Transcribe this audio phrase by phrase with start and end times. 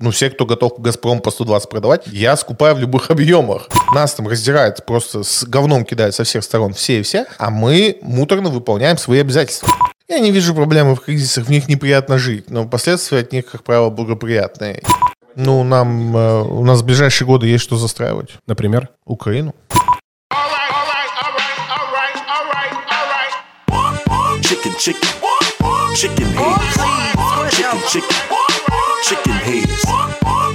[0.00, 3.68] ну, все, кто готов «Газпром» по 120 продавать, я скупаю в любых объемах.
[3.94, 7.98] Нас там раздирает, просто с говном кидают со всех сторон все и все, а мы
[8.00, 9.68] муторно выполняем свои обязательства.
[10.08, 13.62] Я не вижу проблемы в кризисах, в них неприятно жить, но последствия от них, как
[13.62, 14.82] правило, благоприятные.
[15.36, 18.30] Ну, нам, э, у нас в ближайшие годы есть что застраивать.
[18.46, 18.88] Например?
[19.04, 19.54] Украину.
[24.42, 25.08] chicken, chicken,
[25.94, 28.49] chicken haters, chicken, chicken,
[29.02, 29.82] chicken haters,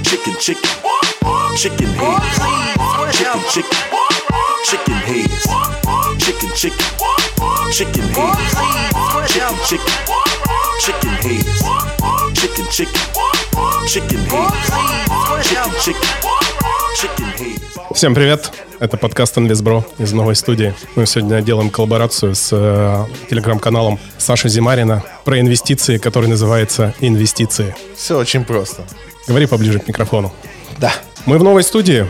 [0.04, 0.70] chicken, chicken,
[1.56, 2.38] chicken haters,
[3.16, 3.78] chicken, chicken,
[4.64, 5.46] chicken haters,
[6.24, 7.25] chicken, chicken,
[7.72, 8.52] chicken haters,
[9.28, 9.92] chicken, chicken,
[10.80, 11.62] chicken haters,
[12.34, 13.00] chicken, chicken,
[13.88, 16.02] chicken haters, chicken, chicken,
[16.96, 17.94] chicken haters.
[17.94, 18.52] Всем привет!
[18.78, 20.74] Это подкаст Инвестбро из новой студии.
[20.96, 27.74] Мы сегодня делаем коллаборацию с э, телеграм-каналом Саши Зимарина про инвестиции, который называется «Инвестиции».
[27.94, 28.84] Все очень просто.
[29.26, 30.32] Говори поближе к микрофону.
[30.78, 30.92] Да.
[31.26, 32.06] Мы в новой студии.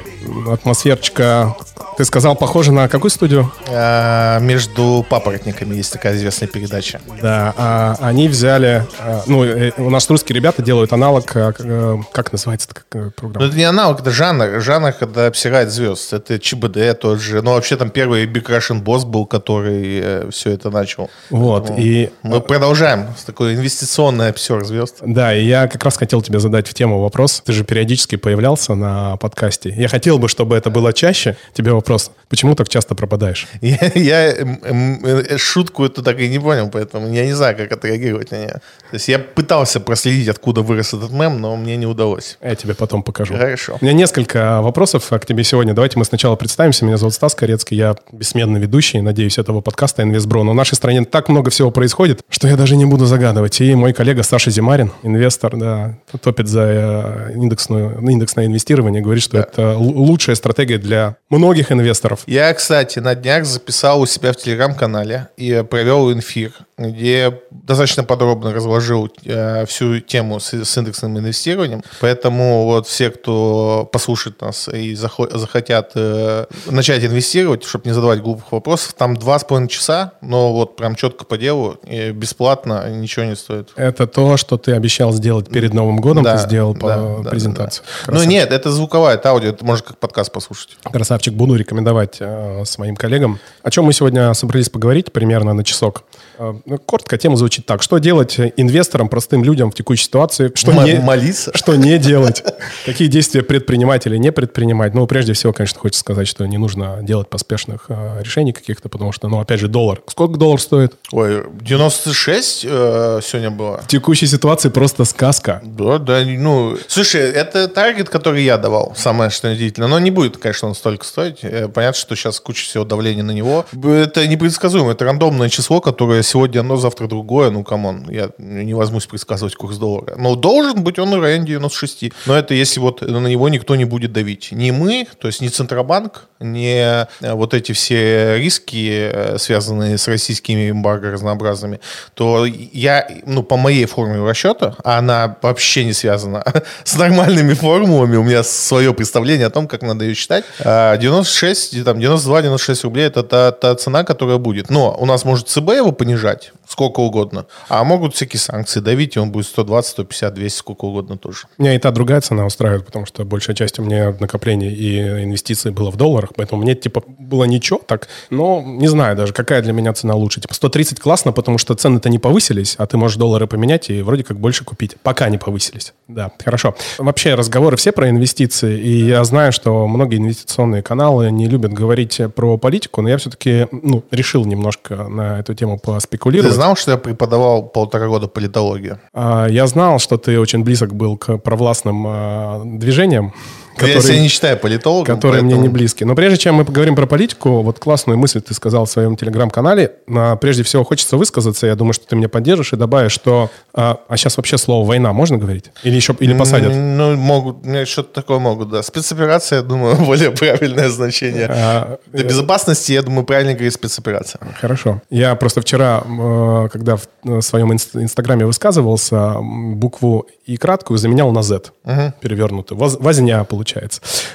[0.53, 1.57] Атмосферчика,
[1.97, 3.51] ты сказал, похоже на какую студию?
[3.69, 7.01] А, между папоротниками есть такая известная передача.
[7.23, 8.87] Да, а, они взяли...
[8.99, 11.35] А, ну, э, у нас русские ребята делают аналог...
[11.35, 13.47] а, э, Как называется Но программа?
[13.47, 14.61] это не аналог, это жанр.
[14.61, 16.13] Жанр, когда обсирает звезд.
[16.13, 17.41] Это ЧБД тот же.
[17.41, 21.09] Ну, вообще там первый Big Russian Boss был, который все это начал.
[21.31, 22.11] Вот, Поэтому и...
[22.23, 24.97] Мы продолжаем такой инвестиционный обсер звезд.
[25.01, 27.43] Да, и я как раз хотел тебе задать в тему вопрос.
[27.47, 29.73] Ты же периодически появлялся на подкасте.
[29.77, 31.37] Я хотел бы, чтобы это было чаще.
[31.55, 32.11] Тебе вопрос.
[32.29, 33.47] Почему так часто пропадаешь?
[33.61, 38.31] Я, я, э, шутку эту так и не понял, поэтому я не знаю, как отреагировать
[38.31, 38.61] на нее.
[38.91, 42.39] То есть я пытался проследить, откуда вырос этот мем, но мне не удалось.
[42.43, 43.35] Я тебе потом покажу.
[43.35, 43.79] Хорошо.
[43.81, 45.75] У меня несколько вопросов к тебе сегодня.
[45.75, 46.85] Давайте мы сначала представимся.
[46.85, 47.77] Меня зовут Стас Корецкий.
[47.77, 50.43] Я бессменный ведущий, надеюсь, этого подкаста «Инвестбро».
[50.43, 53.61] Но в нашей стране так много всего происходит, что я даже не буду загадывать.
[53.61, 59.39] И мой коллега Саша Зимарин, инвестор, да, топит за э, индексную, индексное инвестирование, говорит, что
[59.39, 62.21] это л- лучшая стратегия для многих инвесторов.
[62.27, 68.53] Я, кстати, на днях записал у себя в телеграм-канале и провел инфир, где достаточно подробно
[68.53, 71.83] разложил э, всю тему с, с индексным инвестированием.
[72.01, 78.21] Поэтому вот все, кто послушает нас и захо- захотят э, начать инвестировать, чтобы не задавать
[78.21, 82.89] глупых вопросов, там два с половиной часа, но вот прям четко по делу, и бесплатно,
[82.91, 83.71] ничего не стоит.
[83.77, 87.31] Это то, что ты обещал сделать перед Новым годом, Да, ты сделал по да, да,
[87.31, 87.83] презентации.
[88.07, 88.13] да.
[88.15, 90.77] Ну нет, это звуковая, это аудио, это можно как подкаст послушать.
[90.85, 93.41] Красавчик, буду рекомендовать э, своим коллегам.
[93.65, 96.05] О чем мы сегодня собрались поговорить примерно на часок?
[96.39, 97.83] Э, ну, коротко, тема звучит так.
[97.83, 100.53] Что делать инвесторам, простым людям в текущей ситуации?
[100.55, 101.51] Что, М- не, молиться.
[101.55, 102.45] что не делать?
[102.85, 104.95] Какие действия предпринимать или не предпринимать?
[104.95, 109.13] Ну, прежде всего, конечно, хочется сказать, что не нужно делать поспешных э, решений каких-то, потому
[109.13, 110.03] что, ну, опять же, доллар.
[110.07, 110.95] Сколько доллар стоит?
[111.13, 113.81] Ой, 96 э, сегодня было.
[113.83, 115.61] В текущей ситуации просто сказка.
[115.65, 120.37] Да, да, ну, слушай, это target, который я давал, самое что удивительно, но не будет,
[120.37, 121.39] конечно, он столько стоить.
[121.43, 123.67] Э, Понятно, что сейчас куча всего давления на него.
[123.73, 128.75] Это непредсказуемо, это рандомное число, которое сегодня одно, завтра другое, ну, come on, я не
[128.75, 130.15] возьмусь предсказывать курс доллара.
[130.17, 132.13] Но должен быть он в районе 96.
[132.27, 134.49] Но это если вот на него никто не будет давить.
[134.53, 140.09] Ни мы, то есть ни Центробанк, ни э, вот эти все риски, э, связанные с
[140.09, 141.81] российскими эмбарго разнообразными,
[142.15, 146.45] то я, ну, по моей формуле расчета, а она вообще не связана
[146.85, 151.85] с нормальными формулами, у меня свое представление о том, как надо ее считать, а, 96,
[151.85, 154.71] там, 92-96 рублей это та, та цена, которая будет.
[154.71, 159.19] Но у нас может ЦБ его понижать сколько угодно, а могут всякие санкции давить, и
[159.19, 161.47] он будет 120, 150, 200, сколько угодно тоже.
[161.59, 165.71] Меня и та другая цена устраивает, потому что большая часть у меня накоплений и инвестиций
[165.71, 168.09] было в долларах, поэтому мне, типа, было ничего так.
[168.31, 170.41] Но не знаю даже, какая для меня цена лучше.
[170.41, 174.25] Типа, 130 классно, потому что цены-то не повысились, а ты можешь доллары поменять и вроде
[174.25, 174.97] как больше купить.
[175.03, 175.95] Пока не повысились.
[176.09, 176.75] Да, хорошо.
[176.99, 182.21] Вообще разговоры все про инвестиции, и я знаю, что многие инвестиционные каналы не любят говорить
[182.35, 186.55] про политику, но я все-таки, ну, решил немножко на эту тему Ты поспекулировать.
[186.55, 188.99] знал, что я преподавал полтора года политологию?
[189.15, 193.29] А, Я знал, что ты очень близок был к провластным а,
[193.77, 195.17] движениям, Я себя не считаю политологом.
[195.17, 196.05] которые мне поэтому- не близки.
[196.05, 199.93] Но прежде чем мы поговорим про политику, вот классную мысль ты сказал в своем телеграм-канале.
[200.41, 201.67] Прежде всего хочется высказаться.
[201.67, 203.51] Я думаю, что ты меня поддержишь и добавишь, что...
[203.75, 205.67] А, а сейчас вообще слово «война» можно говорить?
[205.83, 206.73] Или еще или посадят?
[206.75, 208.83] Ну, могут, мне что-то такое могут, да.
[208.83, 211.47] Спецоперация, я думаю, более правильное значение.
[211.51, 214.41] А, Для безопасности, я думаю, правильно говорить спецоперация.
[214.61, 215.03] Хорошо.
[215.11, 221.33] Я просто вчера, э, когда в э, своем инст- инстаграме высказывался, букву и краткую заменял
[221.33, 221.73] на Z,
[222.21, 222.79] перевернутую.
[222.79, 223.66] Воз- Возня, получается.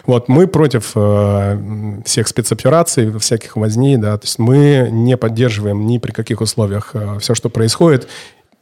[0.05, 5.97] Вот, мы против э, всех спецопераций, всяких возней, да, то есть мы не поддерживаем ни
[5.97, 8.07] при каких условиях все, что происходит.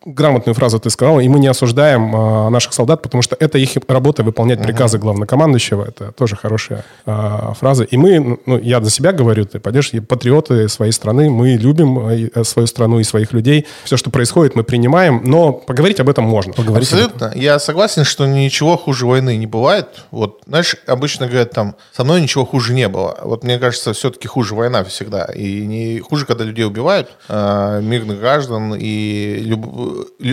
[0.06, 3.72] Грамотную фразу ты сказал, и мы не осуждаем а, наших солдат, потому что это их
[3.88, 5.86] работа выполнять приказы главнокомандующего.
[5.86, 7.84] Это тоже хорошая а, фраза.
[7.84, 12.00] И мы, ну, я за себя говорю, ты пойдешь, и патриоты своей страны, мы любим
[12.00, 13.68] э, свою страну и своих людей.
[13.84, 16.54] Все, что происходит, мы принимаем, но поговорить об этом можно.
[16.54, 17.12] Поговорить об этом.
[17.14, 17.40] Абсолютно.
[17.40, 20.06] Я согласен, что ничего хуже войны не бывает.
[20.12, 23.18] Вот, знаешь, обычно говорят там, со мной ничего хуже не было.
[23.24, 25.26] Вот мне кажется, все-таки хуже война всегда.
[25.26, 29.89] И не хуже, когда людей убивают, а, мирных граждан, и люб- лю-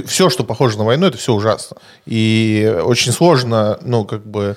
[0.07, 1.77] все, что похоже на войну, это все ужасно.
[2.07, 4.57] И очень сложно, ну, как бы,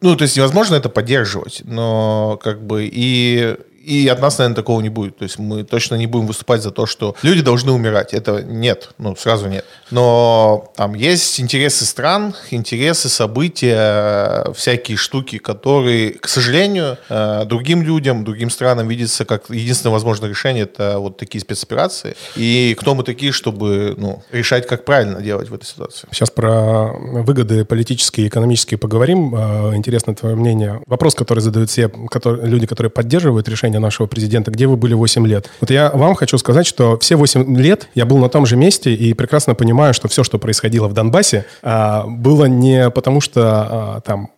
[0.00, 4.80] ну, то есть невозможно это поддерживать, но как бы и и от нас, наверное, такого
[4.80, 5.18] не будет.
[5.18, 8.14] То есть мы точно не будем выступать за то, что люди должны умирать.
[8.14, 9.64] Это нет, ну, сразу нет.
[9.90, 18.24] Но там есть интересы стран, интересы, события, всякие штуки, которые, к сожалению, э, другим людям,
[18.24, 22.14] другим странам видятся как единственное возможное решение, это вот такие спецоперации.
[22.36, 26.08] И кто мы такие, чтобы ну, решать, как правильно делать в этой ситуации?
[26.12, 29.34] Сейчас про выгоды политические и экономические поговорим.
[29.34, 30.80] Э, Интересно твое мнение.
[30.86, 34.50] Вопрос, который задают все которые- люди, которые поддерживают решение нашего президента.
[34.50, 35.50] Где вы были 8 лет?
[35.60, 38.94] Вот я вам хочу сказать, что все 8 лет я был на том же месте
[38.94, 44.00] и прекрасно понимаю, что все, что происходило в Донбассе, а, было не потому, что а,
[44.00, 44.30] там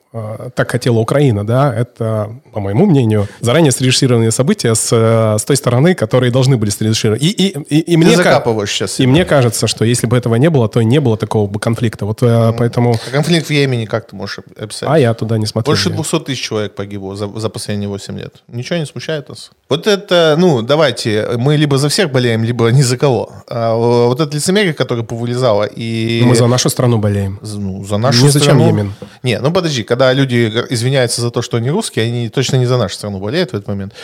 [0.55, 5.57] так хотела Украина, да, это, по моему мнению, заранее срежиссированные события с, э, с той
[5.57, 7.23] стороны, которые должны были срежиссировать.
[7.23, 9.01] И, и, и, и мне ка- закапываешь сейчас.
[9.01, 12.07] и мне кажется, что если бы этого не было, то не было такого бы конфликта.
[12.07, 12.97] Вот э, поэтому...
[13.11, 14.89] Конфликт в Йемене как ты можешь описать?
[14.89, 15.73] А я туда не смотрел.
[15.73, 18.35] Больше 200 тысяч человек погибло за, за последние 8 лет.
[18.49, 19.51] Ничего не смущает нас?
[19.69, 23.33] Вот это, ну, давайте, мы либо за всех болеем, либо ни за кого.
[23.49, 26.23] А вот это лицемерие, которое повылезало, и...
[26.25, 27.41] Мы за нашу страну болеем.
[27.43, 28.67] ну, за нашу Не зачем страну.
[28.67, 28.93] Йемен.
[29.23, 32.67] Не, ну подожди, когда люди г- извиняются за то, что они русские, они точно не
[32.67, 33.95] за нашу страну болеют в этот момент.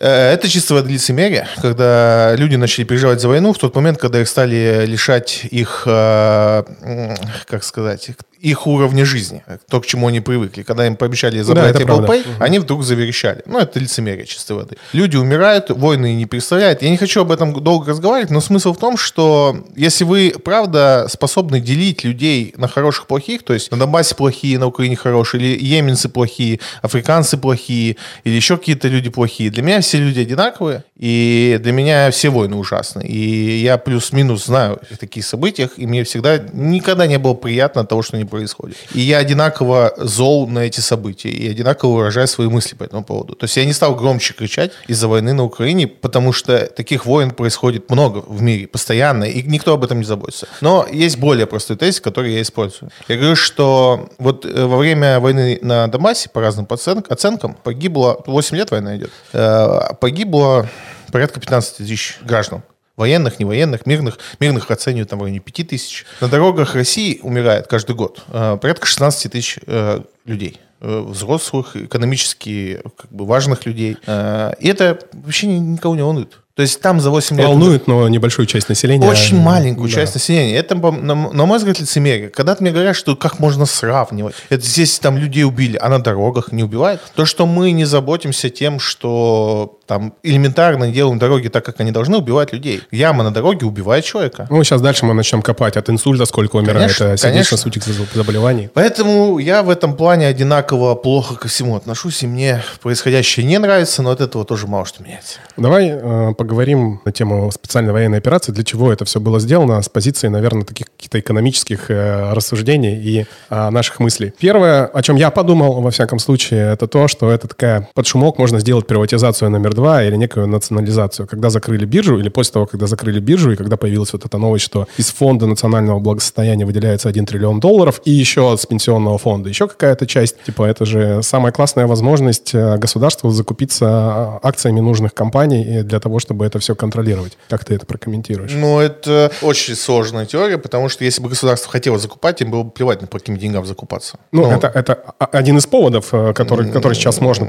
[0.00, 4.28] Э, Это чисто лицемерие, когда люди начали переживать за войну в тот момент, когда их
[4.28, 7.14] стали лишать их, э,
[7.46, 8.10] как сказать,
[8.46, 10.62] их уровня жизни, то, к чему они привыкли.
[10.62, 12.12] Когда им пообещали забрать это Apple правда.
[12.12, 13.42] Pay, они вдруг заверещали.
[13.46, 14.76] Ну, это лицемерие чистой воды.
[14.92, 16.80] Люди умирают, войны не представляют.
[16.80, 21.08] Я не хочу об этом долго разговаривать, но смысл в том, что если вы, правда,
[21.10, 25.42] способны делить людей на хороших и плохих, то есть на Донбассе плохие, на Украине хорошие,
[25.42, 30.84] или йеменцы плохие, африканцы плохие, или еще какие-то люди плохие, для меня все люди одинаковые,
[30.96, 33.02] и для меня все войны ужасны.
[33.04, 37.88] И я плюс-минус знаю о таких событиях, и мне всегда никогда не было приятно от
[37.88, 38.76] того, что они происходят.
[38.92, 43.34] И я одинаково зол на эти события, и одинаково выражаю свои мысли по этому поводу.
[43.34, 47.30] То есть я не стал громче кричать из-за войны на Украине, потому что таких войн
[47.30, 50.48] происходит много в мире, постоянно, и никто об этом не заботится.
[50.60, 52.90] Но есть более простой тезис, который я использую.
[53.08, 58.22] Я говорю, что вот э, во время войны на Донбассе, по разным оценкам, оценкам погибло,
[58.26, 60.68] 8 лет война идет, э, погибло
[61.10, 62.62] порядка 15 тысяч граждан.
[62.96, 64.18] Военных, невоенных, мирных.
[64.40, 66.06] Мирных оценивают там в районе 5 тысяч.
[66.20, 70.58] На дорогах России умирает каждый год э, порядка 16 тысяч э, людей.
[70.80, 73.98] Э, взрослых, экономически как бы, важных людей.
[74.06, 76.40] Э, и это вообще ни- никого не волнует.
[76.56, 77.46] То есть там за 8 лет...
[77.46, 79.06] Волнует, но небольшую часть населения.
[79.06, 79.94] Очень маленькую Да.
[79.94, 80.56] часть населения.
[80.56, 82.30] Это, на, на мой взгляд, лицемерие.
[82.30, 84.34] Когда мне говорят, что как можно сравнивать.
[84.48, 87.02] Это здесь там людей убили, а на дорогах не убивают.
[87.14, 92.16] То, что мы не заботимся тем, что там элементарно делаем дороги так, как они должны,
[92.16, 92.82] убивать людей.
[92.90, 94.46] Яма на дороге убивает человека.
[94.50, 98.68] Ну, сейчас дальше мы начнем копать от инсульта, сколько умирает Конечно, э, сердечно-сосудистых заболеваний.
[98.72, 104.02] Поэтому я в этом плане одинаково плохо ко всему отношусь, и мне происходящее не нравится,
[104.02, 105.38] но от этого тоже мало что меняется.
[105.56, 109.88] Давай э, поговорим на тему специальной военной операции, для чего это все было сделано, с
[109.88, 114.32] позиции, наверное, таких каких-то экономических э, рассуждений и э, наших мыслей.
[114.38, 118.38] Первое, о чем я подумал, во всяком случае, это то, что это такая под шумок
[118.38, 121.26] можно сделать приватизацию номер два или некую национализацию.
[121.26, 124.64] Когда закрыли биржу, или после того, когда закрыли биржу, и когда появилась вот эта новость,
[124.64, 129.66] что из фонда национального благосостояния выделяется 1 триллион долларов, и еще с пенсионного фонда еще
[129.66, 135.82] какая-то часть, типа это же самая классная возможность э, государству закупиться а, акциями нужных компаний
[135.82, 137.38] для того, чтобы это все контролировать.
[137.48, 138.52] Как ты это прокомментируешь?
[138.54, 142.70] Ну, это очень сложная теория, потому что если бы государство хотело закупать, им было бы
[142.70, 144.18] плевать, на по каким деньгам закупаться.
[144.32, 147.44] Ну, это, это а- один из поводов, э, который, который сейчас можно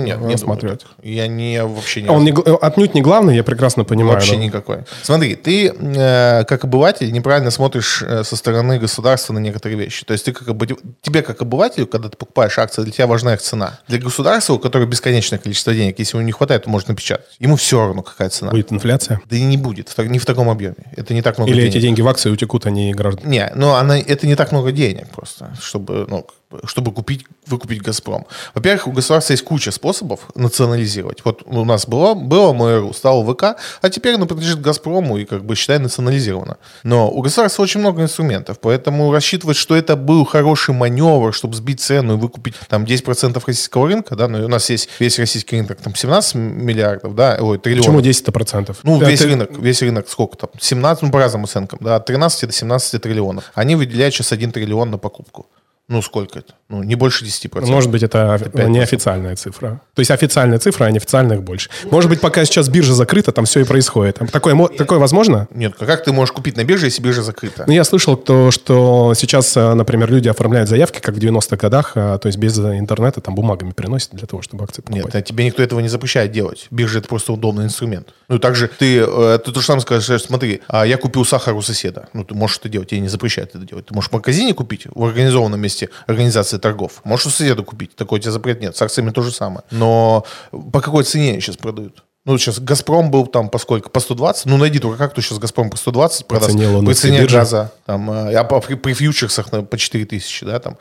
[0.00, 0.80] Нет, не рассматривать.
[0.82, 0.90] так.
[1.02, 4.14] Я не вообще не Он не отнюдь не главный, я прекрасно понимаю.
[4.14, 4.78] Вообще но- никакой.
[5.02, 10.04] Смотри, ты э, как обыватель неправильно смотришь э, со стороны государства на некоторые вещи.
[10.04, 13.34] То есть ты как обы- тебе как обывателю, когда ты покупаешь акции, для тебя важна
[13.34, 13.78] их цена.
[13.88, 17.26] Для государства, у которого бесконечное количество денег, если ему не хватает, то можно напечатать.
[17.38, 18.50] Ему все равно, какая цена.
[18.50, 19.20] Будет инфляция?
[19.28, 19.94] Да и не будет.
[19.98, 20.76] Не в таком объеме.
[20.96, 21.74] Это не так много Или денег.
[21.74, 23.28] эти деньги в акции утекут, они граждан?
[23.28, 26.26] Не, ну она, это не так много денег просто, чтобы, ну,
[26.64, 28.26] чтобы купить, выкупить «Газпром».
[28.54, 31.24] Во-первых, у государства есть куча способов национализировать.
[31.24, 35.44] Вот у нас было, было МРУ, стало ВК, а теперь оно принадлежит «Газпрому» и, как
[35.44, 36.56] бы, считай, национализировано.
[36.82, 41.80] Но у государства очень много инструментов, поэтому рассчитывать, что это был хороший маневр, чтобы сбить
[41.80, 45.78] цену и выкупить там 10% российского рынка, да, но у нас есть весь российский рынок,
[45.80, 47.86] там 17 миллиардов, да, ой, триллионов.
[47.86, 48.78] Почему 10 процентов?
[48.82, 50.50] Ну, весь рынок, весь рынок сколько там?
[50.58, 53.44] 17, ну, по разным оценкам, да, от 13 до 17 триллионов.
[53.54, 55.46] Они выделяют сейчас 1 триллион на покупку.
[55.90, 56.54] Ну, сколько это?
[56.68, 57.66] Ну, не больше 10%.
[57.66, 59.80] Может быть, это, это неофициальная цифра.
[59.94, 61.68] То есть официальная цифра, а неофициальных больше.
[61.90, 64.20] Может быть, пока сейчас биржа закрыта, там все и происходит.
[64.30, 65.48] Такое, такое возможно?
[65.52, 67.64] Нет, а как ты можешь купить на бирже, если биржа закрыта?
[67.66, 71.96] Ну, я слышал, то, что сейчас, э, например, люди оформляют заявки, как в 90-х годах,
[71.96, 75.06] э, то есть без интернета, там бумагами приносят для того, чтобы акции покупать.
[75.06, 76.68] Нет, а тебе никто этого не запрещает делать.
[76.70, 78.14] Биржа– это просто удобный инструмент.
[78.28, 81.62] Ну, также ты, э, ты то же самое скажешь, смотри, а я купил сахар у
[81.62, 82.08] соседа.
[82.12, 83.86] Ну, ты можешь это делать, тебе не запрещают это делать.
[83.86, 87.00] Ты можешь в магазине купить, в организованном месте организации торгов.
[87.04, 88.76] Можешь у соседа купить, такой у тебя запрет нет.
[88.76, 89.62] С акциями то же самое.
[89.70, 90.24] Но
[90.72, 92.04] по какой цене они сейчас продают?
[92.26, 93.88] Ну, сейчас «Газпром» был там по сколько?
[93.88, 94.44] По 120?
[94.44, 96.50] Ну, найди только как кто сейчас «Газпром» по 120 продаст.
[96.84, 97.72] По цене газа.
[97.86, 100.76] Там, а при, при фьючерсах по 4 тысячи, да, там.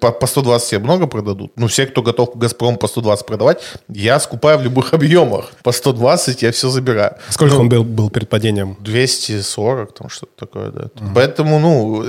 [0.00, 1.52] По, по 120 тебе много продадут.
[1.56, 5.50] Ну, все, кто готов «Газпром» по 120 продавать, я скупаю в любых объемах.
[5.62, 7.16] По 120 я все забираю.
[7.28, 8.76] Сколько ну, он был, был перед падением?
[8.80, 10.82] 240, там что-то такое, да.
[10.94, 11.14] Угу.
[11.14, 12.04] Поэтому, ну,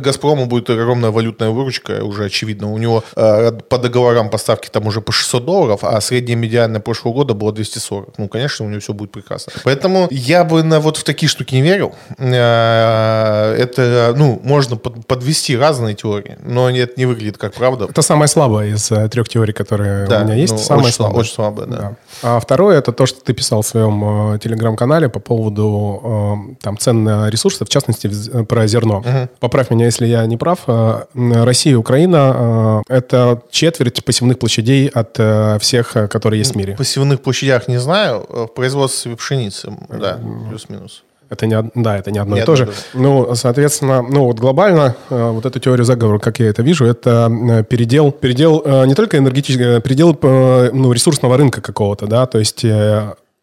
[0.00, 2.72] «Газпрому» будет огромная валютная выручка, уже очевидно.
[2.72, 7.14] У него э, по договорам поставки там уже по 600 долларов, а средняя медианная прошлого
[7.14, 8.18] года была 240.
[8.18, 9.52] Ну, конечно, у него все будет прекрасно.
[9.64, 11.94] Поэтому я бы на вот в такие штуки не верил.
[12.18, 17.86] Э, это, ну, можно подвести разные теории, но это не выглядит как правда.
[17.88, 20.52] Это самая слабая из э, трех теорий, которые да, у меня есть.
[20.52, 21.20] Ну, самая очень, слабая.
[21.20, 21.76] Очень слабая, да.
[21.76, 21.96] да.
[22.22, 26.78] А второе, это то, что ты писал в своем э, телеграм-канале по поводу э, там,
[26.78, 28.98] цен на ресурсы, в частности, э, про зерно.
[28.98, 29.28] Угу.
[29.40, 30.60] Поправь меня, если я не прав.
[30.66, 36.56] Э, Россия и Украина э, это четверть посевных площадей от э, всех, которые есть в
[36.56, 36.74] мире.
[36.76, 38.26] Посевных площадях не знаю.
[38.28, 41.02] В производстве пшеницы, да, плюс-минус.
[41.28, 42.68] Это не, да, это не одно не и то же.
[42.94, 47.30] Ну, соответственно, ну вот глобально э, вот эту теорию заговора, как я это вижу, это
[47.30, 52.64] э, передел, передел э, не только энергетический, передел ну, ресурсного рынка какого-то, да, то есть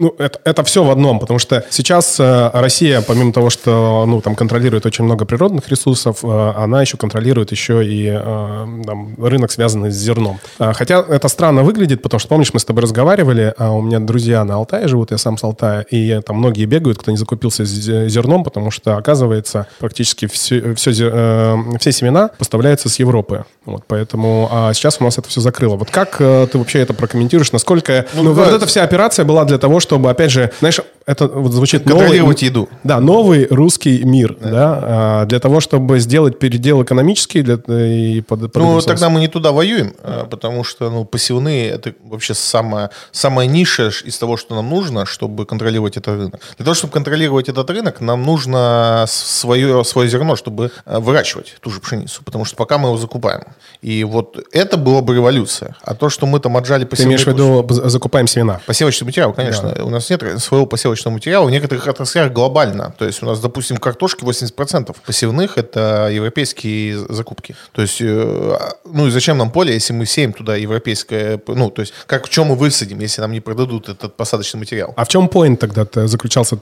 [0.03, 4.19] ну, это, это все в одном, потому что сейчас э, Россия, помимо того, что ну,
[4.19, 9.51] там контролирует очень много природных ресурсов, э, она еще контролирует еще и э, там, рынок,
[9.51, 10.39] связанный с зерном.
[10.57, 14.43] Хотя это странно выглядит, потому что, помнишь, мы с тобой разговаривали, а у меня друзья
[14.43, 18.43] на Алтае живут, я сам с Алтая, и там многие бегают, кто не закупился зерном,
[18.43, 23.45] потому что, оказывается, практически все, все, э, все семена поставляются с Европы.
[23.65, 25.77] Вот, поэтому а сейчас у нас это все закрыло.
[25.77, 27.53] Вот как э, ты вообще это прокомментируешь?
[27.53, 31.27] Насколько ну, ну, вот эта вся операция была для того, чтобы, опять же, знаешь, это
[31.27, 32.69] вот звучит контролировать новый, еду.
[32.83, 38.21] Да, новый русский мир, да, да а, для того, чтобы сделать передел экономический для, и
[38.21, 42.33] под, под Ну, тогда мы не туда воюем, а, потому что, ну, посевные это вообще
[42.33, 46.41] самая самая ниша из того, что нам нужно, чтобы контролировать этот рынок.
[46.57, 51.69] Для того, чтобы контролировать этот рынок, нам нужно свое свое зерно, чтобы а, выращивать ту
[51.69, 53.43] же пшеницу, потому что пока мы его закупаем.
[53.81, 55.75] И вот это была бы революция.
[55.83, 57.17] А то, что мы там отжали посевные...
[57.17, 58.61] Ты имеешь в виду закупаем семена?
[58.65, 59.73] Посевочный материал, конечно.
[59.75, 59.83] Да.
[59.83, 61.45] У нас нет своего посевочного материала.
[61.45, 62.93] В некоторых отраслях глобально.
[62.97, 67.55] То есть у нас, допустим, картошки 80% посевных– это европейские закупки.
[67.71, 71.39] То есть, э, ну и зачем нам поле, если мы сеем туда европейское...
[71.47, 74.93] Ну, то есть, как в чем мы высадим, если нам не продадут этот посадочный материал?
[74.95, 76.57] А в чем поинт тогда заключался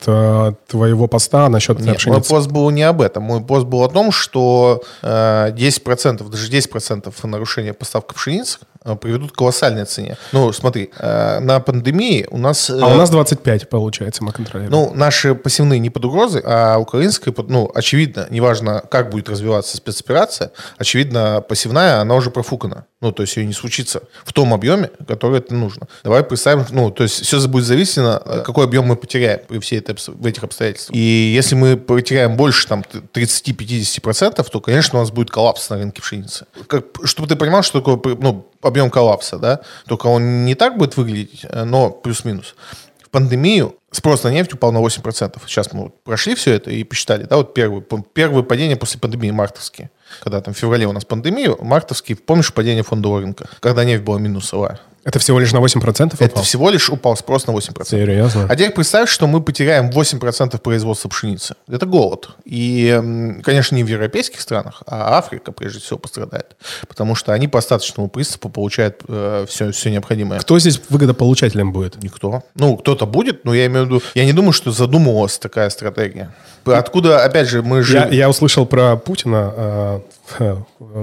[0.67, 2.09] твоего поста насчет Нет, пшеницы?
[2.09, 3.23] мой пост был не об этом.
[3.23, 8.59] Мой пост был о том, что 10%, э, даже 10% нарушения поставки пшеницы
[8.99, 10.17] приведут к колоссальной цене.
[10.31, 12.69] Ну, смотри, э, на пандемии у нас...
[12.69, 14.71] А у нас 25, получается, мы контролируем.
[14.71, 20.51] Ну, наши посевные не под угрозой, а украинская, ну, очевидно, неважно, как будет развиваться спецоперация,
[20.77, 22.85] очевидно, посевная, она уже профукана.
[23.01, 25.87] Ну, то есть ее не случится в том объеме, который это нужно.
[26.03, 29.79] Давай представим, ну, то есть все будет зависеть на какой объем мы потеряем при всей
[29.79, 30.95] этой, в этих обстоятельствах.
[30.95, 32.83] И если мы потеряем больше там
[33.13, 36.45] 30-50%, то, конечно, у нас будет коллапс на рынке пшеницы.
[36.67, 40.97] Как, чтобы ты понимал, что такое, ну, объем коллапса, да, только он не так будет
[40.97, 42.55] выглядеть, э, но плюс-минус.
[43.01, 45.39] В пандемию спрос на нефть упал на 8%.
[45.45, 47.83] Сейчас мы вот прошли все это и посчитали, да, вот первые,
[48.13, 49.91] первые падения после пандемии мартовские.
[50.21, 54.19] Когда там в феврале у нас пандемия, мартовский, помнишь падение фондового рынка, когда нефть была
[54.19, 54.79] минусовая.
[55.03, 56.15] Это всего лишь на 8% упал?
[56.19, 57.85] Это всего лишь упал спрос на 8%.
[57.85, 58.45] Серьезно?
[58.47, 61.55] А теперь представь, что мы потеряем 8% производства пшеницы.
[61.67, 62.29] Это голод.
[62.45, 66.55] И, конечно, не в европейских странах, а Африка, прежде всего, пострадает.
[66.87, 70.39] Потому что они по остаточному принципу получают э, все, все необходимое.
[70.39, 72.01] Кто здесь выгодополучателем будет?
[72.03, 72.43] Никто.
[72.53, 74.01] Ну, кто-то будет, но я имею в виду...
[74.13, 76.31] Я не думаю, что задумывалась такая стратегия.
[76.65, 77.95] Откуда, опять же, мы же...
[77.95, 80.20] Я, я услышал про Путина в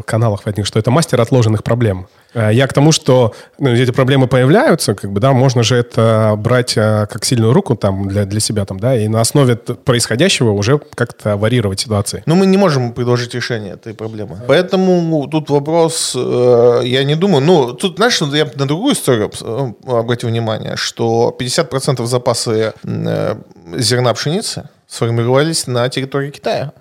[0.07, 2.07] каналах в одних, что это мастер отложенных проблем.
[2.35, 6.35] Э, Я к тому, что ну, эти проблемы появляются, как бы, да, можно же это
[6.37, 10.51] брать э, как сильную руку там для, для себя, там, да, и на основе происходящего
[10.51, 12.23] уже как-то варьировать ситуации.
[12.27, 14.41] Но мы не можем предложить решение этой проблемы.
[14.47, 19.31] Поэтому ну, тут вопрос, э, я не думаю, ну, тут, знаешь, я на другую историю
[19.41, 23.35] э, обратил внимание, что 50% запасы э,
[23.77, 26.73] зерна пшеницы сформировались на территории Китая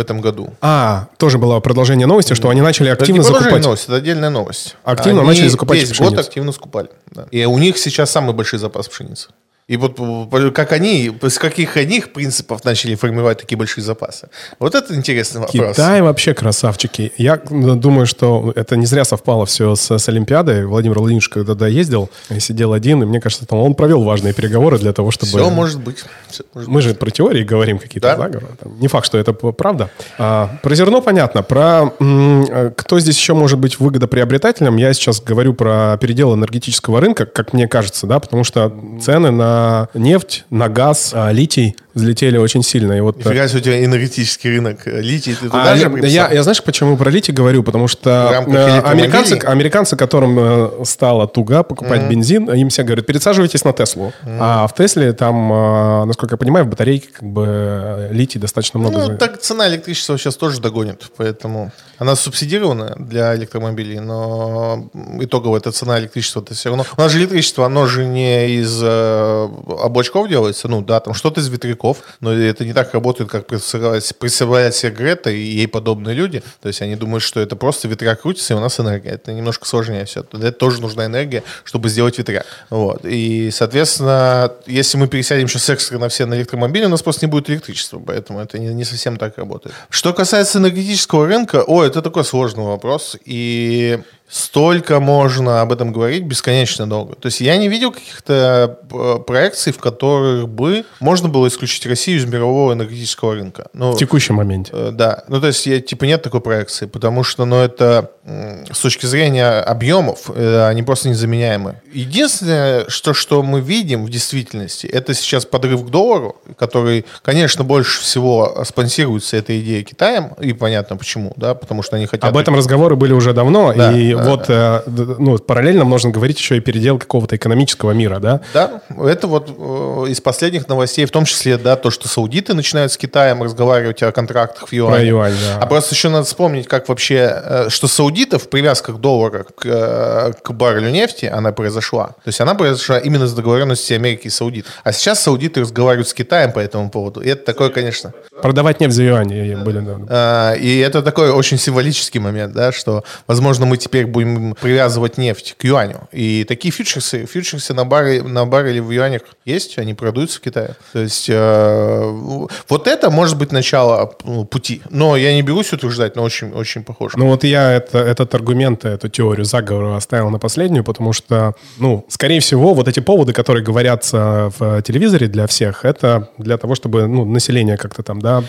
[0.00, 0.54] в этом году.
[0.62, 3.64] А, тоже было продолжение новости, что они начали Это активно не продолжение закупать.
[3.64, 4.76] новости, это отдельная новость.
[4.82, 6.10] Активно Они начали закупать весь пшеницу.
[6.14, 6.88] год активно скупали.
[7.10, 7.26] да.
[7.30, 9.28] И у них сейчас самый большой запас пшеницы.
[9.70, 14.28] И вот э, как они, с каких они принципов начали формировать такие большие запасы?
[14.58, 15.76] Вот это интересный вопрос.
[15.76, 17.12] Китай вообще красавчики.
[17.16, 20.66] Я думаю, что это не зря совпало все с, с Олимпиадой.
[20.66, 22.10] Владимир Владимирович когда сидел,
[22.40, 25.30] сидел один, и мне кажется, там он провел важные переговоры для того, чтобы...
[25.30, 26.04] Все может быть.
[26.30, 28.16] Всё может Мы же про теории говорим какие-то Да.
[28.16, 28.48] заговоры.
[28.80, 29.88] Не факт, что это правда.
[30.18, 31.44] А, про зерно понятно.
[31.44, 37.24] Про э, кто здесь еще может быть выгодоприобретателем, я сейчас говорю про передел энергетического рынка,
[37.24, 39.59] как мне кажется, да, потому что цены на
[39.94, 42.92] нефть, на газ, а, литий взлетели очень сильно.
[42.92, 45.34] И вот, э, Нифига себе у тебя энергетический рынок э, литий.
[45.34, 46.28] Ты туда а, же я, приписал?
[46.28, 47.62] я, я знаешь, почему про литий говорю?
[47.62, 53.64] Потому что э, американцы, американцы, которым э, стало туго покупать бензин, им все говорят, пересаживайтесь
[53.64, 54.12] на Теслу.
[54.24, 58.78] А в Тесле там, э, насколько я понимаю, в батарейке как бы э, литий достаточно
[58.80, 59.08] много.
[59.08, 65.72] Ну, так цена электричества сейчас тоже догонит, поэтому она субсидирована для электромобилей, но итоговая эта
[65.72, 66.86] цена электричества это все равно.
[66.96, 71.40] У нас же электричество, оно же не из э, облачков делается, ну да, там что-то
[71.40, 71.79] из ветряков,
[72.20, 76.42] но это не так работает, как представляет, себе Грета и ей подобные люди.
[76.60, 79.10] То есть они думают, что это просто ветряк крутится, и у нас энергия.
[79.10, 80.24] Это немножко сложнее все.
[80.32, 82.46] Для этого тоже нужна энергия, чтобы сделать ветряк.
[82.70, 83.04] Вот.
[83.04, 87.50] И, соответственно, если мы пересядем сейчас экстренно все на электромобили, у нас просто не будет
[87.50, 89.74] электричества, поэтому это не, не совсем так работает.
[89.88, 96.22] Что касается энергетического рынка, о, это такой сложный вопрос, и столько можно об этом говорить
[96.22, 97.16] бесконечно долго.
[97.16, 102.18] То есть я не видел каких-то э, проекций, в которых бы можно было исключить Россию
[102.18, 103.66] из мирового энергетического рынка.
[103.72, 104.70] Ну, в текущем моменте.
[104.72, 108.78] Э, Да, ну то есть я, типа нет такой проекции, потому что, ну это с
[108.78, 111.80] точки зрения объемов, э, они просто незаменяемы.
[111.92, 118.00] Единственное, что, что мы видим в действительности, это сейчас подрыв к доллару, который, конечно, больше
[118.00, 122.24] всего спонсируется этой идеей Китаем, и понятно почему, да, потому что они хотят...
[122.24, 126.56] Об этом разговоры были уже давно, Да, и вот э, ну, параллельно можно говорить еще
[126.56, 128.40] и передел какого-то экономического мира, да?
[128.54, 132.92] Да, это вот э, из последних новостей, в том числе, да, то, что саудиты начинают
[132.92, 134.96] с Китаем разговаривать о контрактах в юане.
[134.96, 135.58] Про юань, да.
[135.60, 140.32] А просто еще надо вспомнить, как вообще, э, что саудитов привязка к доллару к, э,
[140.42, 142.08] к баррелю нефти, она произошла.
[142.08, 144.72] То есть она произошла именно с договоренности Америки и Саудитов.
[144.84, 147.20] А сейчас саудиты разговаривают с Китаем по этому поводу.
[147.20, 150.54] И это такое, конечно, Продавать нефть за юани были, да.
[150.54, 155.64] И это такой очень символический момент, да, что, возможно, мы теперь будем привязывать нефть к
[155.64, 156.08] юаню.
[156.12, 160.76] И такие фьючерсы, фьючерсы на, баре, на барреле в юанях есть, они продаются в Китае.
[160.92, 164.82] То есть э, вот это может быть начало ну, пути.
[164.90, 167.14] Но я не берусь утверждать, но очень, очень похоже.
[167.16, 172.04] Ну вот я это, этот аргумент, эту теорию заговора оставил на последнюю, потому что, ну,
[172.08, 177.06] скорее всего, вот эти поводы, которые говорятся в телевизоре для всех, это для того, чтобы,
[177.06, 178.42] ну, население как-то там, да,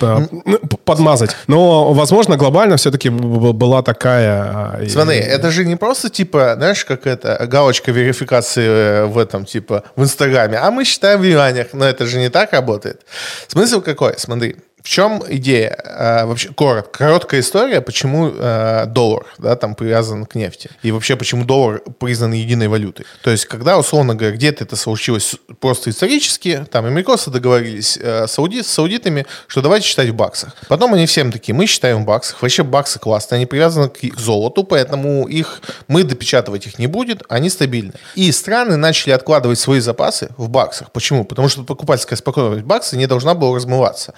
[0.86, 1.36] подмазать.
[1.47, 4.41] Но, возможно, глобально все-таки была такая...
[4.43, 9.45] а, Смотри, это же не просто типа, знаешь, как это галочка верификации э, в этом,
[9.45, 13.01] типа, в Инстаграме, а мы считаем в юанях, но это же не так работает.
[13.47, 14.15] Смысл какой?
[14.17, 15.77] Смотри, в чем идея?
[15.85, 20.69] А, вообще, коротко, короткая история, почему э, доллар, да, там привязан к нефти.
[20.81, 23.05] И вообще, почему доллар признан единой валютой.
[23.23, 28.63] То есть, когда, условно говоря, где-то это случилось просто исторически, там американцы договорились э, сауди,
[28.63, 30.55] с саудитами, что давайте считать в баксах.
[30.67, 32.41] Потом они всем такие, мы считаем в баксах.
[32.41, 37.49] Вообще баксы классные, они привязаны к, золоту, поэтому их, мы допечатывать их не будет, они
[37.49, 37.93] стабильны.
[38.15, 40.91] И страны начали откладывать свои запасы в баксах.
[40.91, 41.25] Почему?
[41.25, 44.13] Потому что покупательская спокойность бакса не должна была размываться.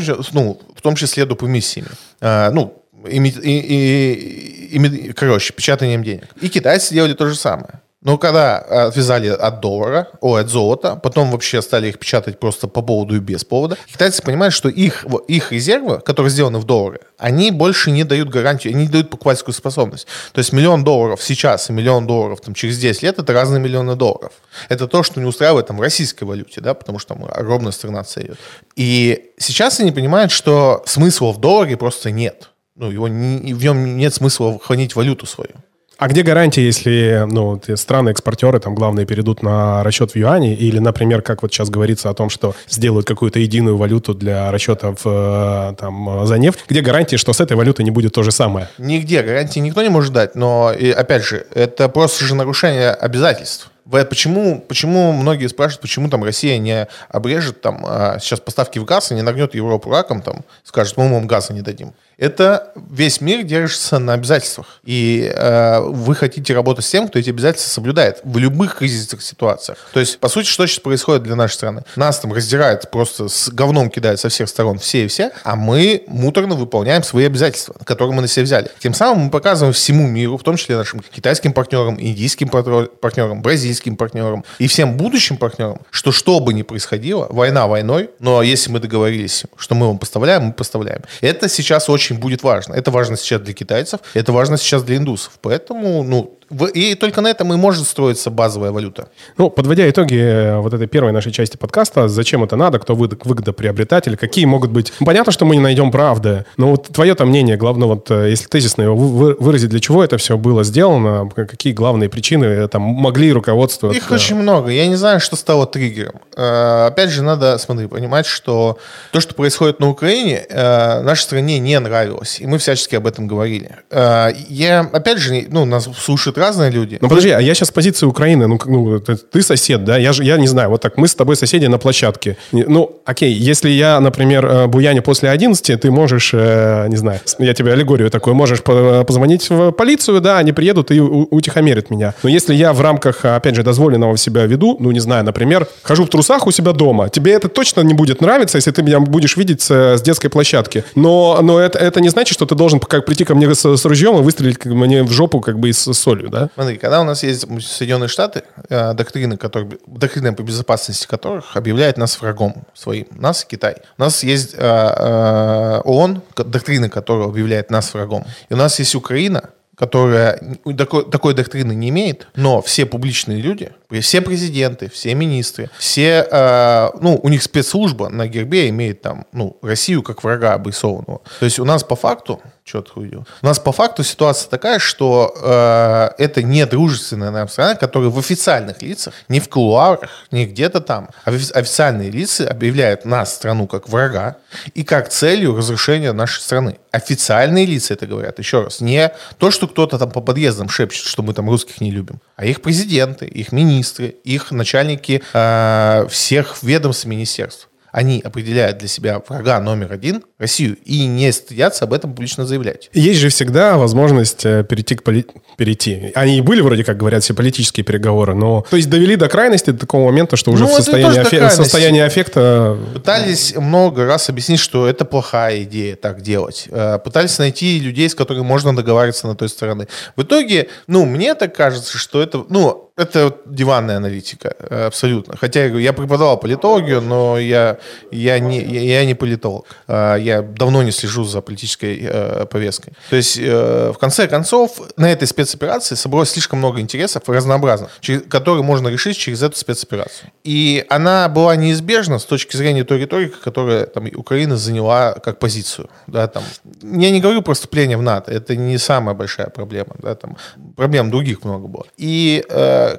[0.00, 1.42] Стоп, ну, в том числе доп.
[1.42, 1.88] эмиссиями.
[2.20, 6.28] А, ну, ими- и, и- ими- короче, печатанием денег.
[6.40, 7.80] И китайцы делали то же самое.
[8.02, 12.82] Но когда отвязали от доллара, о, от золота, потом вообще стали их печатать просто по
[12.82, 17.52] поводу и без повода, китайцы понимают, что их, их резервы, которые сделаны в доллары, они
[17.52, 20.08] больше не дают гарантию, они не дают покупательскую способность.
[20.32, 23.94] То есть миллион долларов сейчас и миллион долларов там, через 10 лет– это разные миллионы
[23.94, 24.32] долларов.
[24.68, 28.02] Это то, что не устраивает там, в российской валюте, да, потому что там огромная страна
[28.16, 28.38] идет.
[28.74, 32.50] И сейчас они понимают, что смысла в долларе просто нет.
[32.74, 35.52] Ну, его в нем нет смысла хранить валюту свою.
[35.98, 41.22] А где гарантия, если ну, страны-экспортеры, там, главные, перейдут на расчет в юане, или, например,
[41.22, 46.26] как вот сейчас говорится о том, что сделают какую-то единую валюту для расчетов э, там,
[46.26, 48.68] за нефть, где гарантия, что с этой валютой не будет то же самое?
[48.78, 53.70] Нигде гарантии никто не может дать, но, и, опять же, это просто же нарушение обязательств.
[53.90, 59.10] Почему, почему многие спрашивают, почему там Россия не обрежет там а, сейчас поставки в газ
[59.10, 61.92] и не нагнет Европу раком, там, скажет, мы вам газа не дадим.
[62.22, 64.78] Это весь мир держится на обязательствах.
[64.84, 69.78] И э, вы хотите работать с тем, кто эти обязательства соблюдает в любых кризисных ситуациях.
[69.92, 71.82] То есть, по сути, что сейчас происходит для нашей страны?
[71.96, 76.04] Нас там раздирает, просто с говном кидает со всех сторон все и все, а мы
[76.06, 78.70] муторно выполняем свои обязательства, которые мы на себя взяли.
[78.78, 83.96] Тем самым мы показываем всему миру, в том числе нашим китайским партнерам, индийским партнерам, бразильским
[83.96, 88.78] партнерам и всем будущим партнерам, что что бы ни происходило, война войной, но если мы
[88.78, 91.00] договорились, что мы вам поставляем, мы поставляем.
[91.20, 92.74] Это сейчас очень очень будет важно.
[92.74, 95.32] Это важно сейчас для китайцев, это важно сейчас для индусов.
[95.40, 96.38] Поэтому, ну,
[96.74, 99.08] и только на этом и может строиться базовая валюта.
[99.38, 104.16] Ну, подводя итоги э, вот этой первой нашей части подкаста, зачем это надо, кто выгодоприобретатель,
[104.16, 104.92] какие могут быть...
[105.00, 108.46] Понятно, что мы не найдем правды, но вот твое там мнение, главное, вот э, если
[108.46, 113.32] тезисно его выразить, для чего это все было сделано, какие главные причины э, там могли
[113.32, 114.02] руководствоваться?
[114.02, 114.70] Их очень много.
[114.70, 116.20] Я не знаю, что стало триггером.
[116.34, 118.78] Опять же, надо, смотри, понимать, что
[119.12, 122.40] то, что происходит на Украине, нашей стране не нравилось.
[122.40, 123.76] И мы всячески об этом говорили.
[123.90, 126.98] Я, опять же, ну, нас слушают разные люди.
[127.00, 130.12] Ну подожди, а я сейчас с позиции Украины, ну, ну ты, ты сосед, да, я
[130.12, 132.36] же, я не знаю, вот так, мы с тобой соседи на площадке.
[132.52, 137.54] Ну, окей, если я, например, э, буяне после 11, ты можешь, э, не знаю, я
[137.54, 142.14] тебе аллегорию такую, можешь позвонить в полицию, да, они приедут и утихомерят меня.
[142.22, 146.04] Но если я в рамках, опять же, дозволенного себя веду, ну, не знаю, например, хожу
[146.04, 149.36] в трусах у себя дома, тебе это точно не будет нравиться, если ты меня будешь
[149.36, 150.84] видеть с, с детской площадки.
[150.94, 153.84] Но, но это, это не значит, что ты должен как прийти ко мне с, с
[153.84, 156.48] ружьем и выстрелить мне в жопу как бы и с солью да?
[156.54, 161.98] Смотри, когда у нас есть Соединенные Штаты, э, доктрины, которые, доктрины по безопасности которых объявляют
[161.98, 163.76] нас врагом своим, нас и Китай.
[163.98, 168.24] У нас есть э, э, ООН, доктрина которого объявляет нас врагом.
[168.48, 170.40] И у нас есть Украина, которая
[170.76, 176.90] такой, такой доктрины не имеет, но все публичные люди, все президенты, все министры, все, э,
[177.00, 181.22] ну, у них спецслужба на гербе имеет там, ну, Россию как врага обрисованного.
[181.40, 182.40] То есть у нас по факту
[182.82, 183.26] ты увидел?
[183.42, 188.18] У нас по факту ситуация такая, что э, это не дружественная нам страна, которая в
[188.18, 193.88] официальных лицах, не в кулуарах, не где-то там, а официальные лица объявляют нас, страну, как
[193.88, 194.36] врага
[194.74, 196.78] и как целью разрушения нашей страны.
[196.92, 201.22] Официальные лица это говорят, еще раз, не то, что кто-то там по подъездам шепчет, что
[201.22, 207.06] мы там русских не любим, а их президенты, их министры, их начальники э, всех ведомств
[207.06, 212.46] министерств они определяют для себя врага номер один Россию и не стыдятся об этом публично
[212.46, 212.90] заявлять.
[212.94, 215.26] Есть же всегда возможность э, перейти к поли...
[215.56, 216.10] перейти.
[216.14, 219.70] Они и были вроде как говорят все политические переговоры, но то есть довели до крайности
[219.70, 221.50] до такого момента, что уже ну, в состоянии, афе...
[221.50, 226.68] состоянии аффекта пытались много раз объяснить, что это плохая идея так делать.
[226.70, 229.86] Э, пытались найти людей, с которыми можно договариваться на той стороне.
[230.16, 235.36] В итоге, ну мне так кажется, что это, ну это диванная аналитика, э, абсолютно.
[235.36, 237.78] Хотя я преподавал политологию, но я,
[238.10, 239.66] я, не, я не политолог.
[239.86, 242.92] А, я давно не слежу за политической э, повесткой.
[243.10, 247.90] То есть, э, в конце концов, на этой спецоперации собралось слишком много интересов разнообразных,
[248.28, 250.30] которые можно решить через эту спецоперацию.
[250.44, 255.88] И она была неизбежна с точки зрения той риторики, которую там, Украина заняла как позицию.
[256.06, 256.42] Да, там.
[256.82, 259.94] Я не говорю про вступление в НАТО, это не самая большая проблема.
[259.98, 260.36] Да, там.
[260.76, 261.86] Проблем других много было.
[261.96, 262.44] И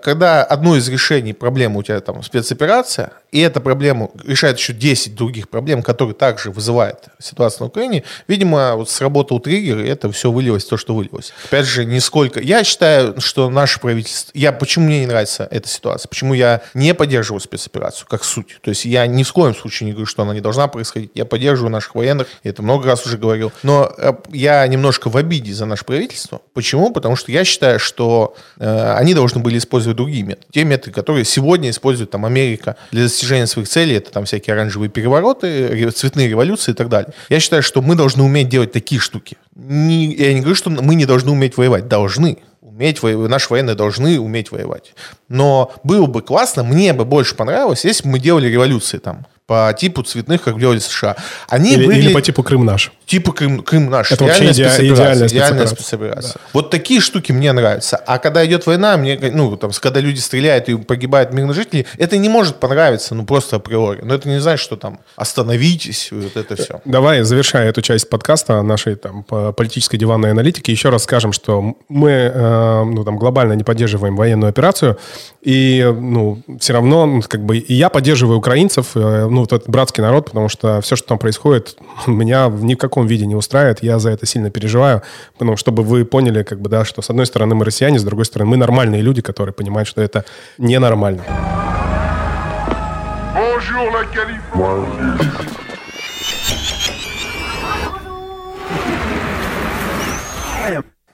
[0.04, 5.16] когда одно из решений проблемы у тебя там спецоперация, и эта проблема решает еще 10
[5.16, 10.32] других проблем, которые также вызывают ситуацию на Украине, видимо, вот сработал триггер, и это все
[10.32, 11.34] вылилось то, что вылилось.
[11.46, 12.40] Опять же, нисколько.
[12.40, 14.32] Я считаю, что наше правительство...
[14.36, 16.08] Я, почему мне не нравится эта ситуация?
[16.10, 18.60] Почему я не поддерживаю спецоперацию как суть?
[18.62, 21.10] То есть я ни в коем случае не говорю, что она не должна происходить.
[21.16, 23.52] Я поддерживаю наших военных, я это много раз уже говорил.
[23.64, 26.40] Но э, я немножко в обиде за наше правительство.
[26.54, 26.94] Почему?
[26.94, 30.46] Потому что я считаю, что э, они должны были использовать другие методы.
[30.52, 34.90] Те методы, которые сегодня использует там Америка для достижения своих целей, это там всякие оранжевые
[34.90, 37.14] перевороты, цветные революции и так далее.
[37.30, 39.38] Я считаю, что мы должны уметь делать такие штуки.
[39.56, 41.88] Не, я не говорю, что мы не должны уметь воевать.
[41.88, 44.94] Должны уметь воевать, наши военные должны уметь воевать.
[45.30, 49.76] Но было бы классно, мне бы больше понравилось, если бы мы делали революции там по
[49.78, 51.16] типу цветных, как делали США.
[51.50, 52.06] Они или, выглядят...
[52.06, 52.92] или по типу Крым наш.
[53.06, 54.12] Типа Крым, Крым наш.
[54.12, 55.76] Это вообще Реальная иде- спецоперация, идеальная спецоперация.
[55.76, 56.42] спецоперация.
[56.54, 57.98] Вот такие штуки мне нравятся.
[57.98, 62.18] А когда идет война, мне, ну, там, когда люди стреляют и погибают мирные жители, это
[62.18, 64.02] не может понравиться, ну, просто априори.
[64.04, 66.82] Но это не значит, что там остановитесь, вот это все.
[66.86, 71.76] Давай, завершая эту часть подкаста нашей там, по- политической диванной аналитики, еще раз скажем, что
[71.90, 74.98] мы э, ну, там, глобально не поддерживаем военную операцию,
[75.42, 79.70] и ну, все равно ну, как бы и я поддерживаю украинцев, э, ну, вот этот
[79.70, 83.34] братский народ, потому что все, что там происходит, меня в ни в каком виде не
[83.34, 85.02] устраивает, я за это сильно переживаю,
[85.34, 88.26] потому чтобы вы поняли, как бы, да, что с одной стороны мы россияне, с другой
[88.26, 90.26] стороны мы нормальные люди, которые понимают, что это
[90.60, 91.24] ненормально.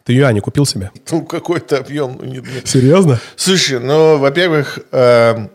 [0.04, 0.92] Ты юани купил себе?
[1.12, 2.20] Ну, какой-то объем.
[2.22, 3.22] ну, Серьезно?
[3.38, 5.48] Слушай, ну, во-первых, э,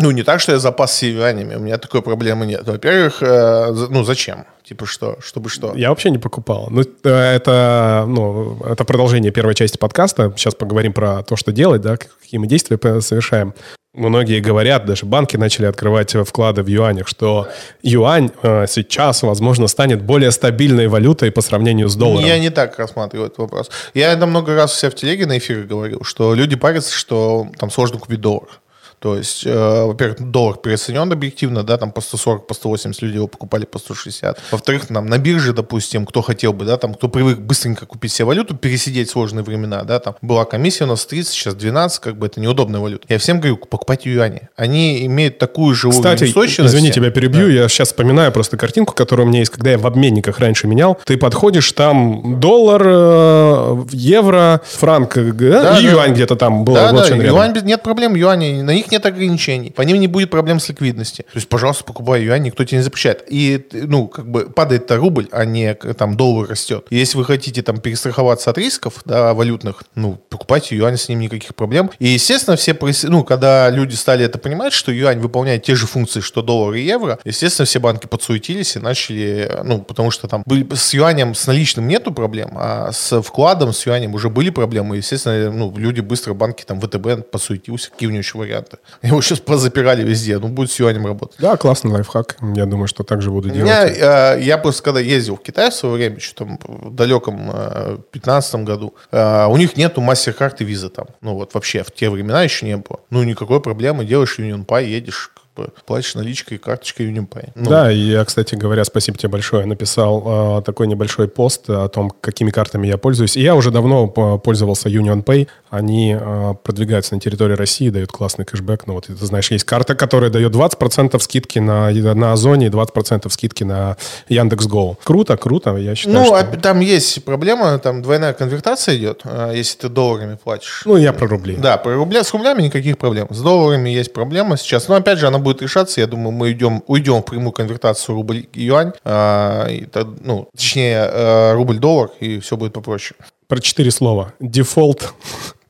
[0.00, 2.66] ну, не так, что я запас юанями, у меня такой проблемы нет.
[2.66, 4.46] Во-первых, э, ну, зачем?
[4.62, 5.18] Типа что?
[5.20, 5.74] Чтобы что?
[5.74, 6.68] Я вообще не покупал.
[6.70, 10.32] Ну, э, это, ну, это продолжение первой части подкаста.
[10.36, 13.54] Сейчас поговорим про то, что делать, да, какие мы действия совершаем.
[13.94, 17.48] Многие говорят, даже банки начали открывать вклады в юанях, что
[17.82, 22.24] юань э, сейчас, возможно, станет более стабильной валютой по сравнению с долларом.
[22.24, 23.70] Я не так рассматриваю этот вопрос.
[23.94, 27.48] Я это много раз у себя в телеге на эфире говорил, что люди парятся, что
[27.58, 28.60] там сложно купить доллар.
[29.00, 33.28] То есть, э, во-первых, доллар переоценен объективно, да, там по 140, по 180 люди его
[33.28, 34.38] покупали по 160.
[34.50, 38.26] Во-вторых, там на бирже, допустим, кто хотел бы, да, там, кто привык быстренько купить себе
[38.26, 42.26] валюту, пересидеть сложные времена, да, там была комиссия у нас 30, сейчас 12, как бы
[42.26, 43.04] это неудобная валюта.
[43.08, 44.48] Я всем говорю, покупайте юани.
[44.56, 46.74] Они имеют такую же уровень Кстати, устойчивости.
[46.76, 47.48] извини, тебя перебью.
[47.48, 50.98] Я сейчас вспоминаю просто картинку, которая у меня есть, когда я в обменниках раньше менял.
[51.04, 55.90] Ты подходишь, там доллар, э, евро, франк э, Да, и да.
[55.90, 56.76] юань где-то там было.
[56.78, 57.20] Да, да, рядом.
[57.24, 60.68] юань без- нет проблем, юани, на них нет ограничений, по ним не будет проблем с
[60.68, 61.24] ликвидностью.
[61.24, 63.24] То есть, пожалуйста, покупай юань, никто тебе не запрещает.
[63.28, 66.86] И, ну, как бы падает-то рубль, а не там доллар растет.
[66.90, 71.20] И Если вы хотите там перестраховаться от рисков, да, валютных, ну, покупайте юань, с ним
[71.20, 71.90] никаких проблем.
[71.98, 76.20] И, естественно, все, ну, когда люди стали это понимать, что юань выполняет те же функции,
[76.20, 80.66] что доллар и евро, естественно, все банки подсуетились и начали, ну, потому что там были-
[80.74, 84.96] с юанем, с наличным нету проблем, а с вкладом, с юанем уже были проблемы.
[84.96, 88.77] И, естественно, ну, люди быстро, банки, там, ВТБ подсуетился, какие у него еще варианты.
[89.02, 91.36] Его сейчас позапирали везде, ну, будет с юанем работать.
[91.38, 92.36] Да, классный лайфхак.
[92.54, 93.64] Я думаю, что так же буду делать.
[93.64, 97.50] меня, э, я просто когда ездил в Китай в свое время, еще там в далеком
[97.52, 101.06] э, 15 году, э, у них нету мастер-карты визы там.
[101.20, 103.00] Ну вот вообще в те времена еще не было.
[103.10, 107.50] Ну никакой проблемы, делаешь Union Pay, едешь, бы, платишь наличкой, карточкой Union Pay.
[107.54, 111.88] Ну, Да, и я, кстати говоря, спасибо тебе большое, написал э, такой небольшой пост о
[111.88, 113.36] том, какими картами я пользуюсь.
[113.36, 115.48] И я уже давно пользовался Union Pay.
[115.70, 118.86] Они э, продвигаются на территории России, дают классный кэшбэк.
[118.86, 123.28] Ну вот, ты знаешь, есть карта, которая дает 20% скидки на, на Озоне и 20%
[123.30, 123.96] скидки на
[124.28, 124.98] Яндекс.Гоу.
[125.02, 125.76] Круто, круто.
[125.76, 126.36] Я считаю, Ну, что...
[126.36, 130.82] а там есть проблема, там двойная конвертация идет, э, если ты долларами платишь.
[130.84, 131.56] Ну, я про рубли.
[131.56, 133.26] Да, по рубля, с рублями никаких проблем.
[133.30, 134.88] С долларами есть проблема сейчас.
[134.88, 136.00] Но опять же, она будет решаться.
[136.00, 138.92] Я думаю, мы идем, уйдем в прямую конвертацию рубль-юань.
[139.04, 139.86] а, и
[140.20, 143.18] ну, точнее, э, рубль-доллар, и все будет попроще.
[143.46, 144.32] Про четыре слова.
[144.40, 145.14] Дефолт,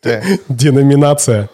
[0.02, 0.22] Да.
[0.48, 1.48] деноминация,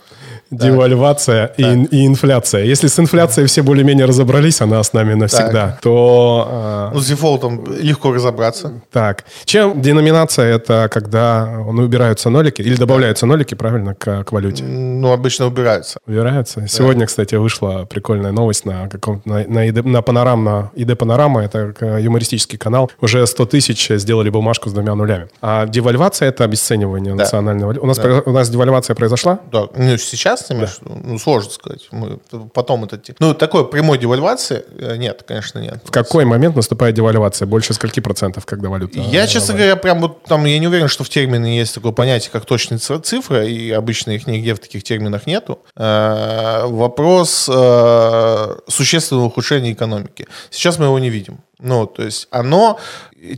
[0.58, 2.64] девальвация и, и инфляция.
[2.64, 6.88] Если с инфляцией все более-менее разобрались, она с нами навсегда, то...
[6.90, 8.72] э, Ну, с дефолтом легко разобраться.
[8.92, 14.64] Так, чем деноминация это когда ну, убираются нолики или добавляются нолики, правильно, к, к валюте?
[14.64, 15.98] Ну, обычно убираются.
[16.06, 16.66] Убираются.
[16.68, 21.42] Сегодня, кстати, вышла прикольная новость на каком на, на, ID, на Панорам, на ID Панорама,
[21.44, 22.90] это э, юмористический канал.
[23.00, 25.28] Уже 100 тысяч сделали бумажку с двумя нулями.
[25.40, 27.84] А девальвация это обесценивание национальной валюты.
[27.84, 29.38] У нас, про- у нас девальвация произошла?
[29.52, 31.00] Да, ну, сейчас, имеешь в виду?
[31.04, 31.88] ну, сложно сказать.
[31.90, 32.18] Мы
[32.52, 33.00] потом это...
[33.18, 35.80] Ну, такой прямой девальвации э, нет, конечно, нет.
[35.84, 37.46] В какой момент наступает девальвация?
[37.46, 38.98] Больше скольки процентов, когда валюта?
[38.98, 42.30] Я, честно говоря, прям вот там, я не уверен, что в термине есть такое понятие,
[42.30, 45.60] как точная ц- цифра, и обычно их нигде в таких терминах нету.
[45.76, 50.26] Э, Вопрос э, существенного ухудшения экономики.
[50.50, 51.40] Сейчас мы его не видим.
[51.60, 52.78] Ну, то есть оно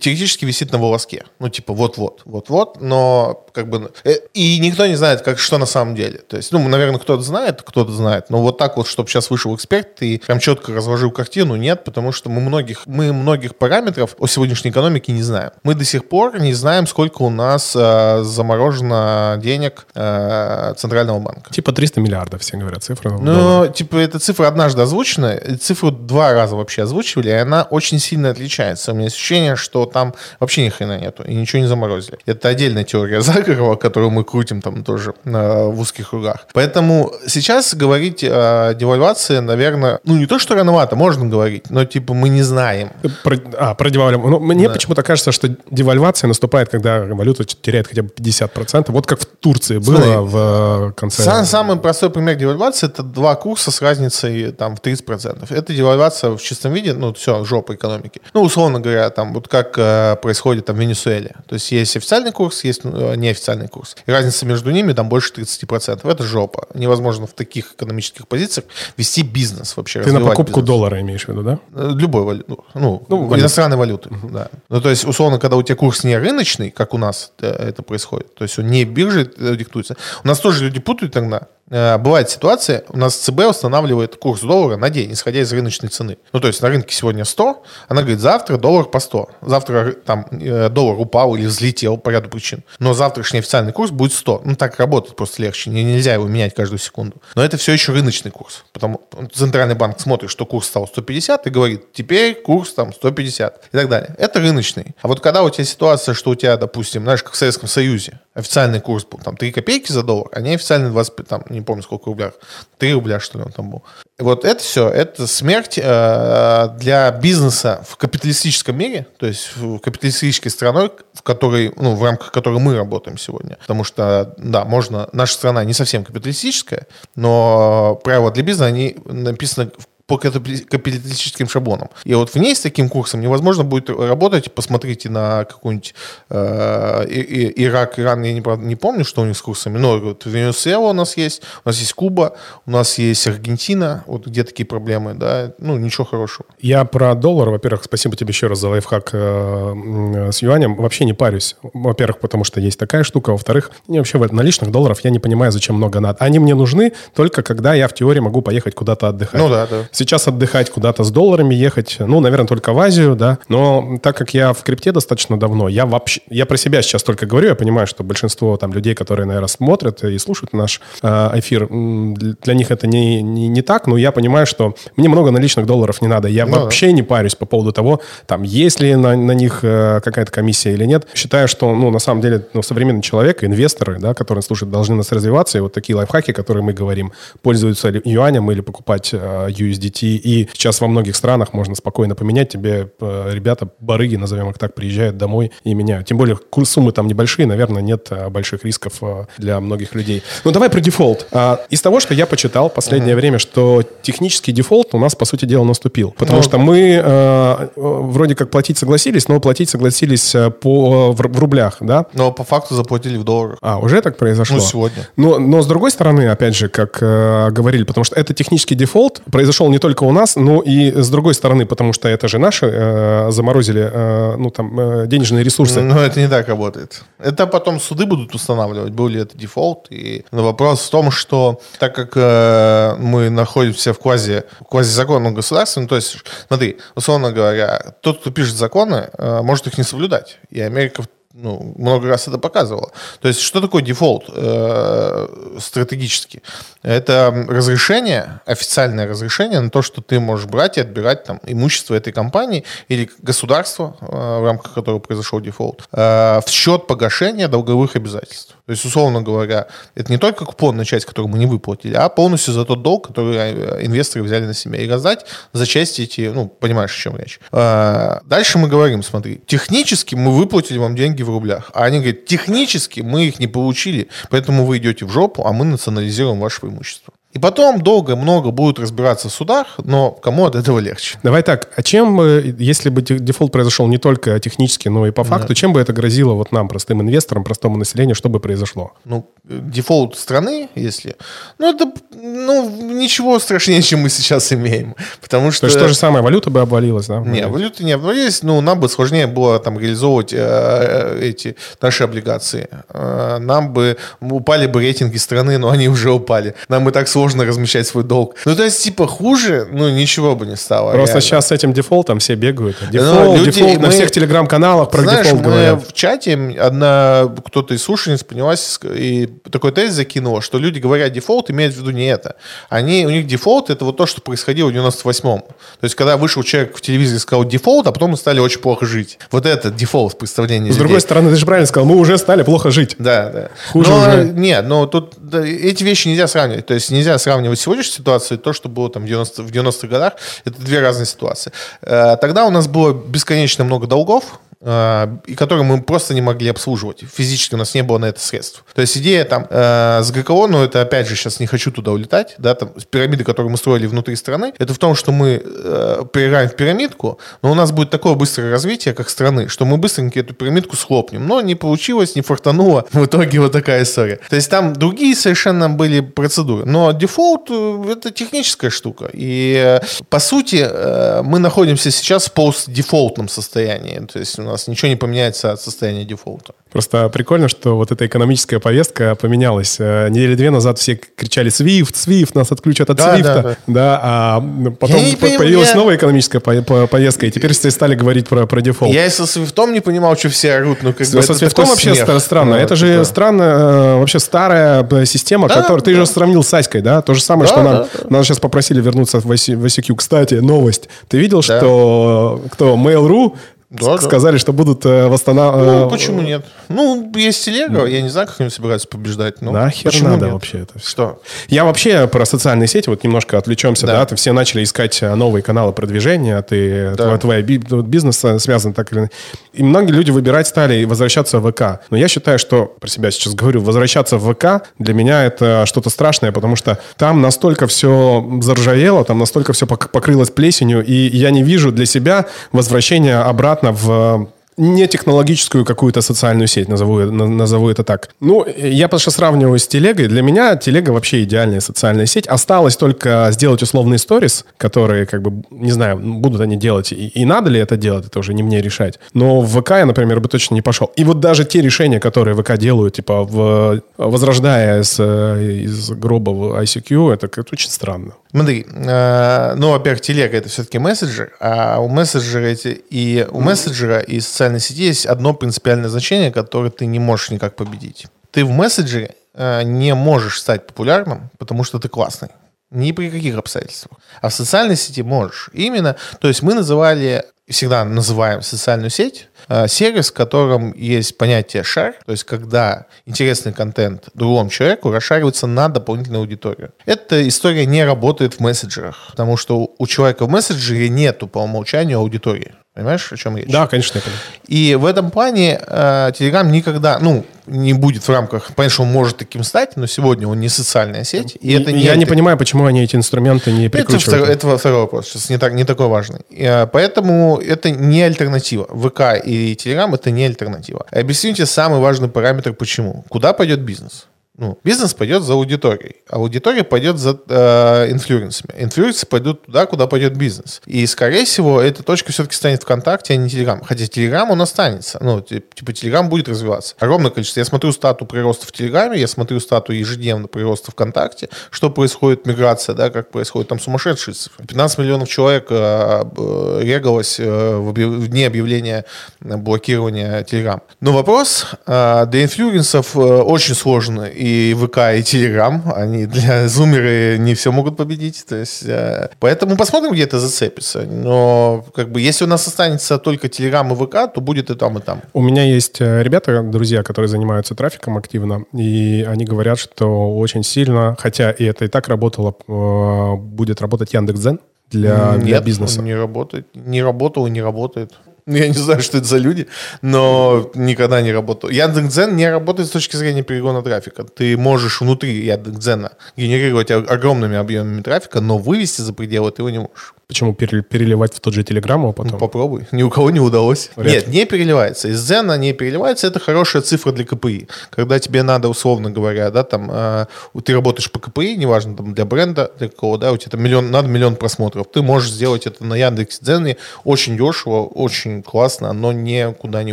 [0.01, 1.25] теоретически висит на волоске.
[1.39, 3.91] Ну, типа, вот-вот, вот-вот, но как бы...
[4.05, 6.19] э, И никто не знает, как, что на самом деле.
[6.19, 9.55] То есть, ну, наверное, кто-то знает, кто-то знает, но вот так вот, чтобы сейчас вышел
[9.57, 14.27] эксперт и прям четко разложил картину, нет, потому что мы многих, мы многих параметров о
[14.27, 15.51] сегодняшней экономике не знаем.
[15.63, 21.53] Мы до сих пор не знаем, сколько у нас э, заморожено денег э, Центрального банка.
[21.53, 23.11] Типа 300 миллиардов, все говорят, цифра.
[23.11, 27.99] Ну, типа, эта цифра однажды озвучена, и цифру два раза вообще озвучивали, и она очень
[27.99, 28.93] сильно отличается.
[28.93, 32.19] У меня ощущение, что там вообще ни хрена нету, и ничего не заморозили.
[32.27, 36.47] Это отдельная теория заговора, которую мы крутим там тоже э, в узких кругах.
[36.53, 42.15] Поэтому сейчас говорить о девальвации, наверное, ну не то, что рановато, можно говорить, но типа
[42.15, 42.91] мы не знаем.
[43.23, 44.31] Про, а, про девальвацию.
[44.31, 48.87] Ну, мне почему-то кажется, что девальвация наступает, когда валюта теряет хотя бы 50%.
[48.89, 51.23] Вот как в Турции было Смотри, в э, конце...
[51.23, 55.47] Сам, самый простой пример девальвации это два курса с разницей там в 30%.
[55.55, 58.21] Это девальвация в чистом виде, ну все, жопа экономики.
[58.35, 61.35] Ну, условно говоря, там вот как э, происходит там в Венесуэле.
[61.49, 63.36] То есть есть официальный курс, есть э, неофициальный
[63.71, 63.97] курс.
[64.07, 66.09] И разница между ними там больше 30%.
[66.11, 66.67] Это жопа.
[66.75, 70.03] Невозможно в таких экономических позициях вести бизнес вообще.
[70.03, 70.67] Ты на покупку бизнес.
[70.67, 71.59] доллара имеешь в виду, да?
[71.75, 72.57] Э, Любой валюты.
[72.75, 73.41] Ну, Ну, валюты.
[73.41, 74.11] иностранной валюты.
[74.25, 74.49] Да.
[74.69, 77.83] Ну, то есть, условно, когда у тебя курс не рыночный, как у нас э, это
[77.83, 79.97] происходит, то есть он не биржей э, диктуется.
[80.25, 81.49] У нас тоже люди путают иногда.
[81.71, 86.19] Э, Бывает ситуация, у нас ЦБ устанавливает курс доллара на день, исходя из рыночной цены.
[86.33, 89.29] Ну, то есть на рынке сегодня 100, она говорит, завтра доллар по 100.
[89.43, 92.63] Завтра э, там э, доллар упал или взлетел по ряду причин.
[92.79, 94.43] Но завтрашний официальный курс будет 100.
[94.45, 95.71] Ну, так работает просто легче.
[95.71, 97.17] Не- Нельзя его менять каждую секунду.
[97.35, 98.65] Но это все еще рыночный курс.
[98.73, 99.01] Потому
[99.35, 103.89] Центральный банк смотрит, что курс стал 150 и говорит, теперь курс там 150 и так
[103.89, 104.15] далее.
[104.19, 104.95] Это рыночный.
[105.03, 108.21] А вот когда у тебя ситуация, что у тебя, допустим, знаешь, как в Советском Союзе,
[108.35, 112.07] официальный курс был там 3 копейки за доллар, а неофициальный 25, там, не помню сколько
[112.07, 112.35] рублях,
[112.79, 113.83] 3 рубля, что ли, он там был.
[114.19, 120.49] Вот это все, это смерть э, для бизнеса в капиталистическом мире, то есть в капиталистической
[120.49, 123.57] страной, в которой, ну, в рамках которой мы работаем сегодня.
[123.61, 129.71] Потому что, да, можно, наша страна не совсем капиталистическая, но правила для бизнеса, они написаны
[129.77, 131.89] в по капи- капиталистическим шаблонам.
[132.05, 134.53] И вот в ней с таким курсом невозможно будет работать.
[134.53, 135.95] Посмотрите на какой-нибудь
[136.31, 139.99] э, И- Ирак, Иран, я не, правда, не помню, что у них с курсами, но
[139.99, 144.45] вот Венесуэла у нас есть, у нас есть Куба, у нас есть Аргентина, вот где
[144.45, 146.47] такие проблемы, да, ну, ничего хорошего.
[146.61, 150.77] Я про доллар, во-первых, спасибо тебе еще раз за лайфхак э, с юанем.
[150.77, 151.57] Вообще не парюсь.
[151.75, 153.31] Во-первых, потому что есть такая штука.
[153.33, 156.19] Во-вторых, мне вообще в наличных долларов я не понимаю, зачем много надо.
[156.21, 159.41] Они мне нужны только когда я в теории могу поехать куда-то отдыхать.
[159.41, 159.89] Ну да, да.
[159.97, 163.39] Сейчас отдыхать куда-то с долларами ехать, ну, наверное, только в Азию, да.
[163.49, 167.25] Но так как я в крипте достаточно давно, я вообще, я про себя сейчас только
[167.25, 171.67] говорю, я понимаю, что большинство там людей, которые, наверное, смотрят и слушают наш э, эфир,
[171.71, 176.03] для них это не, не, не так, но я понимаю, что мне много наличных долларов
[176.03, 176.29] не надо.
[176.29, 176.61] Я Ну да.
[176.65, 180.75] вообще не парюсь по поводу того, там, есть ли на, на них э, какая-то комиссия
[180.75, 181.07] или нет.
[181.15, 185.11] Считаю, что, ну, на самом деле, ну, современный человек, инвесторы, да, которые слушают, должны нас
[185.11, 189.49] развиваться, и вот такие лайфхаки, которые мы говорим, пользуются юанем или покупать э,
[189.87, 194.59] USDT, и сейчас во многих странах можно спокойно поменять, тебе э, ребята, барыги, назовем их
[194.59, 196.07] так, приезжают домой и меняют.
[196.07, 200.23] Тем более, суммы там небольшие, наверное, нет э, больших рисков э, для многих людей.
[200.45, 201.27] Ну, давай про дефолт.
[201.33, 205.45] А, Из того, что я почитал последнее время, что технический дефолт у нас, по сути
[205.45, 206.13] дела, наступил.
[206.19, 211.39] Потому Ну, что мы э, вроде как платить согласились, но платить согласились по, в, в
[211.39, 212.07] рублях, да?
[212.13, 213.59] Но по факту заплатили в долларах.
[213.63, 214.57] А, уже так произошло?
[214.57, 215.09] Ну, сегодня.
[215.17, 219.23] Но, но с другой стороны, опять же, как э, говорили, потому что это технический дефолт
[219.31, 222.67] произошел не только у нас, но и с другой стороны, потому что это же наши
[222.67, 225.81] э, заморозили э, ну, там, э, денежные ресурсы.
[225.81, 227.03] Но это не так работает.
[227.19, 229.87] Это потом суды будут устанавливать, был ли это дефолт.
[229.91, 235.83] И вопрос в том, что так как э, мы находимся в квази, в квазизаконном государстве,
[235.83, 240.39] ну, то есть, смотри, условно говоря, тот, кто пишет законы, э, может их не соблюдать.
[240.51, 241.03] И Америка
[241.37, 242.91] ну, много раз это показывала.
[243.21, 246.43] То есть, что такое дефолт э, стратегически?
[246.83, 252.13] Это разрешение, официальное разрешение на то, что ты можешь брать и отбирать там имущество этой
[252.13, 258.57] компании или государства, э, в рамках которого произошел дефолт, э, в счет погашения долговых обязательств.
[258.65, 262.55] То есть, условно говоря, это не только купонная часть, которую мы не выплатили, а полностью
[262.55, 264.81] за тот долг, который э, инвесторы взяли на себя.
[264.81, 267.41] И раздать за части эти, ну, понимаешь, о чем речь.
[267.53, 271.71] Э, Дальше мы говорим, смотри, технически мы выплатили вам деньги в рублях.
[271.75, 275.65] А они говорят, технически мы их не получили, поэтому вы идете в жопу, а мы
[275.65, 277.13] национализируем ваше имущество.
[277.37, 281.19] И потом долго, много будут разбираться в судах, но кому от этого легче?
[281.23, 285.11] Давай так, а чем, э, если бы де- дефолт произошел не только технически, но и
[285.11, 288.95] по факту, чем бы это грозило вот нам, простым инвесторам, простому населению, что бы произошло?
[289.05, 291.17] Ну, э, дефолт страны, если...
[291.59, 294.95] Ну, это, ну, ничего страшнее, чем мы сейчас имеем.
[295.21, 295.61] Потому что...
[295.61, 297.19] То есть то же самое, валюта бы обвалилась, да?
[297.21, 302.03] Не, валюты не обвалились, ну, нам бы сложнее было там реализовывать э, э, эти наши
[302.03, 302.71] облигации.
[302.89, 306.55] Э, нам бы упали бы рейтинги страны, но они уже упали.
[306.71, 308.37] Нам бы так сложно сложно размещать свой долг.
[308.45, 310.93] Ну, то есть, типа, хуже, ну, ничего бы не стало.
[310.93, 311.21] Просто реально.
[311.21, 312.77] сейчас с этим дефолтом все бегают.
[312.91, 315.89] Дефолт, люди- дефолт, на мы- всех телеграм-каналах про Знаешь, дефолт мы говорят.
[315.89, 321.51] в чате одна кто-то из слушательниц поднялась и такой тезис закинула, что люди говорят дефолт,
[321.51, 322.37] имеют в виду не это.
[322.69, 325.41] Они, у них дефолт это вот то, что происходило в 98-м.
[325.41, 328.61] То есть, когда вышел человек в телевизоре и сказал дефолт, а потом мы стали очень
[328.61, 329.19] плохо жить.
[329.33, 330.79] Вот это дефолт в представлении С людей.
[330.81, 332.95] другой стороны, ты же правильно сказал, мы уже стали плохо жить.
[332.99, 333.49] Да, да.
[333.73, 334.25] Хуже но, уже.
[334.35, 336.67] Нет, но тут да, эти вещи нельзя сравнивать.
[336.67, 339.89] То есть нельзя сравнивать сегодняшнюю ситуацию и то, что было там в 90 в 90-х
[339.89, 340.15] годах.
[340.45, 341.53] Это две разные ситуации.
[341.83, 347.05] Э, Тогда у нас было бесконечно много долгов, и которые мы просто не могли обслуживать.
[347.13, 348.65] Физически у нас не было на это средств.
[348.75, 351.93] То есть идея там э, с ГКО, но это опять же сейчас не хочу туда
[351.93, 356.03] улетать, да, там пирамиды, которые мы строили внутри страны, это в том, что мы э,
[356.13, 360.21] проиграем в пирамидку, но у нас будет такое быстрое развитие, как страны, что мы быстренько
[360.21, 361.27] эту пирамидку схлопнем.
[361.27, 362.87] Но не получилось, не фартануло.
[362.93, 364.21] В итоге вот такая история.
[364.29, 366.65] То есть там другие совершенно были процедуры.
[366.65, 369.11] Но дефолт э, это техническая штука.
[369.13, 373.99] И э, по сути э, мы находимся сейчас в постдефолтном состоянии.
[374.13, 376.55] То есть нас ничего не поменяется от состояния дефолта.
[376.73, 379.77] Просто прикольно, что вот эта экономическая повестка поменялась.
[379.79, 383.43] Э, Недели две назад все кричали «Свифт, Свифт, нас отключат от Да, Свифта».
[383.43, 384.41] да, Да, а
[384.79, 388.47] потом по- появилась я- новая экономическая по- по- повестка, и теперь все стали говорить про,
[388.47, 388.93] про дефолт.
[388.93, 390.79] Я и со свифтом не понимал, что все орут.
[390.83, 392.21] Ну, как бы Со Свифтом вообще смех.
[392.21, 392.57] странно.
[392.57, 393.05] Ну, это же типа.
[393.05, 396.01] странно, э, вообще старая э, система, Да, которую ты да.
[396.01, 397.01] же сравнил с Аськой, да?
[397.03, 397.89] То же самое, Да, что нам, да,
[398.19, 399.95] нас сейчас попросили вернуться в ICQ.
[399.97, 400.89] Кстати, новость.
[401.09, 401.59] Ты видел, Да.
[401.59, 403.35] что кто Mail.ru
[403.69, 404.07] Да, с- да.
[404.07, 405.91] сказали, что будут э, Ну, восстанавливать...
[405.91, 406.45] почему нет?
[406.69, 409.43] Ну, есть телега, я не знаю, как они собираются побеждать.
[409.43, 410.35] Ну, Нахер почему надо нет?
[410.35, 410.89] вообще это всё?
[410.89, 411.23] Что?
[411.49, 414.07] Я вообще про социальные сети, вот немножко отвлечемся, да, Да.
[414.07, 417.19] ты все начали искать э, новые каналы продвижения, ты, Да.
[417.19, 419.13] твой, твой бизнес э, связан так или иначе.
[419.53, 421.81] И многие люди выбирать стали и возвращаться в ВК.
[421.91, 425.91] Но я считаю, что, про себя сейчас говорю, возвращаться в ВК для меня это что-то
[425.91, 431.43] страшное, потому что там настолько все заржавело, там настолько все покрылось плесенью, и я не
[431.43, 437.85] вижу для себя возвращения обратно в не технологическую какую-то социальную сеть, назову, на- назову это
[437.85, 438.09] так.
[438.21, 440.09] Ну, я что сравниваю с телегой.
[440.09, 442.27] Для меня телега вообще идеальная социальная сеть.
[442.27, 446.93] Осталось только сделать условные сторис, которые, как бы, не знаю, будут они делать.
[446.93, 448.99] И, и надо ли это делать, это уже не мне решать.
[449.13, 450.91] Но в ВК я, например, бы точно не пошел.
[450.97, 456.63] И вот даже те решения, которые ВК делают, типа, в, возрождая с, из гроба в
[456.63, 458.13] ICQ, это как-то очень странно.
[458.31, 464.01] Смотри, э, ну, во-первых, телега это все-таки мессенджер, а у мессенджера эти, и у мессенджера
[464.01, 468.07] и социальной сети есть одно принципиальное значение, которое ты не можешь никак победить.
[468.31, 472.29] Ты в мессенджере э, не можешь стать популярным, потому что ты классный.
[472.71, 473.99] Ни при каких обстоятельствах.
[474.23, 475.51] А в социальной сети можешь.
[475.53, 479.29] Именно, то есть мы называли, всегда называем социальную сеть,
[479.69, 485.69] сервис, в котором есть понятие шар, то есть когда интересный контент другому человеку расшаривается на
[485.69, 486.73] дополнительную аудиторию.
[486.85, 491.99] Эта история не работает в мессенджерах, потому что у человека в мессенджере нету по умолчанию
[491.99, 492.55] аудитории.
[492.77, 493.49] Понимаешь, о чем речь?
[493.49, 494.21] Да, конечно, понимаю.
[494.49, 498.93] И в этом плане э, Telegram никогда, ну, не будет в рамках, понятно, что он
[498.93, 501.39] может таким стать, но сегодня он не социальная сеть.
[501.41, 504.03] И это не я не понимаю, почему они эти инструменты не это прикручивают.
[504.03, 506.21] второй, это второй вопрос, сейчас не, так, не такой важный.
[506.31, 508.65] Э, Поэтому это не альтернатива.
[508.65, 510.87] ВК и Telegram это не альтернатива.
[510.91, 513.05] Объясните самый важный параметр, почему.
[513.09, 514.07] Куда пойдет бизнес?
[514.39, 518.51] Ну, бизнес пойдет за аудиторией, а аудитория пойдет за э, инфлюенсами.
[518.59, 520.61] Инфлюенсы пойдут туда, куда пойдет бизнес.
[520.67, 523.63] И, скорее всего, эта точка все-таки станет ВКонтакте, а не Телеграм.
[523.65, 524.99] Хотя Телеграм, он останется.
[525.01, 526.75] Ну, ти- типа, Телеграм будет развиваться.
[526.79, 527.41] Огромное количество.
[527.41, 532.75] Я смотрю стату прироста в Телеграме, я смотрю стату ежедневно прироста ВКонтакте, что происходит, миграция,
[532.75, 533.49] да, как происходит.
[533.49, 534.45] Там сумасшедшие цифры.
[534.47, 538.85] 15 миллионов человек э, регалось э, в, объяв- в дни объявления
[539.21, 540.61] блокирования Телеграм.
[540.81, 544.07] Но вопрос э, для инфлюенсов э, очень сложно.
[544.27, 548.25] И ВК, и Телеграм, они для зумеры не все могут победить.
[548.27, 550.83] То есть, э, поэтому посмотрим, где это зацепится.
[550.83, 554.79] Но как бы, если у нас останется только Телеграм и ВК, то будет и там,
[554.79, 555.01] и там.
[555.13, 560.43] У меня есть э, ребята, друзья, которые занимаются трафиком активно, и они говорят, что очень
[560.43, 565.79] сильно, хотя и это и так работало, э, будет работать Яндекс.Дзен для, для Нет, бизнеса.
[565.79, 566.49] он не работает.
[566.55, 567.93] Не работал и не работает.
[568.29, 569.47] Я не знаю, что это за люди,
[569.83, 571.49] но никогда не работал.
[571.49, 574.03] Яндекс.Дзен не работает с точки зрения перегона трафика.
[574.03, 579.61] Ты можешь внутри Яндекс.Дзена генерировать огромными объемами трафика, но вывести за пределы ты его не
[579.61, 579.95] можешь.
[580.09, 582.19] Почему пере- переливать в тот же Телеграм, а потом?
[582.19, 582.67] Попробуй.
[582.71, 583.71] Ни у кого не удалось.
[583.75, 584.89] Вряд Нет, не переливается.
[584.89, 586.07] Из Дзена не переливается.
[586.07, 587.49] Это хорошая цифра для КПИ.
[587.71, 590.07] Когда тебе надо, условно говоря, да, там, э,
[590.45, 593.73] ты работаешь по КПИ, неважно, там, для бренда, для какого, да, у тебя там миллион,
[593.73, 594.69] надо миллион просмотров.
[594.73, 599.73] Ты можешь сделать это на Яндекс Дзене очень дешево, очень классно, но никуда не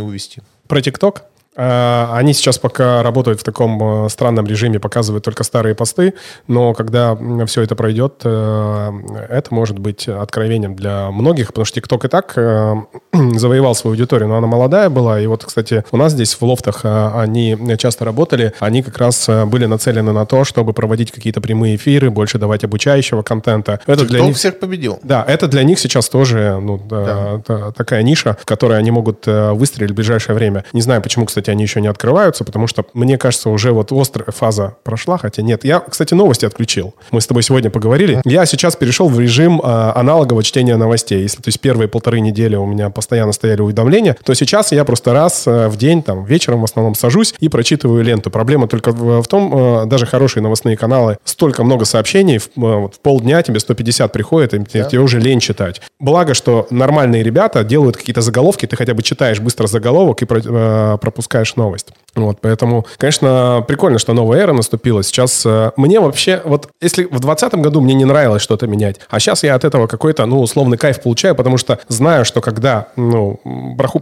[0.00, 0.42] увести.
[0.66, 1.22] Про ТикТок?
[1.56, 6.14] А, Они сейчас пока работают в таком э, странном режиме, показывают только старые посты,
[6.48, 8.92] но когда все это пройдет, э,
[9.28, 12.74] это может быть откровением для многих, потому что ТикТок и так э,
[13.34, 16.80] завоевал свою аудиторию, но она молодая была, и вот, кстати, у нас здесь в лофтах
[16.84, 21.40] э, они часто работали, они как раз э, были нацелены на то, чтобы проводить какие-то
[21.40, 23.80] прямые эфиры, больше давать обучающего контента.
[23.86, 24.98] Это для Кто них всех победил?
[25.02, 29.28] да, это для них сейчас тоже ну, да, та- такая ниша, в которой они могут
[29.28, 30.64] э, выстрелить в ближайшее время.
[30.72, 34.30] Не знаю, почему, кстати, они еще не открываются, потому что, мне кажется, уже вот острая
[34.30, 35.64] фаза прошла, хотя нет.
[35.64, 36.94] Я, кстати, новости отключил.
[37.10, 38.20] Мы с тобой сегодня поговорили.
[38.24, 41.22] Я сейчас перешел в режим э, аналогового чтения новостей.
[41.22, 45.12] Если, то есть, первые полторы недели у меня постоянно стояли уведомления, то сейчас я просто
[45.12, 48.30] раз э, в день, там, вечером в основном сажусь и прочитываю ленту.
[48.30, 52.76] Проблема только в, в том, э, даже хорошие новостные каналы, столько много сообщений, в, э,
[52.80, 55.80] вот в полдня тебе 150 приходит, и тебе, тебе уже лень читать.
[56.00, 60.40] Благо, что нормальные ребята делают какие-то заголовки, ты хотя бы читаешь быстро заголовок и про-
[60.44, 61.88] э, пропускаешь новость.
[62.14, 65.02] Вот, поэтому, конечно, прикольно, что новая эра наступила.
[65.02, 69.18] Сейчас э, мне вообще, вот если в 2020 году мне не нравилось что-то менять, а
[69.18, 73.40] сейчас я от этого какой-то, ну, условный кайф получаю, потому что знаю, что когда, ну,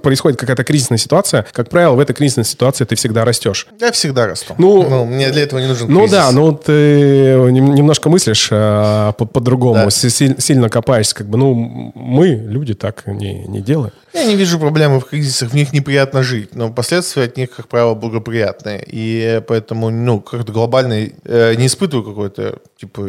[0.03, 3.67] происходит какая-то кризисная ситуация, как правило, в этой кризисной ситуации ты всегда растешь.
[3.81, 4.55] Я всегда расту.
[4.59, 6.13] Ну, мне для этого не нужен Ну кризис.
[6.13, 9.91] да, ну ты нем- немножко мыслишь э, по- по-другому, Да.
[9.91, 13.93] си- си- сильно копаешься, как бы, ну, мы, люди, так не, не делаем.
[14.13, 17.69] Я не вижу проблемы в кризисах, в них неприятно жить, но последствия от них, как
[17.69, 18.85] правило, благоприятные.
[18.87, 23.09] И поэтому, ну, как-то глобально э, не испытываю какой-то, типа,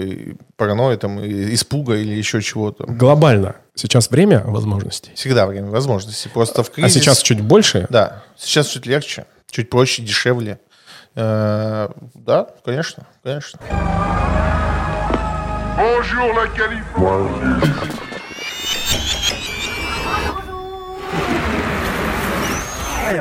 [0.55, 2.85] паранойи, там, испуга или еще чего-то.
[2.87, 5.11] Глобально сейчас время возможностей.
[5.15, 6.29] Всегда время возможностей.
[6.29, 6.93] Просто в А кризис...
[6.93, 7.85] сейчас чуть больше.
[7.89, 10.59] Да, сейчас чуть легче, чуть проще, дешевле.
[11.15, 13.59] Э, да, конечно, конечно.
[15.75, 16.47] Bonjour la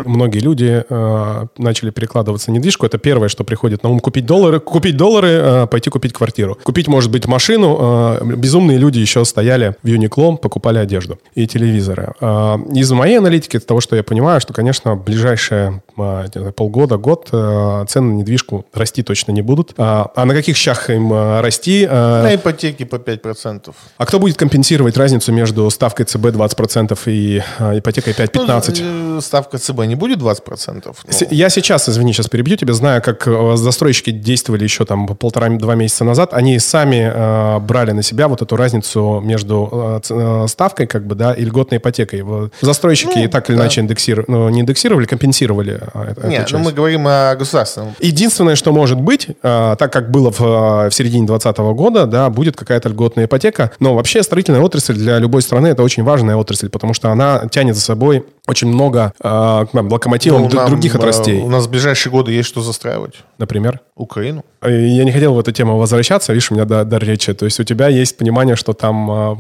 [0.05, 2.87] Многие люди э, начали перекладываться в недвижку.
[2.87, 4.01] Это первое, что приходит на ум.
[4.01, 6.59] Купить доллары, купить доллары, э, пойти купить квартиру.
[6.63, 7.79] Купить, может быть, машину.
[8.21, 12.15] Э, безумные люди еще стояли в Юникло, покупали одежду и телевизоры.
[12.21, 16.97] Э, из моей аналитики, из того, что я понимаю, что, конечно, в ближайшие э, полгода,
[16.97, 19.75] год э, цены на недвижку расти точно не будут.
[19.77, 21.87] А, а на каких щах им э, расти?
[21.89, 23.73] э, На ипотеке по 5%.
[23.99, 28.83] а кто будет компенсировать разницу между ставкой ЦБ 20% и э, ипотекой 5-15%?
[28.83, 30.83] Ну, э, ставка ЦБ не будет 20%.
[31.07, 35.07] ну, С- Я сейчас, извини, сейчас перебью тебя, знаю, как э, застройщики действовали еще там
[35.07, 36.35] полтора-два месяца назад.
[36.35, 41.15] Они сами э, брали на себя вот эту разницу между э, э, ставкой, как бы,
[41.15, 42.23] да, и льготной ипотекой.
[42.61, 43.63] Застройщики Ну, так или да.
[43.65, 46.53] иначе индексировали, ну, не индексировали, компенсировали э, эту Нет, часть.
[46.53, 47.95] ну мы говорим о государственном.
[48.01, 52.57] Единственное, что может быть, э, так как было в, в середине 2020 года, да, будет
[52.57, 53.71] какая-то льготная ипотека.
[53.81, 57.75] Но вообще строительная отрасль для любой страны это очень важная отрасль, потому что она тянет
[57.75, 61.41] за собой очень много э, локомотивов Ну, нам, других э, отраслей.
[61.43, 63.23] У нас в ближайшие годы есть что застраивать.
[63.39, 63.81] Например?
[63.95, 64.45] Украину.
[64.61, 67.33] Э, Я не хотел в эту тему возвращаться, видишь, у меня дар, дар речи.
[67.35, 69.37] То есть у тебя есть понимание, что там э,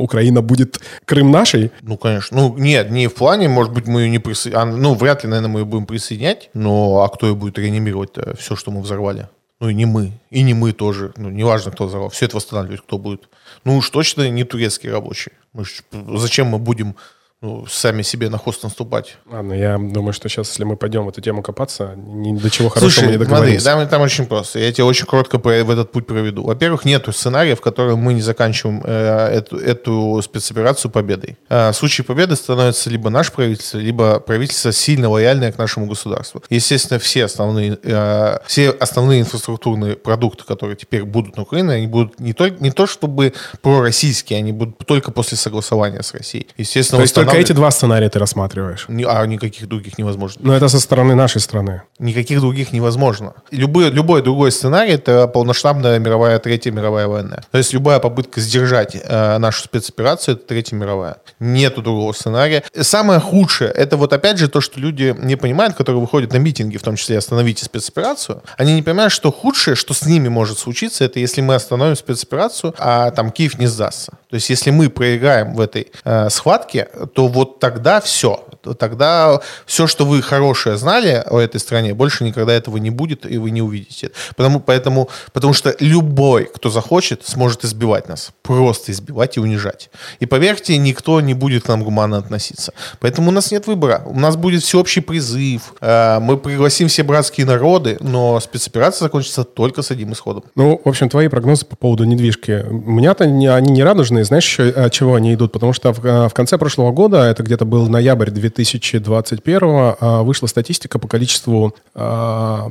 [0.00, 1.70] Украина будет Крым нашей?
[1.82, 2.36] Ну, конечно.
[2.36, 4.80] Ну, нет, не в плане, может быть, мы ее не присоединим.
[4.80, 6.48] Ну, вряд ли, наверное, мы ее будем присоединять.
[6.54, 9.28] Но а кто ее будет реанимировать все, что мы взорвали?
[9.60, 10.12] Ну, и не мы.
[10.30, 11.12] И не мы тоже.
[11.16, 12.08] Ну, неважно, кто взорвал.
[12.08, 13.28] Все это восстанавливать кто будет.
[13.64, 15.34] Ну, уж точно не турецкие рабочие.
[15.52, 15.82] Мы ж-
[16.16, 16.96] зачем мы будем
[17.42, 19.16] ну, сами себе на хвост наступать?
[19.30, 22.68] Ладно, я думаю, что сейчас, если мы пойдем в эту тему копаться, ни до чего
[22.68, 23.64] хорошего Слушай, мы не смотри, договоримся.
[23.64, 24.60] там, там очень просто.
[24.60, 26.44] Я тебе очень коротко в этот путь проведу.
[26.44, 31.36] Во-первых, нету сценария, в котором мы не заканчиваем э, эту, эту спецоперацию победой.
[31.48, 36.44] Э, в случае победы становится либо наше правительство, либо правительство сильно лояльное к нашему государству.
[36.48, 42.20] Естественно, все основные, э, все основные инфраструктурные продукты, которые теперь будут на Украине, они будут
[42.20, 43.32] не то, не то чтобы
[43.62, 46.46] пророссийские, они будут только после согласования с Россией.
[46.56, 48.86] Естественно, То есть только эти два сценария ты рассматриваешь?
[48.88, 50.40] Ни- А никаких других невозможно.
[50.44, 51.82] Но это со стороны нашей страны.
[51.98, 53.34] Никаких других невозможно.
[53.50, 57.40] Любой, любой другой сценарий– это полномасштабная мировая, Третья мировая война.
[57.50, 61.16] То есть любая попытка сдержать э, нашу спецоперацию– это Третья мировая.
[61.40, 62.62] Нету другого сценария.
[62.80, 66.76] Самое худшее– это вот опять же то, что люди не понимают, которые выходят на митинги,
[66.76, 68.42] в том числе «Остановите спецоперацию».
[68.56, 72.74] Они не понимают, что худшее, что с ними может случиться, это если мы остановим спецоперацию,
[72.78, 74.12] а там Киев не сдастся.
[74.30, 78.44] То есть если мы проиграем в этой э, схватке, то вот тогда все.
[78.78, 83.36] Тогда все, что вы хорошее знали о этой стране, больше никогда этого не будет, и
[83.38, 84.12] вы не увидите.
[84.36, 88.30] Потому, поэтому, потому что любой, кто захочет, сможет избивать нас.
[88.42, 89.90] Просто избивать и унижать.
[90.20, 92.72] И поверьте, никто не будет к нам гуманно относиться.
[93.00, 94.02] Поэтому у нас нет выбора.
[94.06, 95.74] У нас будет всеобщий призыв.
[95.80, 100.44] э, Мы пригласим все братские народы, но спецоперация закончится только с одним исходом.
[100.54, 102.64] Ну, в общем, твои прогнозы по поводу недвижки.
[102.68, 104.24] У меня-то они не радужные.
[104.24, 105.52] Знаешь, от чего они идут?
[105.52, 110.22] Потому что в, э, в конце прошлого года года, это где-то был ноябрь 2021, а,
[110.22, 112.68] вышла статистика по количеству а,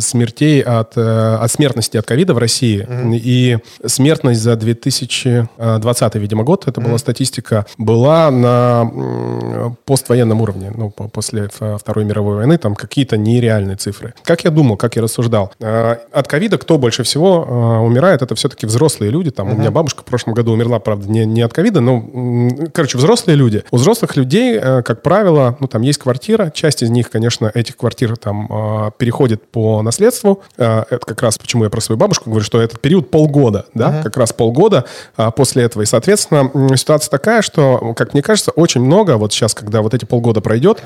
[0.00, 2.86] смертей от, э, от смертности от ковида в России.
[3.12, 11.08] И смертность за 2020, видимо, год, это была статистика, была на поствоенном уровне, ну, по-
[11.08, 14.14] после Второй мировой войны, там какие-то нереальные цифры.
[14.24, 18.34] Как я думал, как я рассуждал, э, от ковида кто больше всего э, умирает, это
[18.34, 19.30] все-таки взрослые люди.
[19.30, 22.02] Там у меня бабушка в прошлом году умерла, правда, не, не от ковида, но,
[22.72, 23.62] короче, взрослые люди.
[23.74, 27.76] У взрослых людей, э, как правило, ну, там есть квартира, часть из них, конечно, этих
[27.76, 30.44] квартир там э, переходит по наследству.
[30.56, 34.00] Э, Это как раз почему я про свою бабушку говорю, что этот период полгода, да,
[34.04, 34.84] как раз полгода
[35.16, 35.82] а, после этого.
[35.82, 40.04] И, соответственно, ситуация такая, что, как мне кажется, очень много, вот сейчас, когда вот эти
[40.04, 40.80] полгода пройдет,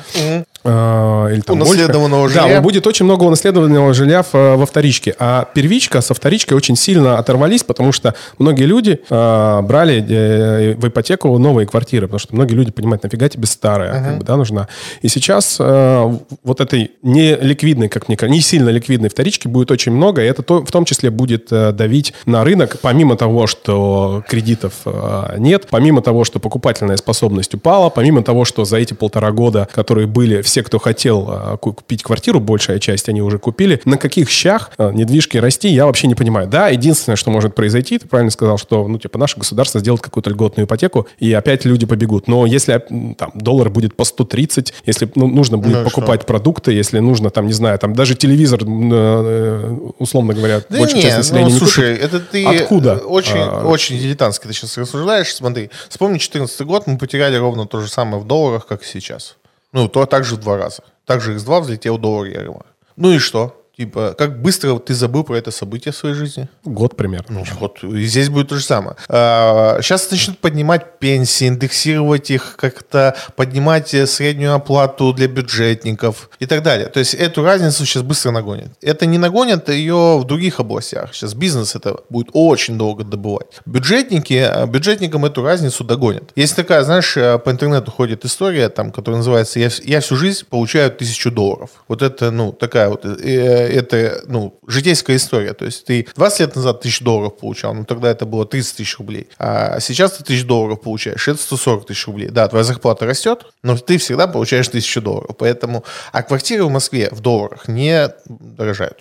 [0.64, 2.60] э, или там больше, Унаследованного да, жилья.
[2.62, 5.14] будет очень много унаследованного жилья в, во вторичке.
[5.18, 10.88] А первичка со вторичкой очень сильно оторвались, потому что многие люди э, брали э, в
[10.88, 14.68] ипотеку новые квартиры, потому что многие люди понимают, нафига тебе старая, как бы, да, нужна.
[15.02, 19.70] И сейчас э, вот этой не ликвидной, как мне кажется, не сильно ликвидной вторички будет
[19.70, 23.46] очень много, и это то- в том числе будет э, давить на рынок, помимо того,
[23.46, 28.94] что кредитов э, нет, помимо того, что покупательная способность упала, помимо того, что за эти
[28.94, 33.38] полтора года, которые были, все, кто хотел э, ку- купить квартиру, большая часть, они уже
[33.38, 33.80] купили.
[33.84, 36.48] На каких щах э, недвижки расти, я вообще не понимаю.
[36.48, 40.30] Да, единственное, что может произойти, ты правильно сказал, что, ну, типа, наше государство сделает какую-то
[40.30, 42.28] льготную ипотеку, и опять люди побегут.
[42.28, 46.72] Но если м, там доллар будет по 130, если ну, нужно будет Ну покупать продукты,
[46.72, 51.02] если нужно, там, не знаю, там даже телевизор, м, э, условно говоря, Да большая не,
[51.02, 52.04] часть населения ну, не слушай, купит.
[52.14, 52.94] это ты Откуда?
[52.94, 53.64] э, очень, А.
[53.66, 55.34] очень дилетантски ты сейчас рассуждаешь.
[55.34, 59.36] Смотри, вспомни 2014 год, мы потеряли ровно то же самое в долларах, как сейчас.
[59.72, 60.82] Ну, то также в два раза.
[61.04, 62.64] Также X2 взлетел доллар евро.
[62.96, 63.57] Ну и что?
[63.78, 66.48] Типа, как быстро ты забыл про это событие в своей жизни?
[66.64, 67.26] Год примерно.
[67.38, 68.96] Ну, вот и здесь будет то же самое.
[69.08, 76.46] А, Сейчас начнут поднимать пенсии, индексировать их, как-то поднимать э, среднюю оплату для бюджетников и
[76.46, 76.88] так далее.
[76.88, 78.68] То есть эту разницу сейчас быстро нагонят.
[78.82, 81.14] Это не нагонят ее в других областях.
[81.14, 83.46] Сейчас бизнес это будет очень долго добывать.
[83.64, 86.32] Бюджетники, э, бюджетникам эту разницу догонят.
[86.34, 90.16] Есть такая, знаешь, э, по интернету ходит история, там, которая называется «Я, вс- я всю
[90.16, 91.70] жизнь получаю тысячу долларов».
[91.86, 95.54] Вот это, ну, такая вот, э, это, ну, житейская история.
[95.54, 98.98] То есть ты 20 лет назад тысячу долларов получал, ну, тогда это было 30 тысяч
[98.98, 99.28] рублей.
[99.38, 102.28] А сейчас ты тысячу долларов получаешь, это 140 тысяч рублей.
[102.28, 105.36] Да, твоя зарплата растет, но ты всегда получаешь тысячу долларов.
[105.38, 108.98] Поэтому, а квартиры в Москве в долларах не дорожают.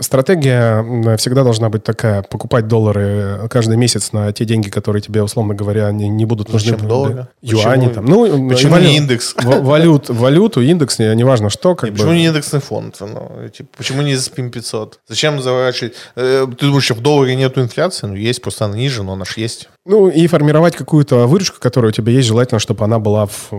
[0.00, 5.54] Стратегия всегда должна быть такая, покупать доллары каждый месяц на те деньги, которые тебе, условно
[5.54, 6.72] говоря, не, не будут нужны.
[6.72, 7.28] Зачем доллары?
[7.42, 8.04] Юани Почему- там.
[8.06, 9.34] Ну, почему валю- не индекс?
[9.42, 11.74] ва- Валют, валюту, индекс, не- неважно что.
[11.74, 12.16] Как Почему бы.
[12.16, 12.96] не индексный фонд?
[13.00, 15.00] Ну, типа, почему не спим 500?
[15.08, 15.94] Зачем заворачивать?
[16.16, 18.06] Э, ты думаешь, что в долларе нету инфляции?
[18.06, 19.68] Ну, есть, просто она ниже, но она же есть.
[19.84, 23.50] Ну, и формировать какую-то выручку, которая у тебя есть, желательно, чтобы она была в...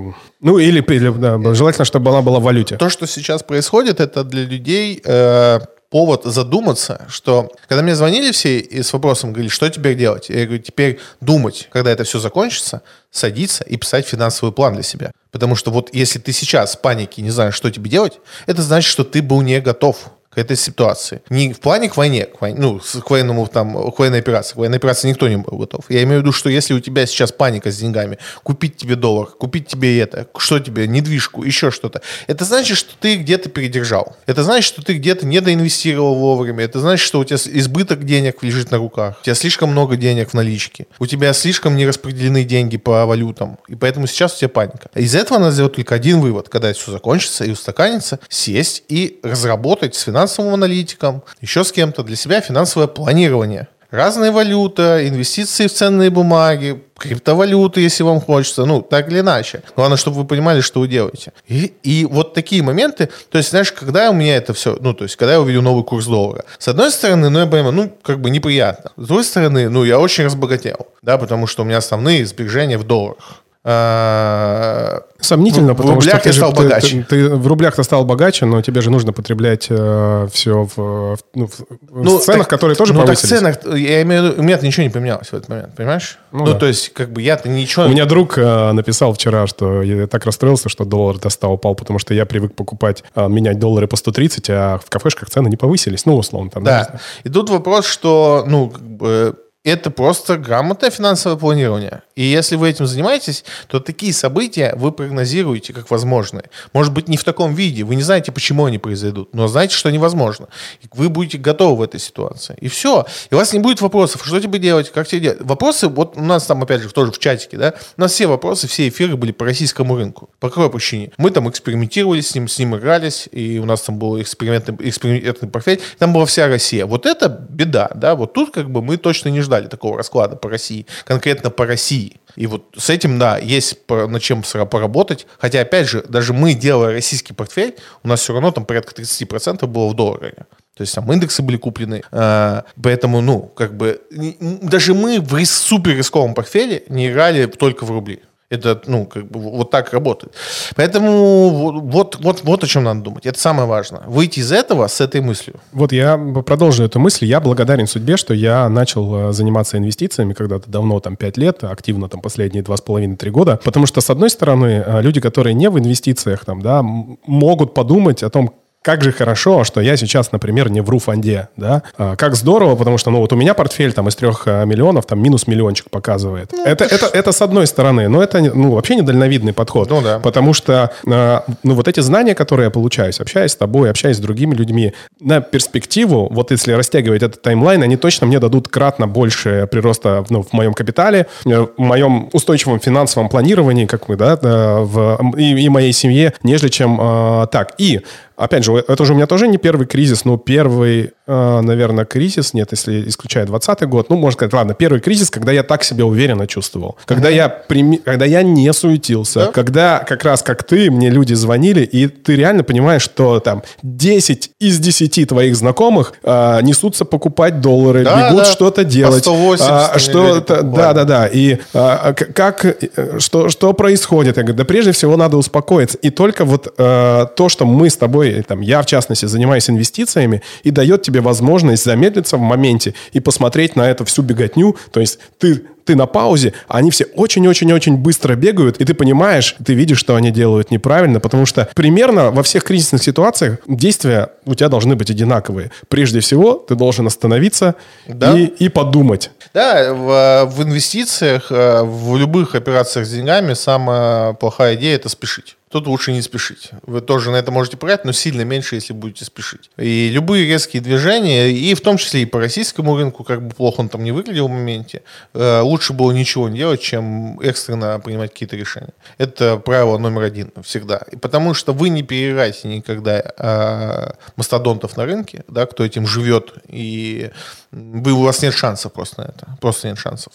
[0.41, 2.75] Ну, или, или, да, желательно, чтобы она была в валюте.
[2.77, 5.59] То, что сейчас происходит, это для людей э,
[5.89, 10.45] повод задуматься, что когда мне звонили все и с вопросом говорили, что теперь делать, я
[10.45, 12.81] говорю, теперь думать, когда это все закончится,
[13.11, 15.11] садиться и писать финансовый план для себя.
[15.31, 18.89] Потому что вот если ты сейчас в панике не знаешь, что тебе делать, это значит,
[18.89, 21.21] что ты был не готов к этой ситуации.
[21.31, 24.53] Не в плане к войне, к войне ну, к военному, там, к военной операции.
[24.53, 25.85] К военной операции никто не готов.
[25.89, 29.25] Я имею в виду, что если у тебя сейчас паника с деньгами, купить тебе доллар,
[29.25, 34.15] купить тебе это, что тебе, недвижку, еще что-то, это значит, что ты где-то передержал.
[34.27, 36.63] Это значит, что ты где-то не доинвестировал вовремя.
[36.65, 39.17] Это значит, что у тебя избыток денег лежит на руках.
[39.21, 40.85] У тебя слишком много денег в наличке.
[40.99, 43.57] У тебя слишком не распределены деньги по валютам.
[43.67, 44.91] И поэтому сейчас у тебя паника.
[44.93, 46.47] Из этого надо сделать только один вывод.
[46.47, 52.03] Когда это все закончится и устаканится, сесть и разработать с финансовым аналитиком, еще с кем-то
[52.03, 53.67] для себя финансовое планирование.
[53.89, 59.63] Разная валюта, инвестиции в ценные бумаги, криптовалюты, если вам хочется, ну, так или иначе.
[59.77, 61.31] Главное, чтобы вы понимали, что вы делаете.
[61.47, 65.05] И, и вот такие моменты, то есть, знаешь, когда у меня это все, ну, то
[65.05, 68.19] есть, когда я увидел новый курс доллара, с одной стороны, ну, я понимаю, ну, как
[68.19, 68.91] бы неприятно.
[68.97, 72.83] С другой стороны, ну, я очень разбогател, да, потому что у меня основные сбережения в
[72.83, 73.41] долларах.
[73.69, 77.05] А, Сомнительно, в потому рублях что ты, я же- стал ты- богаче.
[77.09, 81.17] Ты, ты в рублях ты стал богаче, но тебе же нужно потреблять все в, в-
[81.35, 81.59] ну, в-
[81.89, 83.29] в ценах, так- которые тоже ну, так в повысились.
[83.39, 86.17] ценах, я имею в виду, у меня ничего не поменялось в этот момент, понимаешь?
[86.31, 86.59] Ну Ну, да.
[86.59, 87.85] то есть, как бы я-то ничего...
[87.85, 91.75] У меня друг э, написал вчера, что я так расстроился, что доллар до 100 упал,
[91.75, 95.57] потому что я привык покупать, э, менять доллары по 130, а в кафешках цены не
[95.57, 96.05] повысились.
[96.05, 96.63] Ну, условно, там.
[96.63, 96.99] Да.
[97.25, 99.35] И тут вопрос, что, ну, как бы,
[99.67, 102.01] Это просто грамотное финансовое планирование.
[102.15, 106.45] И если вы этим занимаетесь, то такие события вы прогнозируете как возможные.
[106.71, 107.83] Может быть, не в таком виде.
[107.83, 110.47] Вы не знаете, почему они произойдут, но знаете, что невозможно.
[110.93, 112.55] Вы будете готовы в этой ситуации.
[112.61, 113.05] И все.
[113.29, 115.39] И у вас не будет вопросов, что тебе делать, как тебе делать.
[115.41, 118.69] Вопросы, вот у нас там, опять же, тоже в чатике, да, у нас все вопросы,
[118.69, 120.29] все эфиры были по российскому рынку.
[120.39, 121.11] По какой причине?
[121.17, 125.49] Мы там экспериментировали с ним, с ним игрались, и у нас там был экспериментный, экспериментный
[125.49, 126.85] портфель, там была вся Россия.
[126.85, 130.49] Вот это беда, да, вот тут как бы мы точно не ждали такого расклада по
[130.49, 132.17] России, конкретно по России.
[132.35, 135.25] И вот с этим, да, есть над чем поработать.
[135.39, 139.65] Хотя, опять же, даже мы, делая российский портфель, у нас все равно там порядка 30%
[139.65, 140.45] было в долларе.
[140.75, 142.03] То есть там индексы были куплены.
[142.11, 147.89] Э, поэтому, ну, как бы, даже мы в супер рисковом портфеле не играли только в
[147.89, 148.21] рубли.
[148.49, 150.33] Это, ну, как бы вот так работает.
[150.77, 151.49] Поэтому
[151.81, 153.25] вот, вот, вот о чем надо думать.
[153.25, 154.03] Это самое важное.
[154.07, 155.55] Выйти из этого с этой мыслью.
[155.73, 157.25] Вот я продолжу эту мысль.
[157.25, 162.07] Я благодарен судьбе, что я начал э, заниматься инвестициями когда-то давно, там, 5 лет, активно
[162.07, 163.59] там последние 2,5-3 года.
[163.65, 168.23] Потому что, с одной стороны, э, люди, которые не в инвестициях, там, да, могут подумать
[168.23, 168.53] о том,
[168.87, 171.83] как же хорошо, что я сейчас, например, не вру фонде, да?
[171.97, 175.05] А, как здорово, потому что, ну, вот у меня портфель там из трех а, миллионов,
[175.05, 176.53] там минус миллиончик показывает.
[176.53, 179.89] Ну, это, это, это с одной стороны, но это, ну, вообще недальновидный подход.
[179.89, 180.19] Ну, да.
[180.19, 184.19] Потому что, а, ну, вот эти знания, которые я получаю, общаясь с тобой, общаясь с
[184.19, 189.67] другими людьми, на перспективу, вот если растягивать этот таймлайн, они точно мне дадут кратно больше
[189.69, 195.33] прироста, ну, в моем капитале, э, в моем устойчивом финансовом планировании, как мы, да, в,
[195.35, 197.73] и, и моей семье, нежели чем э, так.
[197.79, 197.99] И
[198.37, 202.53] Опять же, это уже у меня тоже не первый кризис, но первый, э, наверное, кризис,
[202.53, 206.05] нет, если исключая 20 год, ну, можно сказать, ладно, первый кризис, когда я так себя
[206.05, 206.97] уверенно чувствовал.
[207.05, 209.51] Когда, я, прими, когда я не суетился, да?
[209.51, 214.51] когда как раз как ты, мне люди звонили, и ты реально понимаешь, что там 10
[214.59, 218.51] из 10 твоих знакомых э, несутся покупать доллары, да, бегут да.
[218.51, 219.25] что-то делать.
[219.25, 221.25] По 180 а, что да, да, да.
[221.27, 224.37] И а, как, э, что, что происходит?
[224.37, 225.97] Я говорю, да прежде всего надо успокоиться.
[225.97, 229.69] И только вот а, то, что мы с тобой который, там, я в частности, занимаюсь
[229.69, 234.75] инвестициями, и дает тебе возможность замедлиться в моменте и посмотреть на эту всю беготню.
[234.91, 239.55] То есть ты ты на паузе, а они все очень-очень-очень быстро бегают, и ты понимаешь,
[239.65, 244.53] ты видишь, что они делают неправильно, потому что примерно во всех кризисных ситуациях действия у
[244.53, 245.71] тебя должны быть одинаковые.
[245.87, 247.75] Прежде всего, ты должен остановиться
[248.05, 248.37] да.
[248.37, 249.31] и, и подумать.
[249.53, 255.55] Да, в, в инвестициях, э, в любых операциях с деньгами самая плохая идея– это спешить.
[255.77, 256.71] Тут лучше не спешить.
[256.87, 259.69] Вы тоже на это можете проект, но сильно меньше, если будете спешить.
[259.77, 263.81] И любые резкие движения, и в том числе и по российскому рынку, как бы плохо
[263.81, 265.03] он там не выглядел в моменте,
[265.35, 268.95] э, лучше было ничего не делать, чем экстренно принимать какие-то решения.
[269.19, 271.03] Это правило номер один всегда.
[271.11, 276.53] И потому что вы не переиграете никогда э, мастодонтов на рынке, да, кто этим живет,
[276.67, 277.29] и
[277.71, 279.57] вы, у вас нет шансов просто на это.
[279.61, 280.33] Просто нет шансов.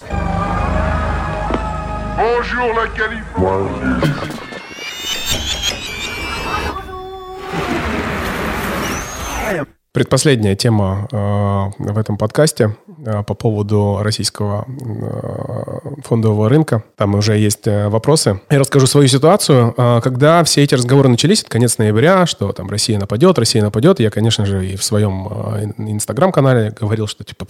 [2.17, 4.52] Bonjour, la Californie.
[9.53, 9.82] Bonjour.
[9.93, 12.75] Предпоследняя тема э, в этом подкасте
[13.05, 16.83] э, по поводу российского э, фондового рынка.
[16.97, 18.41] Там уже есть э, вопросы.
[18.49, 19.75] Я расскажу свою ситуацию.
[19.77, 24.01] Э, когда все эти разговоры начались, это конец ноября, что там Россия нападет, Россия нападет,
[24.01, 27.47] я, конечно же, и в своем э, инстаграм-канале говорил, что типа...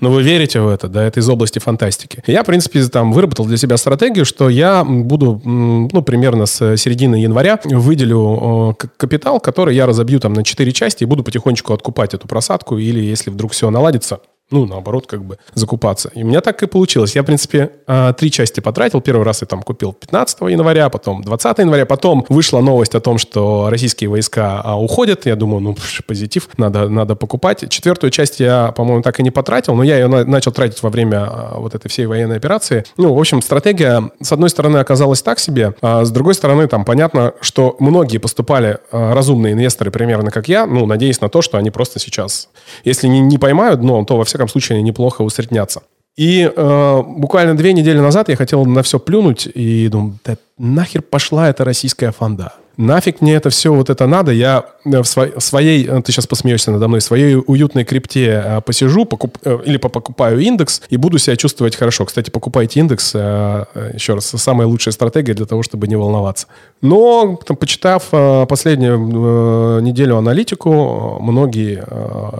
[0.00, 2.24] Но вы верите в это, да, это из области фантастики.
[2.26, 7.16] Я, в принципе, там выработал для себя стратегию, что я буду, ну, примерно с середины
[7.16, 12.28] января выделю капитал, который я разобью там на 4 части и буду потихонечку откупать эту
[12.28, 16.10] просадку, или если вдруг все наладится, ну, наоборот, как бы закупаться.
[16.14, 17.14] И у меня так и получилось.
[17.14, 19.00] Я, в принципе, а, три части потратил.
[19.00, 23.18] Первый раз я там купил 15 января, потом 20 января, потом вышла новость о том,
[23.18, 25.26] что российские войска а, уходят.
[25.26, 25.76] Я думаю, ну,
[26.06, 27.68] позитив, надо, надо покупать.
[27.68, 31.26] Четвертую часть я, по-моему, так и не потратил, но я ее начал тратить во время
[31.28, 32.84] а, вот этой всей военной операции.
[32.96, 36.86] Ну, в общем, стратегия, с одной стороны, оказалась так себе, а с другой стороны, там
[36.86, 41.70] понятно, что многие поступали разумные инвесторы, примерно как я, ну, надеясь на то, что они
[41.70, 42.48] просто сейчас,
[42.84, 45.82] если не, не поймают дно, то во всяком всяком случае, неплохо усредняться.
[46.16, 51.02] И э, буквально две недели назад я хотел на все плюнуть и думаю, да нахер
[51.02, 55.86] пошла эта российская фонда нафиг мне это все вот это надо, я э, в своей,
[55.86, 60.38] э, ты сейчас посмеешься надо мной, в своей уютной крипте э, посижу покуп, или покупаю
[60.38, 62.06] индекс и буду себя чувствовать хорошо.
[62.06, 66.46] Кстати, покупайте индекс, еще раз, самая лучшая стратегия для того, чтобы не волноваться.
[66.80, 68.04] Но, там, почитав
[68.48, 71.82] последнюю неделю аналитику, многие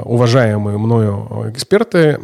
[0.04, 2.18] уважаемые мною эксперты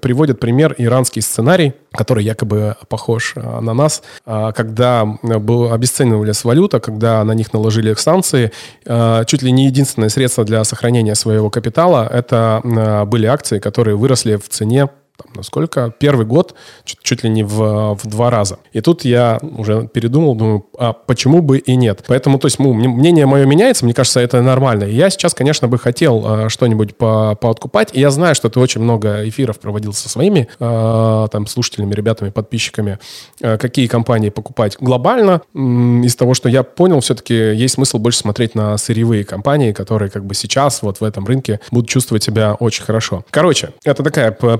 [0.00, 7.32] приводят пример иранский сценарий, который якобы похож на нас, когда был обесценивалась валюта, когда на
[7.32, 8.50] них них наложили санкции.
[8.86, 13.96] Э, чуть ли не единственное средство для сохранения своего капитала– это э, были акции, которые
[13.96, 14.88] выросли в цене
[15.22, 16.54] там, насколько первый год
[16.84, 18.58] чуть, чуть ли не в, в два раза.
[18.72, 22.04] И тут я уже передумал, думаю, а почему бы и нет?
[22.06, 24.84] Поэтому, то есть, ну, мне- мнение мое меняется, мне кажется, это нормально.
[24.84, 27.90] Я сейчас, конечно, бы хотел э, что-нибудь по, пооткупать.
[27.92, 32.30] И я знаю, что ты очень много эфиров проводил со своими э, там слушателями, ребятами,
[32.30, 32.98] подписчиками,
[33.40, 35.42] э, какие компании покупать глобально.
[35.54, 40.24] Из того, что я понял, все-таки есть смысл больше смотреть на сырьевые компании, которые как
[40.24, 43.24] бы сейчас вот в этом рынке будут чувствовать себя очень хорошо.
[43.30, 44.58] Короче, это такая п-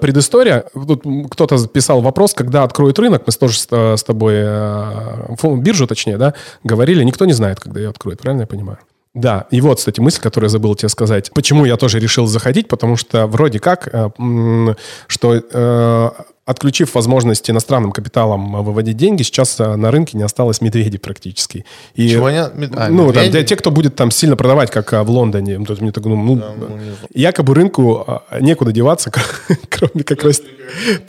[0.60, 0.64] предыстория.
[0.86, 3.22] Тут кто-то писал вопрос, когда откроют рынок.
[3.26, 6.34] Мы тоже с, э, тобой, э, биржу точнее, да,
[6.64, 7.04] говорили.
[7.04, 8.78] Никто не знает, когда ее откроют, правильно я понимаю?
[9.14, 11.30] Да, и вот, кстати, мысль, которую я забыл тебе сказать.
[11.34, 12.68] Почему я тоже решил заходить?
[12.68, 14.74] Потому что вроде как, э,
[15.06, 16.14] что
[16.44, 21.64] отключив возможность иностранным капиталам э, выводить деньги, сейчас э, на рынке не осталось медведей практически.
[21.94, 23.32] И, Чего не- мед- а, ну, там, медведи?
[23.44, 25.92] те, те, кто будет там сильно продавать, как э, в Лондоне, ну, то есть мне
[25.92, 26.96] так, ну, ну, ну, не знаю.
[27.14, 29.12] якобы рынку некуда деваться,
[29.68, 30.46] кроме как расти.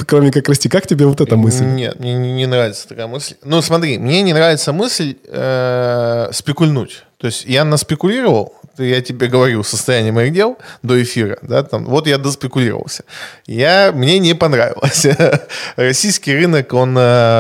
[0.06, 0.70] Кроме как расти.
[0.70, 1.64] Как тебе вот эта мысль?
[1.66, 3.36] Нет, мне не, нравится такая мысль.
[3.44, 7.04] Ну, смотри, мне не нравится мысль э, спекульнуть.
[7.18, 12.08] То есть я наспекулировал, я тебе говорил состояние моих дел до эфира, да, там, вот
[12.08, 13.04] я доспекулировался.
[13.46, 15.06] Я, мне не понравилось.
[15.76, 16.96] Российский рынок, он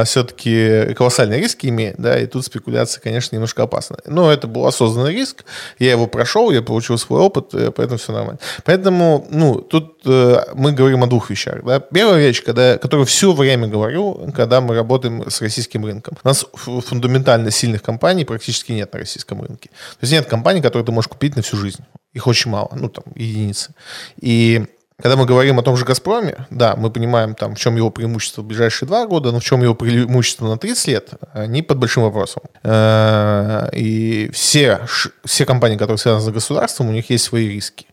[0.06, 3.98] все-таки колоссальные риски имеет, да, и тут спекуляция, конечно, немножко опасна.
[4.06, 5.46] Но это был осознанный риск,
[5.80, 8.40] я его прошел, я получил свой опыт, э, поэтому все нормально.
[8.64, 11.80] Поэтому, ну, тут э, мы говорим о двух вещах, да.
[11.80, 16.18] Первая вещь, когда, которую все время говорю, когда мы работаем с российским рынком.
[16.24, 19.70] У нас фу- фундаментально сильных компаний практически нет на российском рынке.
[19.70, 21.84] То есть нет компаний, которые ты можешь купить на всю жизнь.
[22.14, 23.74] Их очень мало, ну, там, единицы.
[24.18, 24.66] И
[25.02, 28.42] когда мы говорим о том же «Газпроме», да, мы понимаем, там, в чем его преимущество
[28.42, 32.04] в ближайшие два года, но в чем его преимущество на 30 лет, они под большим
[32.04, 32.44] вопросом.
[32.64, 34.82] Э, И все,
[35.26, 37.88] все компании, которые связаны с государством, у них есть свои риски.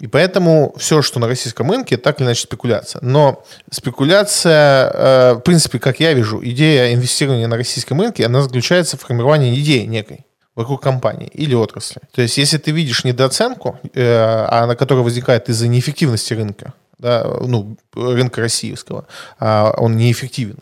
[0.00, 3.00] И поэтому все, что на российском рынке, так или иначе спекуляция.
[3.02, 8.96] Но спекуляция, э, в принципе, как я вижу, идея инвестирования на российском рынке, она заключается
[8.96, 10.24] в формировании идеи некой
[10.60, 12.00] вокруг компании или отрасли.
[12.14, 17.24] То есть, если ты видишь недооценку, э, а она которая возникает из-за неэффективности рынка, да,
[17.24, 19.06] ну, рынка российского,
[19.38, 20.58] а он неэффективен,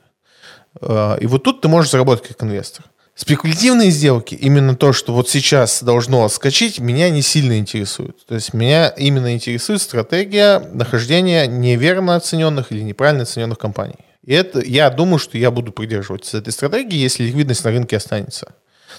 [0.81, 2.85] Э, И вот тут ты можешь заработать как инвестор.
[3.15, 8.25] Спекулятивные сделки, именно то, что вот сейчас должно скачать, меня не сильно интересует.
[8.27, 13.97] То есть меня именно интересует стратегия нахождения неверно оцененных или неправильно оцененных компаний.
[14.25, 18.55] И это, я думаю, что я буду придерживаться этой стратегии, если ликвидность на рынке останется.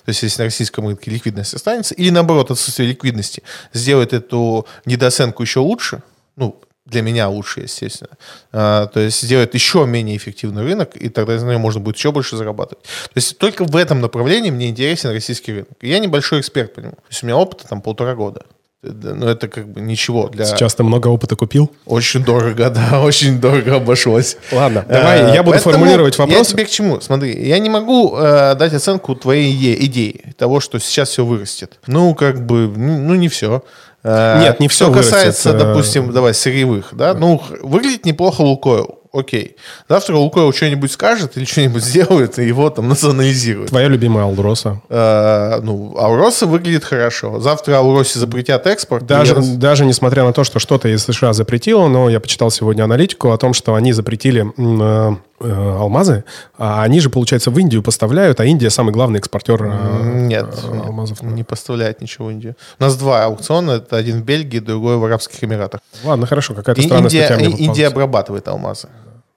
[0.05, 3.43] То есть, если на российском рынке ликвидность останется, или наоборот, отсутствие ликвидности
[3.73, 6.01] сделает эту недооценку еще лучше,
[6.35, 8.17] ну, для меня лучше, естественно.
[8.51, 12.11] А, то есть сделает еще менее эффективный рынок, и тогда из него можно будет еще
[12.11, 12.83] больше зарабатывать.
[12.83, 15.69] То есть только в этом направлении мне интересен российский рынок.
[15.81, 16.93] Я небольшой эксперт по нему.
[16.93, 18.45] То есть у меня опыта там полтора года.
[18.81, 20.45] Но это как бы ничего для...
[20.45, 21.69] Сейчас ты много опыта купил?
[21.85, 24.37] Очень дорого, да, очень дорого обошлось.
[24.53, 26.37] Ладно, давай Э, я буду формулировать вопрос.
[26.37, 27.01] Я тебе к чему?
[27.01, 29.53] Смотри, я не могу э, дать оценку твоей
[29.85, 31.77] идеи, того, что сейчас все вырастет.
[31.87, 33.63] Ну, как бы, ну, не все.
[34.03, 38.98] Нет, не всё Что касается, э, допустим, давай, сырьевых, да, ну, выглядит неплохо Лукойл.
[39.11, 39.55] Окей.
[39.87, 43.69] Завтра Лукойл что-нибудь скажет или что-нибудь сделает, и его там национализируют.
[43.69, 44.81] Твоя любимая Алдроса.
[44.89, 47.39] Э, ну, Ауроса выглядит хорошо.
[47.39, 49.07] Завтра Ауросе запретят экспорт.
[49.07, 52.83] Даже, я- даже несмотря на то, что что-то из США запретило, но я почитал сегодня
[52.83, 56.23] аналитику о том, что они запретили э, алмазы,
[56.57, 60.73] а они же, получается, в Индию поставляют, а Индия самый главный экспортер э, Нет, э,
[60.73, 61.21] нет, алмазов.
[61.21, 62.55] не поставляет ничего в Индию.
[62.79, 65.81] У нас два аукциона, это один в Бельгии, другой в Арабских Эмиратах.
[66.03, 67.47] Ладно, хорошо, какая-то странная Индия, статья.
[67.47, 68.89] Индия обрабатывает алмазы.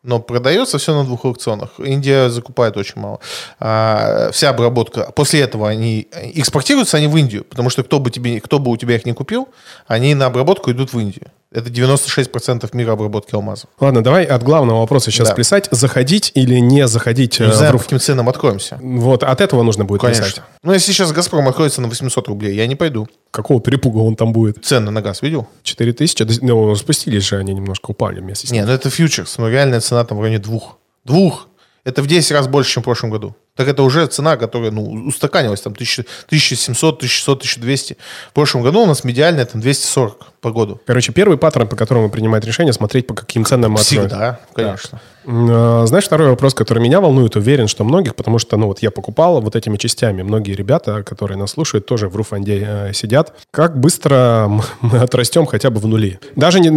[0.03, 1.78] Но продается все на двух аукционах.
[1.78, 3.20] Индия закупает очень мало.
[3.61, 5.12] А, вся обработка.
[5.14, 8.76] После этого они экспортируются они в Индию, потому что кто бы, тебе, кто бы у
[8.76, 9.48] тебя их не купил,
[9.86, 11.28] они на обработку идут в Индию.
[11.55, 13.68] Это 96% мира обработки алмазов.
[13.78, 15.34] Ладно, давай от главного вопроса сейчас Да.
[15.34, 15.68] плясать.
[15.70, 18.78] Заходить или не заходить э, Не знаю, в каким ценам откроемся.
[18.82, 20.24] Вот, от этого нужно будет Конечно.
[20.24, 20.42] плясать.
[20.62, 23.07] Ну, если сейчас «Газпром» откроется на 800 рублей, я не пойду.
[23.30, 24.64] Какого перепуга он там будет?
[24.64, 25.46] Цены на газ видел?
[25.62, 26.24] 4000?
[26.24, 28.62] Да, Ну, спустились же они немножко, упали вместе с ним.
[28.62, 30.78] Не, ну это фьючерс, но реальная цена там в районе двух.
[31.05, 31.48] Двух!
[31.84, 33.34] Это в 10 раз больше, чем в прошлом году.
[33.57, 37.96] Так это уже цена, которая, ну, устаканилась, там, 1000 1700, 1600, 1200.
[38.30, 40.80] В прошлом году у нас медиальная, там, 240 по году.
[40.86, 43.78] Короче, первый паттерн, по которому принимать решение, смотреть, по каким ценам мы.
[43.78, 45.00] Всегда, конечно.
[45.24, 45.48] М,
[45.82, 48.90] э, Знаешь, второй вопрос, который меня волнует, уверен, что многих, потому что, ну, вот я
[48.90, 50.22] покупал вот этими частями.
[50.22, 53.32] Многие ребята, которые нас слушают, тоже в Руфанде э, сидят.
[53.53, 54.50] Как быстро
[54.80, 56.18] мы отрастем хотя бы в нули?
[56.34, 56.70] Даже, не,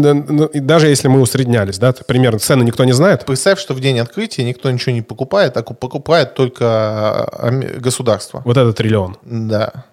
[0.60, 3.26] даже если мы усреднялись, да, примерно цены никто не знает.
[3.26, 7.80] Представь, что в день открытия никто ничего не покупает, а ку- покупает только а, ами-
[7.80, 8.42] государство.
[8.46, 9.18] Вот это триллион.
[9.24, 9.86] Да.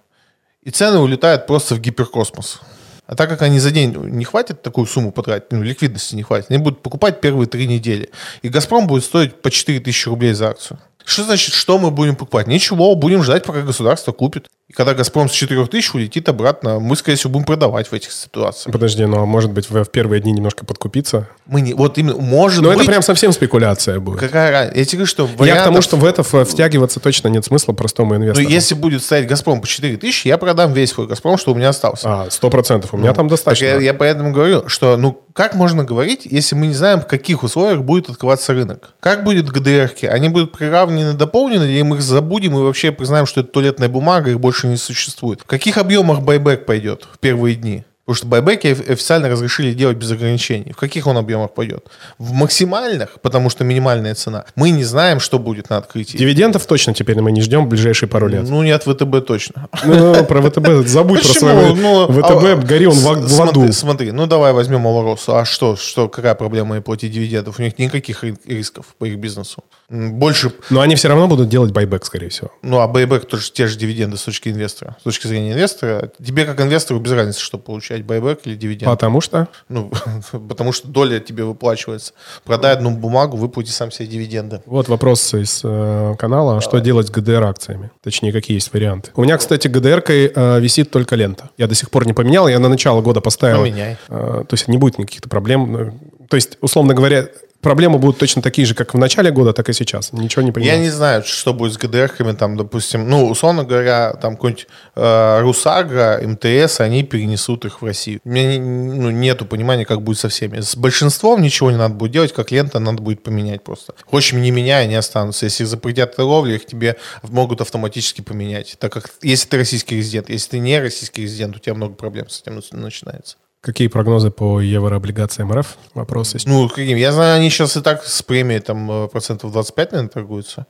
[0.62, 2.61] И цены улетают просто в гиперкосмос.
[3.07, 6.47] А так как они за день не хватит такую сумму потратить, ну, ликвидности не хватит,
[6.51, 8.11] они будут покупать первые три недели.
[8.43, 10.79] И «Газпром» будет стоить по 4000 рублей за акцию.
[11.05, 12.47] Что значит, что мы будем покупать?
[12.47, 14.49] Ничего, будем ждать, пока государство купит.
[14.73, 18.11] И когда «Газпром» с 4 тысяч улетит обратно, мы, скорее всего, будем продавать в этих
[18.11, 18.73] ситуациях.
[18.73, 21.29] Подожди, но может быть в, в первые дни немножко подкупиться?
[21.45, 22.79] Мы не, вот именно, может Но быть...
[22.79, 24.18] это прям совсем спекуляция будет.
[24.18, 24.79] Какая разница?
[24.79, 27.75] Я тебе говорю, что Я к вариантов- тому, что в это втягиваться точно нет смысла
[27.75, 28.49] простому Ну, инвестору.
[28.49, 31.68] если будет стоять «Газпром» по 4 тысячи, я продам весь свой «Газпром», что у меня
[31.68, 32.09] остался.
[32.23, 32.95] А, сто процентов.
[32.95, 33.66] У меня там Так достаточно.
[33.66, 37.43] я, я поэтому говорю, что ну как можно говорить, если мы не знаем, в каких
[37.43, 38.91] условиях будет открываться рынок?
[39.01, 40.05] Как будет ГДРки?
[40.07, 44.31] Они будут приравнены, дополнены, или мы их забудем и вообще признаем, что это туалетная бумага,
[44.31, 45.41] их больше не существует?
[45.41, 47.85] В каких объемах байбек пойдет в первые дни?
[48.05, 50.73] Потому что байбеки оф- официально разрешили делать без ограничений.
[50.73, 51.87] В каких он объемах пойдет?
[52.19, 54.45] В максимальных, потому что минимальная цена.
[54.57, 56.17] Мы не знаем, что будет на открытии.
[56.19, 58.43] Дивидендов точно теперь мы не ждем в ближайшие пару лет.
[58.43, 59.69] Ну, не от ВТБ точно.
[59.85, 61.51] Ну, про ВТБ забудь про Почему?
[61.51, 63.29] свое Ну, ВТБ, а, гори он в, в аду.
[63.29, 65.37] Смотри, смотри, ну давай возьмем Малоросу.
[65.37, 67.61] А что, что, какая проблема и платить дивидендов?
[67.61, 69.63] У них никаких ри- рисков по их бизнесу.
[69.93, 72.51] Больше, Но они все равно будут делать байбек, скорее всего.
[72.62, 74.97] ну а байбек тоже те же дивиденды с точки инвестора.
[75.01, 78.90] С точки зрения инвестора, тебе как инвестору без разницы, что получать, байбек или дивиденд.
[78.90, 79.93] Потому что Ну,
[80.49, 82.14] потому что доля тебе выплачивается.
[82.45, 84.62] Продай одну бумагу, выплати сам себе дивиденды.
[84.64, 86.61] Вот вопрос из э, канала.
[86.62, 87.90] Что делать с ГДР-акциями?
[88.03, 89.11] Точнее, какие есть варианты?
[89.14, 91.51] У меня, кстати, ГДР-кой э, висит только лента.
[91.59, 92.49] Я до сих пор не поменял.
[92.49, 93.59] Я на начало года поставил.
[93.59, 93.99] Поменяй.
[94.09, 95.76] Э, то есть не будет никаких проблем.
[95.76, 95.93] Э,
[96.28, 97.26] То есть, условно говоря,
[97.63, 100.13] проблемы будут точно такие же, как в начале года, так и сейчас.
[100.13, 100.81] Ничего не Я понимаю.
[100.81, 106.21] не знаю, что будет с ГДРками, там, допустим, ну, условно говоря, там какой-нибудь э, Русагра,
[106.23, 108.21] МТС, они перенесут их в Россию.
[108.25, 110.61] У меня не- ну, нету понимания, как будет со всеми.
[110.61, 113.95] С большинством ничего не надо будет делать, как лента надо будет поменять просто.
[114.05, 115.47] Хочешь, не меняй, они останутся.
[115.47, 118.77] Если запретят торговлю, их тебе могут автоматически поменять.
[118.79, 122.29] Так как, если ты российский резидент, если ты не российский резидент, у тебя много проблем
[122.29, 123.37] с этим начинается.
[123.63, 125.77] Какие прогнозы по еврооблигациям РФ?
[125.95, 126.47] Вопрос есть.
[126.49, 126.97] Ну, каким?
[126.99, 130.67] Я знаю, они сейчас и так с премией там э, процентов 25, наверное, торгуются.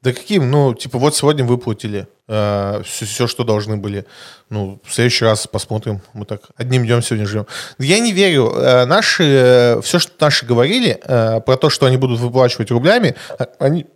[0.00, 0.50] Да каким?
[0.50, 4.06] Ну, типа, вот сегодня выплатили все, что должны были.
[4.48, 6.00] Ну, в следующий раз посмотрим.
[6.14, 7.46] Мы так одним днем сегодня живем.
[7.78, 8.50] Я не верю.
[8.56, 13.48] Э, Наши, все, что наши говорили э, про то, что они будут выплачивать рублями, а-
[13.58, 13.86] они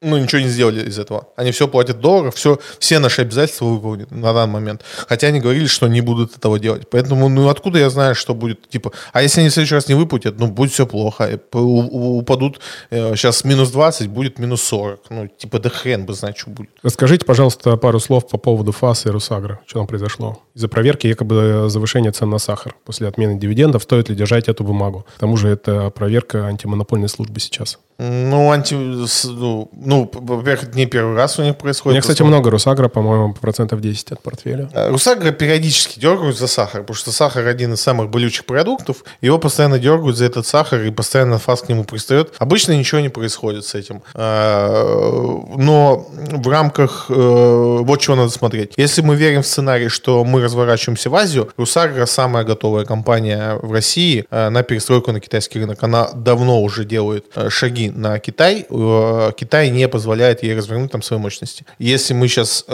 [0.00, 1.28] ну, ничего не сделали из этого.
[1.36, 4.82] Они все платят в долларах, все, все наши обязательства выполнены на данный момент.
[5.08, 6.88] Хотя они говорили, что не будут этого делать.
[6.88, 9.94] Поэтому, ну, откуда я знаю, что будет, типа, а если они в следующий раз не
[9.94, 11.40] выплатят, ну, будет все плохо.
[11.52, 15.00] Упадут э, сейчас минус 20, будет минус 40.
[15.10, 16.70] Ну, типа, да хрен бы знать, что будет.
[16.84, 19.60] Расскажите, пожалуйста, пару слов по поводу ФАС и Русагра.
[19.66, 20.40] Что там произошло?
[20.54, 22.76] Из-за проверки якобы завышения цен на сахар.
[22.84, 25.06] После отмены дивидендов стоит ли держать эту бумагу?
[25.16, 27.78] К тому же это проверка антимонопольной службы сейчас.
[27.98, 28.74] Ну, анти...
[28.74, 31.94] Ну, ну, во-первых, это не первый раз у них У происходит.
[31.94, 34.68] меня, кстати, много Русагра, по-моему, процентов 10 от портфеля.
[34.74, 39.02] Э, Русагра периодически дергают за сахар, потому что сахар один из самых болючих продуктов.
[39.22, 42.34] Его постоянно дергают за этот сахар, и постоянно фас к нему пристает.
[42.38, 44.02] Обычно ничего не происходит с этим.
[44.14, 47.06] Э, Но в рамках...
[47.08, 48.74] э, Вот чего надо смотреть.
[48.76, 53.72] Если мы верим в сценарий, что мы разворачиваемся в Азию, Русагра самая готовая компания в
[53.72, 55.82] России на перестройку на китайский рынок.
[55.82, 58.66] Она давно уже делает шаги на Китай.
[58.68, 61.64] Китай не позволяет ей развернуть там свои мощности.
[61.78, 62.64] Если мы сейчас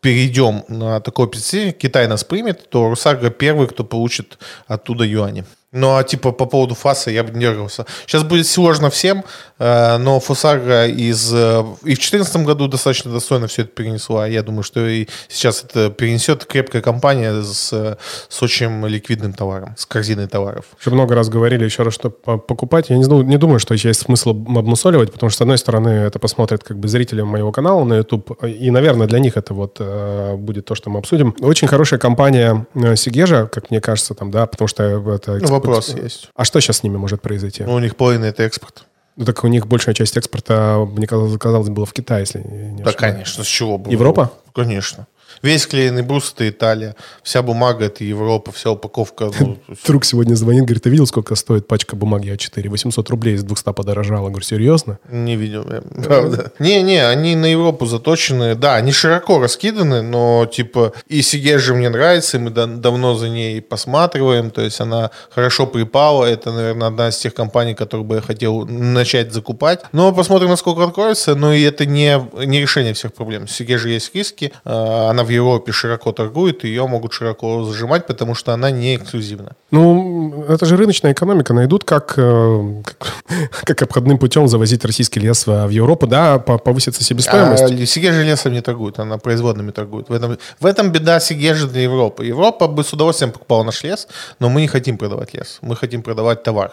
[0.00, 5.44] перейдем на такой PC, Китай нас примет, то Русагра первый, кто получит оттуда юани.
[5.72, 7.86] Ну, а типа по поводу фаса я бы не дергался.
[8.06, 9.24] Сейчас будет сложно всем,
[9.60, 11.32] э, но Фосагра из...
[11.32, 14.26] э, И в 2014 году достаточно достойно все это перенесла.
[14.26, 17.96] Я думаю, что и сейчас это перенесет крепкая компания с, э,
[18.28, 20.64] с очень ликвидным товаром, с корзиной товаров.
[20.80, 22.90] Уже много раз говорили еще раз, что по- покупать.
[22.90, 26.18] Я не, не думаю, что есть смысл об- обмусоливать, потому что, с одной стороны, это
[26.18, 30.34] посмотрят как бы зрители моего канала на YouTube, и, наверное, для них это вот э,
[30.34, 31.36] будет то, что мы обсудим.
[31.40, 35.34] Очень хорошая компания э, Сигежа, как мне кажется, там, да, потому что это...
[35.34, 36.28] Ну, вопрос есть.
[36.34, 37.62] А что сейчас с ними может произойти?
[37.64, 38.84] Ну, у них половина это экспорт.
[39.16, 42.82] Ну, так у них большая часть экспорта, мне казалось, казалось, было в Китае, если не
[42.82, 42.96] Да, ошибаюсь.
[42.96, 43.90] конечно, с чего бы?
[43.90, 44.32] Европа?
[44.54, 45.06] Конечно.
[45.42, 49.30] Весь клееный брус это Италия, вся бумага это Европа, вся упаковка.
[49.40, 52.68] Ну, Друг сегодня звонит, говорит, ты видел, сколько стоит пачка бумаги А4?
[52.68, 54.28] 800 рублей из 200 подорожало.
[54.28, 54.98] Говорю, серьезно?
[55.10, 56.52] Не видел, я, правда.
[56.58, 58.54] Не-не, они на Европу заточены.
[58.54, 63.28] Да, они широко раскиданы, но типа и Сигежи мне нравится, и мы да- давно за
[63.28, 64.50] ней посматриваем.
[64.50, 66.24] То есть она хорошо припала.
[66.26, 69.80] Это, наверное, одна из тех компаний, которую бы я хотел начать закупать.
[69.92, 71.34] Но посмотрим, насколько откроется.
[71.34, 73.48] Но и это не, не решение всех проблем.
[73.48, 74.52] Сигежи есть риски.
[74.64, 78.96] А, Она она в Европе широко торгует, ее могут широко зажимать, потому что она не
[78.96, 79.52] эксклюзивна.
[79.70, 81.54] Ну, это же рыночная экономика.
[81.54, 83.08] Найдут, как, э, как,
[83.64, 87.62] как обходным путем завозить российский лес в в Европу, да, по- повысится себестоимость.
[87.62, 90.08] А Сигежи лесом не торгует, она производными торгует.
[90.08, 92.24] В этом, в этом беда Сигежи для Европы.
[92.24, 94.08] Европа бы с удовольствием покупала наш лес,
[94.40, 95.58] но мы не хотим продавать лес.
[95.62, 96.72] Мы хотим продавать товар.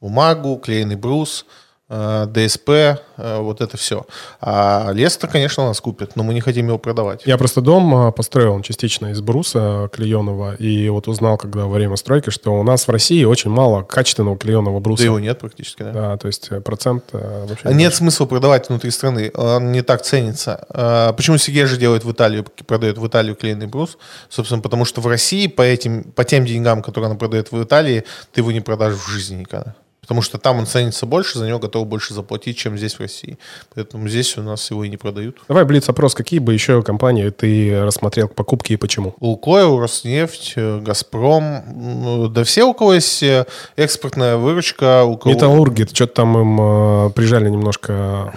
[0.00, 1.46] Бумагу, клееный брус,
[1.88, 4.06] ДСП, э, вот это все.
[4.40, 7.22] А лес-то, конечно, нас купит, но мы не хотим его продавать.
[7.26, 11.74] Я просто дом а, построил он частично из бруса клееного, и вот узнал, когда во
[11.74, 15.02] время стройки, что у нас в России очень мало качественного клееного бруса.
[15.02, 15.92] Да его нет практически, да.
[15.92, 17.68] Да, то есть э, процент э, вообще...
[17.68, 20.66] А Нет смысла продавать внутри страны, он не так ценится.
[20.70, 23.96] А Почему Сигежи делает в Италию, продает в Италию клееный брус?
[24.28, 28.04] Собственно, потому что в России по, этим, по тем деньгам, которые она продает в Италии,
[28.32, 29.76] ты его не продашь в жизни никогда.
[30.06, 33.38] Потому что там он ценится больше, за него готовы больше заплатить, чем здесь в России.
[33.74, 35.38] Поэтому здесь у нас его и не продают.
[35.48, 39.14] Давай, Блиц-опрос, какие бы еще компании ты рассмотрел к покупке и почему?
[39.20, 43.46] Лукойл, Роснефть, э, Газпром, да все, у кого есть э,
[43.76, 45.34] экспортная выручка, у кого...
[45.34, 46.60] Металлурги, что-то там им
[47.06, 48.32] э, прижали немножко,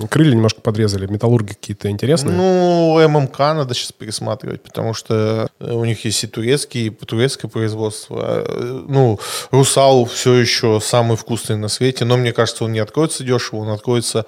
[0.00, 1.06] м, крылья немножко подрезали.
[1.06, 2.36] Металлурги какие-то интересные?
[2.36, 7.50] Ну, ММК надо сейчас пересматривать, потому что э, у них есть и турецкие, и турецкое
[7.50, 8.44] производство.
[8.46, 9.18] Э, Ну,
[9.50, 13.70] Русал все еще самый вкусный на свете, но мне кажется, он не откроется дешево, он
[13.70, 14.26] откроется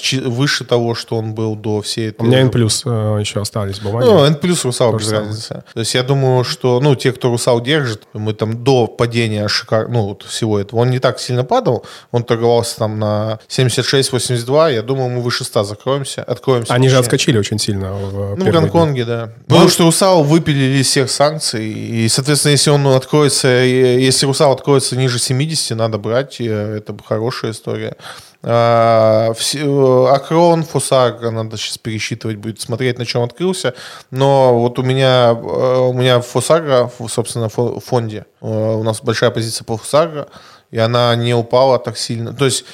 [0.00, 2.22] чи- выше того, что он был до всей этой...
[2.22, 4.06] У меня N э, еще остались бумаги.
[4.06, 5.26] Ну, N Русал То без самое.
[5.26, 5.64] разницы.
[5.74, 9.88] То есть я думаю, что, ну, те, кто Русал держит, мы там до падения шикар...
[9.88, 14.82] ну, вот всего этого, он не так сильно падал, он торговался там на 76-82, я
[14.82, 16.72] думаю, мы выше 100 закроемся, откроемся.
[16.72, 17.92] Они же отскочили очень сильно.
[17.92, 18.70] В Ну, в первые дни.
[18.70, 19.32] Гонконге, да.
[19.46, 24.96] Потому что Русал выпилили из всех санкций, и, соответственно, если он откроется, если Русал откроется
[24.96, 27.96] ниже 70, надо брать, и это хорошая история.
[28.42, 33.74] А, э, Акрон, Фосагра надо сейчас пересчитывать будет, смотреть, на чем открылся.
[34.10, 39.00] Но вот у меня, э, у меня Фосагра, ф- собственно, в фонде, э, у нас
[39.02, 40.28] большая позиция по Фосагра,
[40.70, 42.34] и она не упала так сильно.
[42.34, 42.64] То есть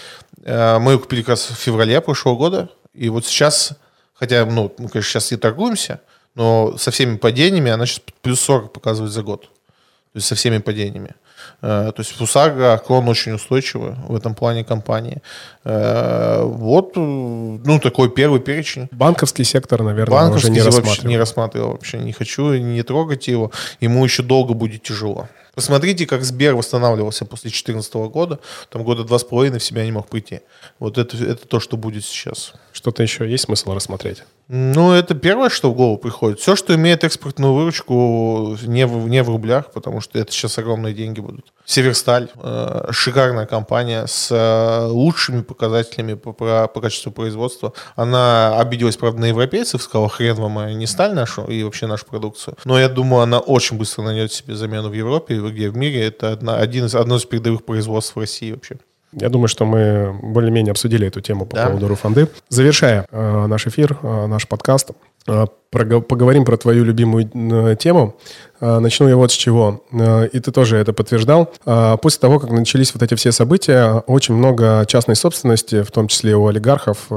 [0.43, 3.73] э, мы ее купили как раз в феврале прошлого года, и вот сейчас,
[4.15, 6.01] хотя, ну, мы, конечно, сейчас и торгуемся,
[6.35, 9.43] но со всеми падениями она сейчас плюс 40 показывает за год.
[9.43, 11.15] То есть со всеми падениями.
[11.63, 15.23] Э, То есть Фусага, Крон очень устойчивы в этом плане компании.
[15.65, 18.89] Э, Вот, э, ну, такой первый перечень.
[18.93, 21.99] Банковский сектор, наверное, Банковский уже не вообще не рассматривал вообще.
[21.99, 23.51] Не хочу не трогать его.
[23.81, 25.29] Ему еще долго будет тяжело.
[25.55, 28.39] Посмотрите, как Сбер восстанавливался после 2014 года.
[28.71, 30.41] Там года два с половиной в себя не мог прийти.
[30.79, 32.55] Вот это, это то, что будет сейчас.
[32.73, 34.23] Что-то еще есть смысл рассмотреть?
[34.53, 36.41] Ну, это первое, что в голову приходит.
[36.41, 40.93] Все, что имеет экспортную выручку, не в, не в рублях, потому что это сейчас огромные
[40.93, 41.53] деньги будут.
[41.65, 47.75] Северсталь, э, шикарная компания с э, лучшими показателями по, по- по качеству производства.
[47.95, 52.07] Она обиделась, правда, на европейцев, сказала, хрен вам, а не сталь нашу и вообще нашу
[52.07, 52.57] продукцию.
[52.65, 56.05] Но я думаю, она очень быстро найдет себе замену в Европе, и где в мире.
[56.05, 58.79] Это одна, один из, одно из передовых производств в России вообще.
[59.13, 61.67] Я думаю, что мы более-менее обсудили эту тему по Да.
[61.67, 62.29] поводу Руфанды.
[62.49, 64.91] Завершая э, наш эфир, э, наш подкаст,
[65.27, 68.15] э, поговорим про твою любимую э, тему.
[68.61, 69.83] Э, начну я вот с чего.
[69.93, 71.53] Э, и ты тоже это подтверждал.
[72.01, 76.37] После того, как начались вот эти все события, очень много частной собственности, в том числе
[76.37, 77.09] у олигархов,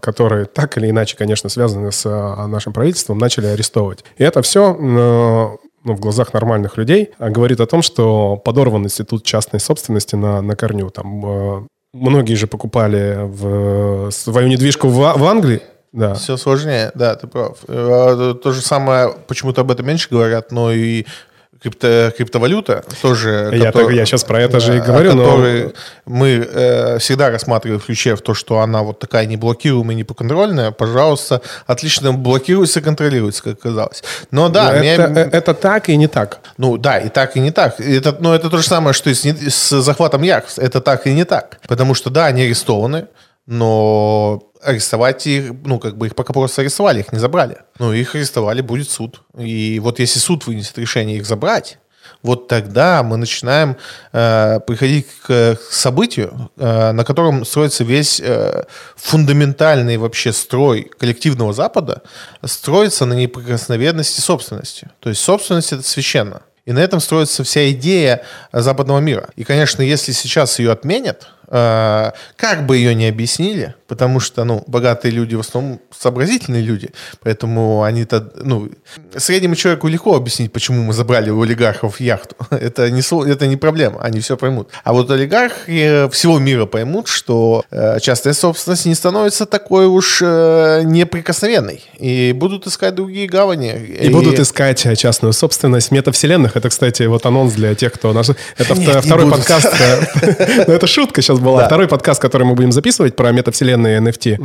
[0.00, 2.08] которые так или иначе, конечно, связаны с
[2.48, 4.04] нашим правительством, начали арестовывать.
[4.16, 9.24] И это все ну, в глазах нормальных людей, а говорит о том, что подорван институт
[9.24, 10.90] частной собственности на, на корню.
[10.90, 15.62] Там э, многие же покупали в, свою недвижку в, А- в Англии.
[15.92, 16.14] Да.
[16.14, 17.58] Все сложнее, да, ты прав.
[17.68, 21.04] Э, То же самое, почему-то об этом меньше говорят, но и
[21.62, 23.50] крипто, криптовалюта тоже...
[23.52, 25.72] Я котор- так- я щас про это же и о говорю, но-
[26.06, 31.40] мы э, всегда рассматриваем в ключе в то, что она вот такая неблокируемая, непоконтрольная, пожалуйста,
[31.66, 34.02] отлично блокируется, контролируется, как оказалось.
[34.30, 36.40] Но да, меня- это, э, это так и не так.
[36.58, 37.80] ну да, и так, и не так.
[37.80, 40.58] Это, но это то же самое, что и с, с захватом Якс.
[40.58, 41.58] Это так и не так.
[41.68, 43.06] Потому что, да, они арестованы,
[43.46, 47.58] но арестовать их, ну, как бы их пока просто арестовали, их не забрали.
[47.78, 49.22] Ну, их арестовали, будет суд.
[49.36, 51.78] И вот если суд вынесет решение их забрать,
[52.22, 53.76] вот тогда мы начинаем
[54.12, 58.64] э, приходить к, к событию, э, на котором строится весь э,
[58.96, 62.02] фундаментальный вообще строй коллективного Запада,
[62.44, 64.90] строится на неприкосновенности собственности.
[65.00, 66.42] То есть собственность это священно.
[66.64, 68.22] И на этом строится вся идея
[68.52, 69.30] западного мира.
[69.34, 75.12] И, конечно, если сейчас ее отменят, Как бы ее не объяснили, потому что, ну, богатые
[75.12, 76.90] люди в основном сообразительные люди,
[77.22, 78.70] поэтому они-то, ну,
[79.16, 82.34] среднему человеку легко объяснить, почему мы забрали у олигархов яхту.
[82.50, 84.70] Это не, это не проблема, они все поймут.
[84.82, 90.82] А вот олигархи всего мира поймут, что э, частная собственность не становится такой уж э,
[90.84, 93.74] неприкосновенной, и будут искать другие гавани.
[94.00, 96.56] И будут искать э, частную собственность метавселенных.
[96.56, 98.14] Это, кстати, вот анонс для тех, кто...
[98.14, 98.30] Наш...
[98.56, 99.74] Это Нет, вто- не второй подкаст.
[99.78, 101.60] э, это шутка сейчас была.
[101.60, 101.66] Да.
[101.66, 104.36] Второй подкаст, который мы будем записывать про метавселенные NFT.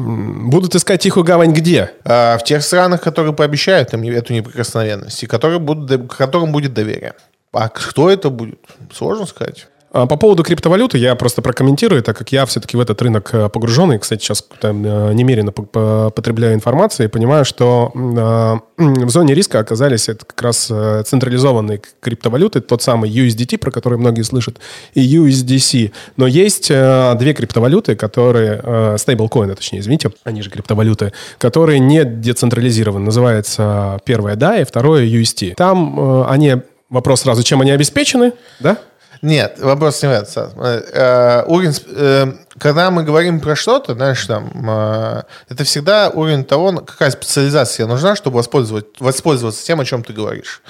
[0.49, 1.91] Будут искать тихую гавань где?
[2.03, 6.73] А, в тех странах, которые пообещают им эту неприкосновенность, и которые будут, до- которым будет
[6.73, 7.13] доверие.
[7.53, 8.59] А кто это будет,
[8.93, 9.67] сложно сказать.
[9.93, 13.47] А По поводу криптовалюты я просто прокомментирую, так как я все-таки в этот рынок э,
[13.49, 13.97] погруженный.
[13.99, 19.33] Кстати, сейчас там, э, немерено по- по- потребляю информацию и понимаю, что э, в зоне
[19.33, 24.59] риска оказались это как раз э, централизованные криптовалюты, тот самый USDT, про который многие слышат,
[24.93, 25.91] и USDC.
[26.17, 33.05] Но есть две криптовалюты, которые, стейблкоины, точнее, извините, они же криптовалюты, которые не децентрализированы.
[33.05, 35.55] Называется первое DAI, второе UST.
[35.55, 36.57] Там они,
[36.89, 38.77] вопрос сразу, чем они обеспечены, да?
[39.21, 40.51] Нет, вопрос не в этом.
[40.57, 46.71] Э, э, уровень, э, когда мы говорим про что-то, знаешь, там, это всегда уровень того,
[46.71, 50.61] на- какая специализация нужна, чтобы воспользовать, воспользоваться тем, о чем ты говоришь.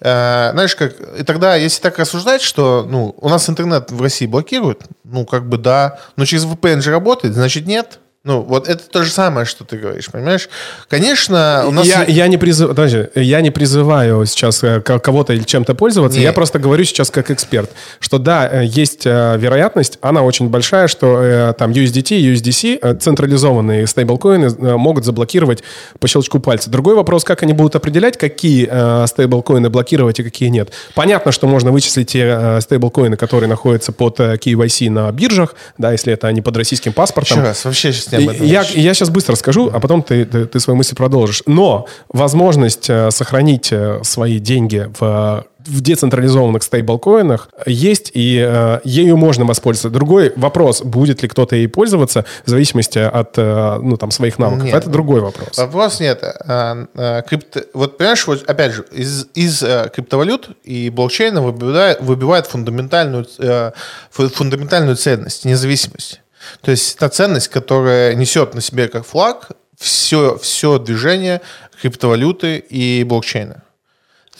[0.00, 4.82] Знаешь, как, и тогда, если так рассуждать, что, ну, у нас интернет в России блокируют,
[5.04, 7.98] ну, как бы да, но через VPN же работает, значит, нет.
[8.24, 10.48] Ну, вот это то же самое, что ты говоришь, понимаешь?
[10.88, 11.84] Конечно, у нас...
[11.84, 12.68] Я, я, не призыв...
[12.68, 16.18] Подожди, я не призываю сейчас э, ко- кого-то или чем-то пользоваться.
[16.20, 16.24] Не.
[16.24, 20.86] Я просто говорю сейчас как эксперт, что да, э, есть э, вероятность, она очень большая,
[20.86, 25.64] что там USDT, USDC, централизованные стейблкоины могут заблокировать
[25.98, 26.70] по щелчку пальца.
[26.70, 28.66] Другой вопрос, как они будут определять, какие
[29.06, 30.70] стейблкоины блокировать и какие нет.
[30.94, 36.28] Понятно, что можно вычислить те стейблкоины, которые находятся под KYC на биржах, да, если это
[36.28, 37.38] они под российским паспортом.
[37.38, 40.24] Еще раз, вообще сейчас не об этом Я, я сейчас быстро скажу, а потом ты,
[40.24, 41.42] ты, ты свою мысль продолжишь.
[41.46, 49.16] Но возможность э, сохранить э, свои деньги в, в децентрализованных стейблкоинах есть, и э, ею
[49.16, 49.90] можно воспользоваться.
[49.90, 54.64] Другой вопрос, будет ли кто-то ей пользоваться, в зависимости от э, ну, там, своих навыков.
[54.64, 54.74] Нет.
[54.74, 55.56] Это другой вопрос.
[55.58, 56.20] Вопрос нет.
[56.22, 62.00] А, а, крипто- Вот понимаешь, вот опять же, из, из э, криптовалют и блокчейна выбивает,
[62.00, 63.70] выбивает фундаментальную, э,
[64.10, 66.20] фу- фундаментальную ценность, независимость.
[66.60, 69.48] То есть та ценность, которая несет на себе как флаг
[69.78, 71.40] все, все движение
[71.80, 73.62] криптовалюты и блокчейна.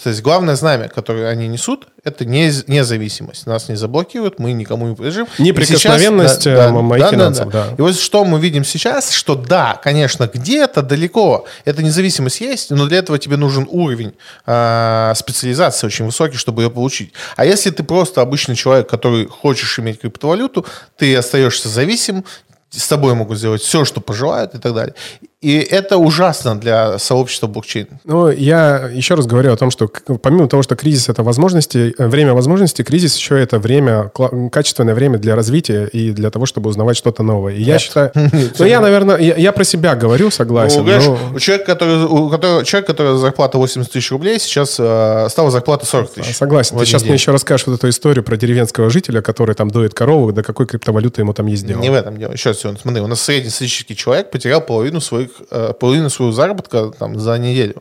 [0.02, 3.46] То есть главное знамя, которое они несут, это не, независимость.
[3.46, 5.28] Нас не заблокируют, мы никому не подлежим.
[5.38, 7.68] Неприкосновенность, сейчас- э, моих финансов, да.
[7.78, 12.86] И вот что мы видим сейчас, что да, конечно, где-то далеко эта независимость есть, но
[12.86, 14.14] для этого тебе нужен уровень
[14.44, 17.12] а, специализации очень высокий, чтобы ее получить.
[17.36, 20.66] А если ты просто обычный человек, который хочешь иметь криптовалюту,
[20.96, 22.24] ты остаешься зависим,
[22.70, 24.94] с тобой могут сделать все, что пожелают и так далее.
[25.42, 27.88] И это ужасно для сообщества блокчейн.
[28.04, 29.88] Ну, я еще раз говорю о том, что
[30.22, 34.10] помимо того, что кризис это возможности, э, время возможностей, кризис еще это время,
[34.52, 37.54] качественное время для развития и для того, чтобы узнавать что-то новое.
[37.54, 38.12] И я считаю...
[38.58, 40.84] Ну, я, наверное, я, я про себя говорю, согласен.
[40.84, 45.26] Ну, но- у человека, который, у которого, человек, который зарплата 80 тысяч рублей, сейчас э,
[45.28, 46.36] стала зарплата 40 тысяч.
[46.36, 46.78] Согласен.
[46.78, 47.10] Ты сейчас день.
[47.10, 50.66] мне еще расскажешь вот эту историю про деревенского жителя, который там доит корову, до какой
[50.66, 51.80] криптовалюты ему там есть дело.
[51.80, 52.32] Не в этом дело.
[52.32, 57.18] Еще раз, смотри, у нас среднестатистический человек потерял половину своих, э, половину своего заработка там,
[57.18, 57.74] за неделю.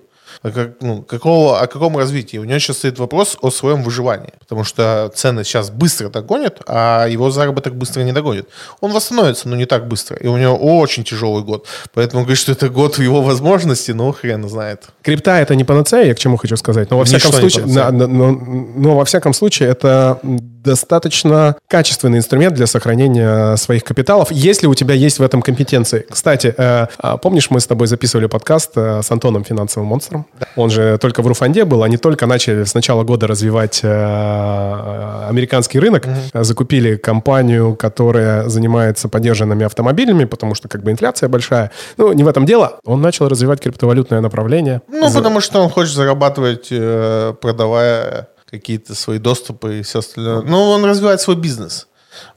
[0.43, 2.37] А как- ну, какого, о каком развитии?
[2.37, 4.31] У него сейчас стоит вопрос о своем выживании.
[4.39, 8.47] Потому что цены сейчас быстро догонят, а его заработок быстро не догонит.
[8.79, 10.15] Он восстановится, но не так быстро.
[10.15, 11.67] И у него очень тяжелый год.
[11.93, 14.85] Поэтому говорит, что это год его возможностей, ну, хрен знает.
[15.03, 16.89] Крипта это не панацея, я к чему хочу сказать.
[16.91, 20.17] Но во Ничто всяком не случае, на- на- но, но во всяком случае это
[20.63, 26.05] достаточно качественный инструмент для сохранения своих капиталов, если у тебя есть в этом компетенции.
[26.09, 30.25] Кстати, э, а, помнишь, мы с тобой записывали подкаст э, с Антоном финансовым монстром?
[30.55, 35.79] Он же только в Руфанде был, они только начали с начала года развивать э, американский
[35.79, 41.71] рынок, Э, закупили компанию, которая занимается поддержанными автомобилями, потому что как бы инфляция большая.
[41.97, 42.79] Ну, не в этом дело.
[42.85, 44.81] Он начал развивать криптовалютное направление.
[44.87, 50.41] Ну, потому что он хочет зарабатывать, продавая какие-то свои доступы и все остальное.
[50.41, 51.87] Ну, он развивает свой бизнес.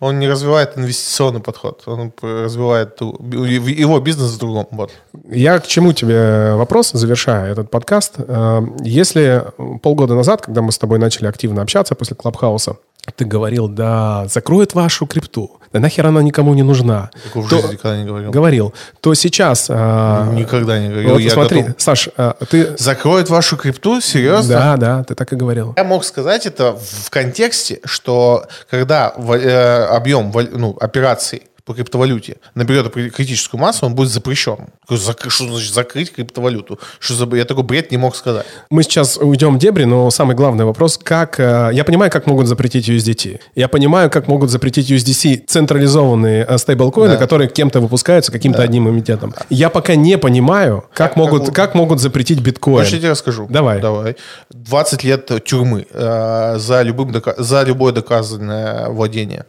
[0.01, 1.83] Он не развивает инвестиционный подход.
[1.87, 4.69] Он развивает его бизнес в другом.
[4.71, 4.93] Вот.
[5.29, 8.15] Я к чему тебе вопрос, завершая этот подкаст.
[8.19, 9.45] Э, Если
[9.83, 12.77] полгода назад, когда мы с тобой начали активно общаться после Клабхауса,
[13.13, 17.11] ты говорил, да, закроет вашу крипту, да нахер она никому не нужна.
[17.25, 18.31] Такого в То- никогда не говорил.
[18.31, 18.75] Говорил.
[19.01, 19.67] То сейчас...
[19.69, 21.11] а, Никогда не говорил.
[21.11, 22.77] вот Я смотри, готов- Саш, а, ты...
[22.79, 24.01] Закроет вашу крипту?
[24.01, 24.55] Серьезно?
[24.55, 25.75] Да, да, ты так и говорил.
[25.77, 32.93] Я мог сказать это в контексте, что когда э, объем ну, операций по криптовалюте наберет
[32.93, 34.69] критическую массу, он будет запрещен.
[34.87, 36.79] Что значит закрыть криптовалюту?
[36.99, 37.37] Что за...
[37.37, 38.45] Я такой бред не мог сказать.
[38.69, 41.41] Мы сейчас уйдем в дебри, но самый главный вопрос, как...
[41.41, 43.41] э, Я понимаю, как могут запретить USDT.
[43.55, 47.19] Я понимаю, как могут запретить USDC централизованные э, стейблкоины, Да.
[47.19, 49.35] которые кем-то выпускаются, каким-то одним эмитентом.
[49.49, 52.79] Я пока не понимаю, как, Как могут, могут- как могут запретить биткоин.
[52.79, 53.47] Хочешь, я тебе расскажу?
[53.49, 53.81] Давай.
[53.81, 54.17] Давай.
[54.51, 59.47] 20 лет тюрьмы э, за, любым за любое доказанное владение.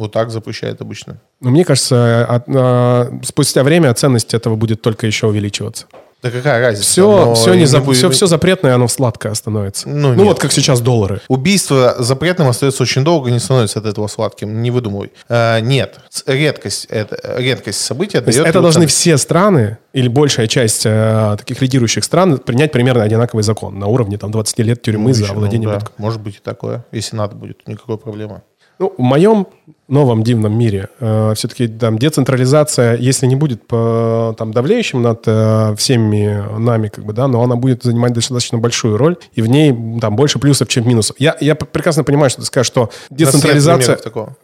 [0.00, 1.20] Вот так запрещают обычно.
[1.40, 5.86] Но мне кажется, от- а, спустя время ценность этого будет только еще увеличиваться.
[6.22, 6.86] Да какая разница?
[6.90, 9.88] Все, Но все, не за- будет- все, все запретное, оно сладкое становится.
[9.88, 10.24] Ну, Ну, нет.
[10.26, 11.22] вот как сейчас доллары.
[11.28, 14.60] Убийство запретным остается очень долго, не становится от этого сладким.
[14.60, 15.12] Не выдумывай.
[15.30, 15.98] Э, нет.
[16.26, 18.96] Редкость, это, редкость события То есть это должны ценность.
[18.96, 24.18] все страны или большая часть э, таких лидирующих стран принять примерно одинаковый закон на уровне
[24.18, 25.78] там 20 лет тюрьмы за Еще, ну владение да.
[25.96, 26.84] Может быть и такое.
[26.92, 28.42] Если надо будет, никакой проблемы.
[28.78, 29.46] Ну, в моем
[29.90, 30.88] новом дивном мире
[31.34, 37.12] все-таки там децентрализация, если не будет по, там давлеющим над э, всеми нами, как бы,
[37.12, 40.88] да, но она будет занимать достаточно большую роль, и в ней там больше плюсов, чем
[40.88, 41.16] минусов.
[41.18, 43.96] Я, я прекрасно понимаю, что ты скажешь, что децентрализация...
[43.96, 44.36] такого.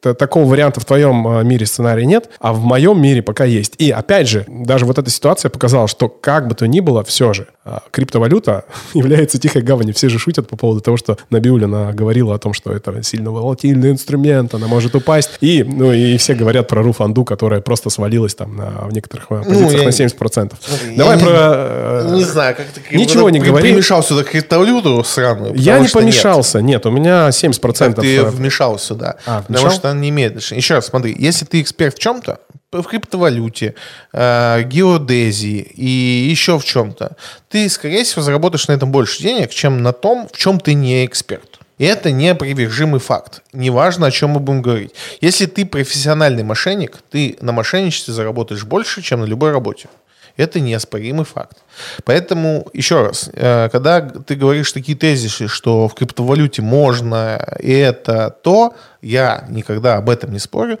[0.00, 3.74] Такого варианта в твоем э, мире сценария нет, а в моем мире пока есть.
[3.78, 7.32] И опять же, даже вот эта ситуация показала, что как бы то ни было, все
[7.32, 8.64] же э, криптовалюта
[8.94, 9.94] является тихой гаванью.
[9.94, 13.90] Все же шутят по поводу того, что Набиулина говорила о том, что это сильно волатильный
[13.90, 15.30] инструмент, она может упасть.
[15.40, 19.42] И, ну, и все говорят про Руфанду, которая просто свалилась там на, в некоторых э,
[19.44, 20.52] позициях я на не- 70%.
[20.90, 21.30] я Давай не- про...
[21.32, 23.68] э, Не знаю, как ты Ничего не говори.
[23.70, 25.54] примешал сюда криптовалюту сраную.
[25.54, 26.12] Я не что нет.
[26.14, 26.60] помешался.
[26.60, 26.84] Нет.
[26.86, 27.72] у меня 70%.
[27.74, 29.16] Так ты э, вмешал сюда.
[29.26, 30.40] А, потому что она не имеет.
[30.50, 32.40] Еще раз, смотри, если ты эксперт в чем-то,
[32.72, 33.74] в криптовалюте,
[34.12, 35.86] э, геодезии и
[36.30, 37.16] еще в чем-то,
[37.48, 41.04] ты, скорее всего, заработаешь на этом больше денег, чем на том, в чем ты не
[41.06, 41.53] эксперт.
[41.78, 43.42] Это неопровержимый факт.
[43.52, 44.94] Неважно, о чем мы будем говорить.
[45.20, 49.88] Если ты профессиональный мошенник, ты на мошенничестве заработаешь больше, чем на любой работе.
[50.36, 51.58] Это неоспоримый факт.
[52.04, 58.74] Поэтому, еще раз, э, когда ты говоришь такие тезисы, что в криптовалюте можно это, то,
[59.00, 60.80] я никогда об этом не спорю.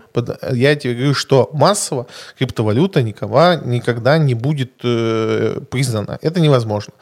[0.50, 2.06] Я тебе говорю, что массово
[2.36, 6.18] криптовалюта никого никогда не будет э, признана.
[6.20, 6.92] Это невозможно.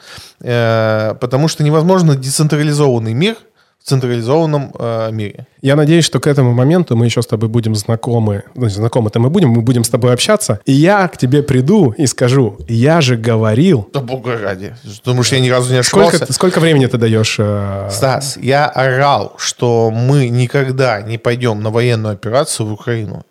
[0.41, 3.37] Э, потому что невозможно децентрализованный мир
[3.83, 5.45] в централизованном э, мире.
[5.61, 8.43] Я надеюсь, что к этому моменту мы еще с тобой будем знакомы.
[8.55, 10.59] Ну, знакомы-то мы будем, мы будем с тобой общаться.
[10.65, 13.89] И я к тебе приду и скажу, я же говорил.
[13.93, 14.73] Да бога ради.
[15.03, 16.25] Потому что я ни разу не Сколько, ошибался.
[16.27, 17.35] ты- сколько времени ты даешь?
[17.39, 23.23] э, Стас, я орал, что мы никогда не пойдем на военную операцию в Украину.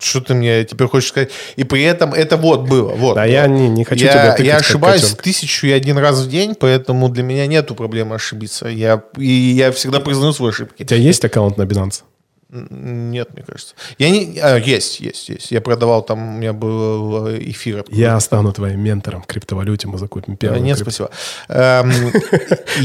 [0.00, 1.30] Что ты мне теперь хочешь сказать?
[1.56, 2.92] И при этом это вот было.
[2.94, 3.14] Вот.
[3.14, 5.22] Да я не- не хочу я, тебя тыкать, Я ошибаюсь котенка.
[5.24, 8.68] тысячу и один раз в день, поэтому для меня нету проблемы ошибиться.
[8.68, 10.82] Я, и я всегда признаю свои ошибки.
[10.82, 12.02] У тебя есть аккаунт на Binance?
[12.50, 13.74] Нет, мне кажется.
[13.98, 14.38] Я не...
[14.40, 15.50] а, есть, есть, есть.
[15.50, 17.84] Я продавал, там у меня был э, эфир.
[17.88, 20.60] Я стану твоим ментором в криптовалюте, мы закупим первый.
[20.60, 21.10] Нет, крипто- спасибо.
[21.48, 21.92] Эм,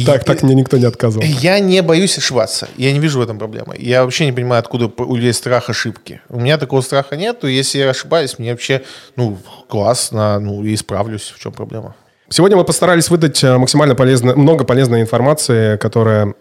[0.05, 1.25] Так, так мне никто не отказывал.
[1.25, 2.67] Я не боюсь ошибаться.
[2.75, 3.75] Я не вижу в этом проблемы.
[3.79, 6.19] Я вообще не понимаю, откуда у людей страх ошибки.
[6.27, 7.47] У меня такого страха нету.
[7.47, 8.83] Если я ошибаюсь, мне вообще,
[9.15, 9.37] ну,
[9.69, 11.33] классно, ну, и исправлюсь.
[11.35, 11.95] В чем проблема?
[12.29, 16.33] Сегодня мы постарались выдать э, максимально полезно, много полезной информации, которая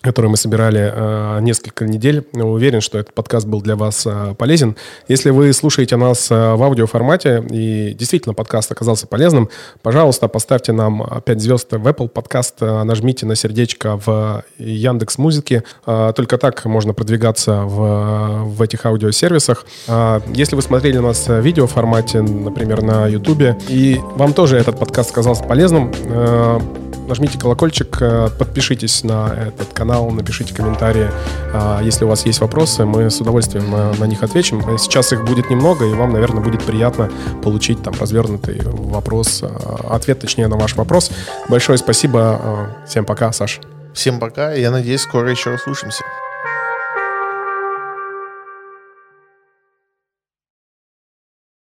[0.00, 2.26] которую мы собирали э, несколько недель.
[2.32, 4.76] Уверен, что этот подкаст был для вас э, полезен.
[5.08, 9.48] Если вы слушаете нас э, в аудиоформате и действительно подкаст оказался полезным,
[9.82, 15.64] пожалуйста, поставьте нам 5 звезд в Apple подкаст, э, нажмите на сердечко в Яндекс Музыке.
[15.84, 19.66] Э, только так можно продвигаться в, в этих аудиосервисах.
[19.88, 25.10] Э, если вы смотрели нас в видеоформате, например, на YouTube, и вам тоже этот подкаст
[25.10, 26.60] оказался полезным, э,
[27.08, 31.10] нажмите колокольчик, э, подпишитесь на этот канал, напишите комментарии.
[31.52, 34.60] А, Если у вас есть вопросы, мы с удовольствием э, на них ответим.
[34.68, 37.10] Э, Сейчас их будет немного, и вам, наверное, будет приятно
[37.42, 39.48] получить там развернутый вопрос, э,
[39.90, 41.10] ответ, точнее, на ваш вопрос.
[41.48, 42.70] Большое спасибо.
[42.86, 43.60] Всем пока, Саш.
[43.94, 44.52] Всем пока.
[44.52, 46.04] Я надеюсь, скоро еще услышимся.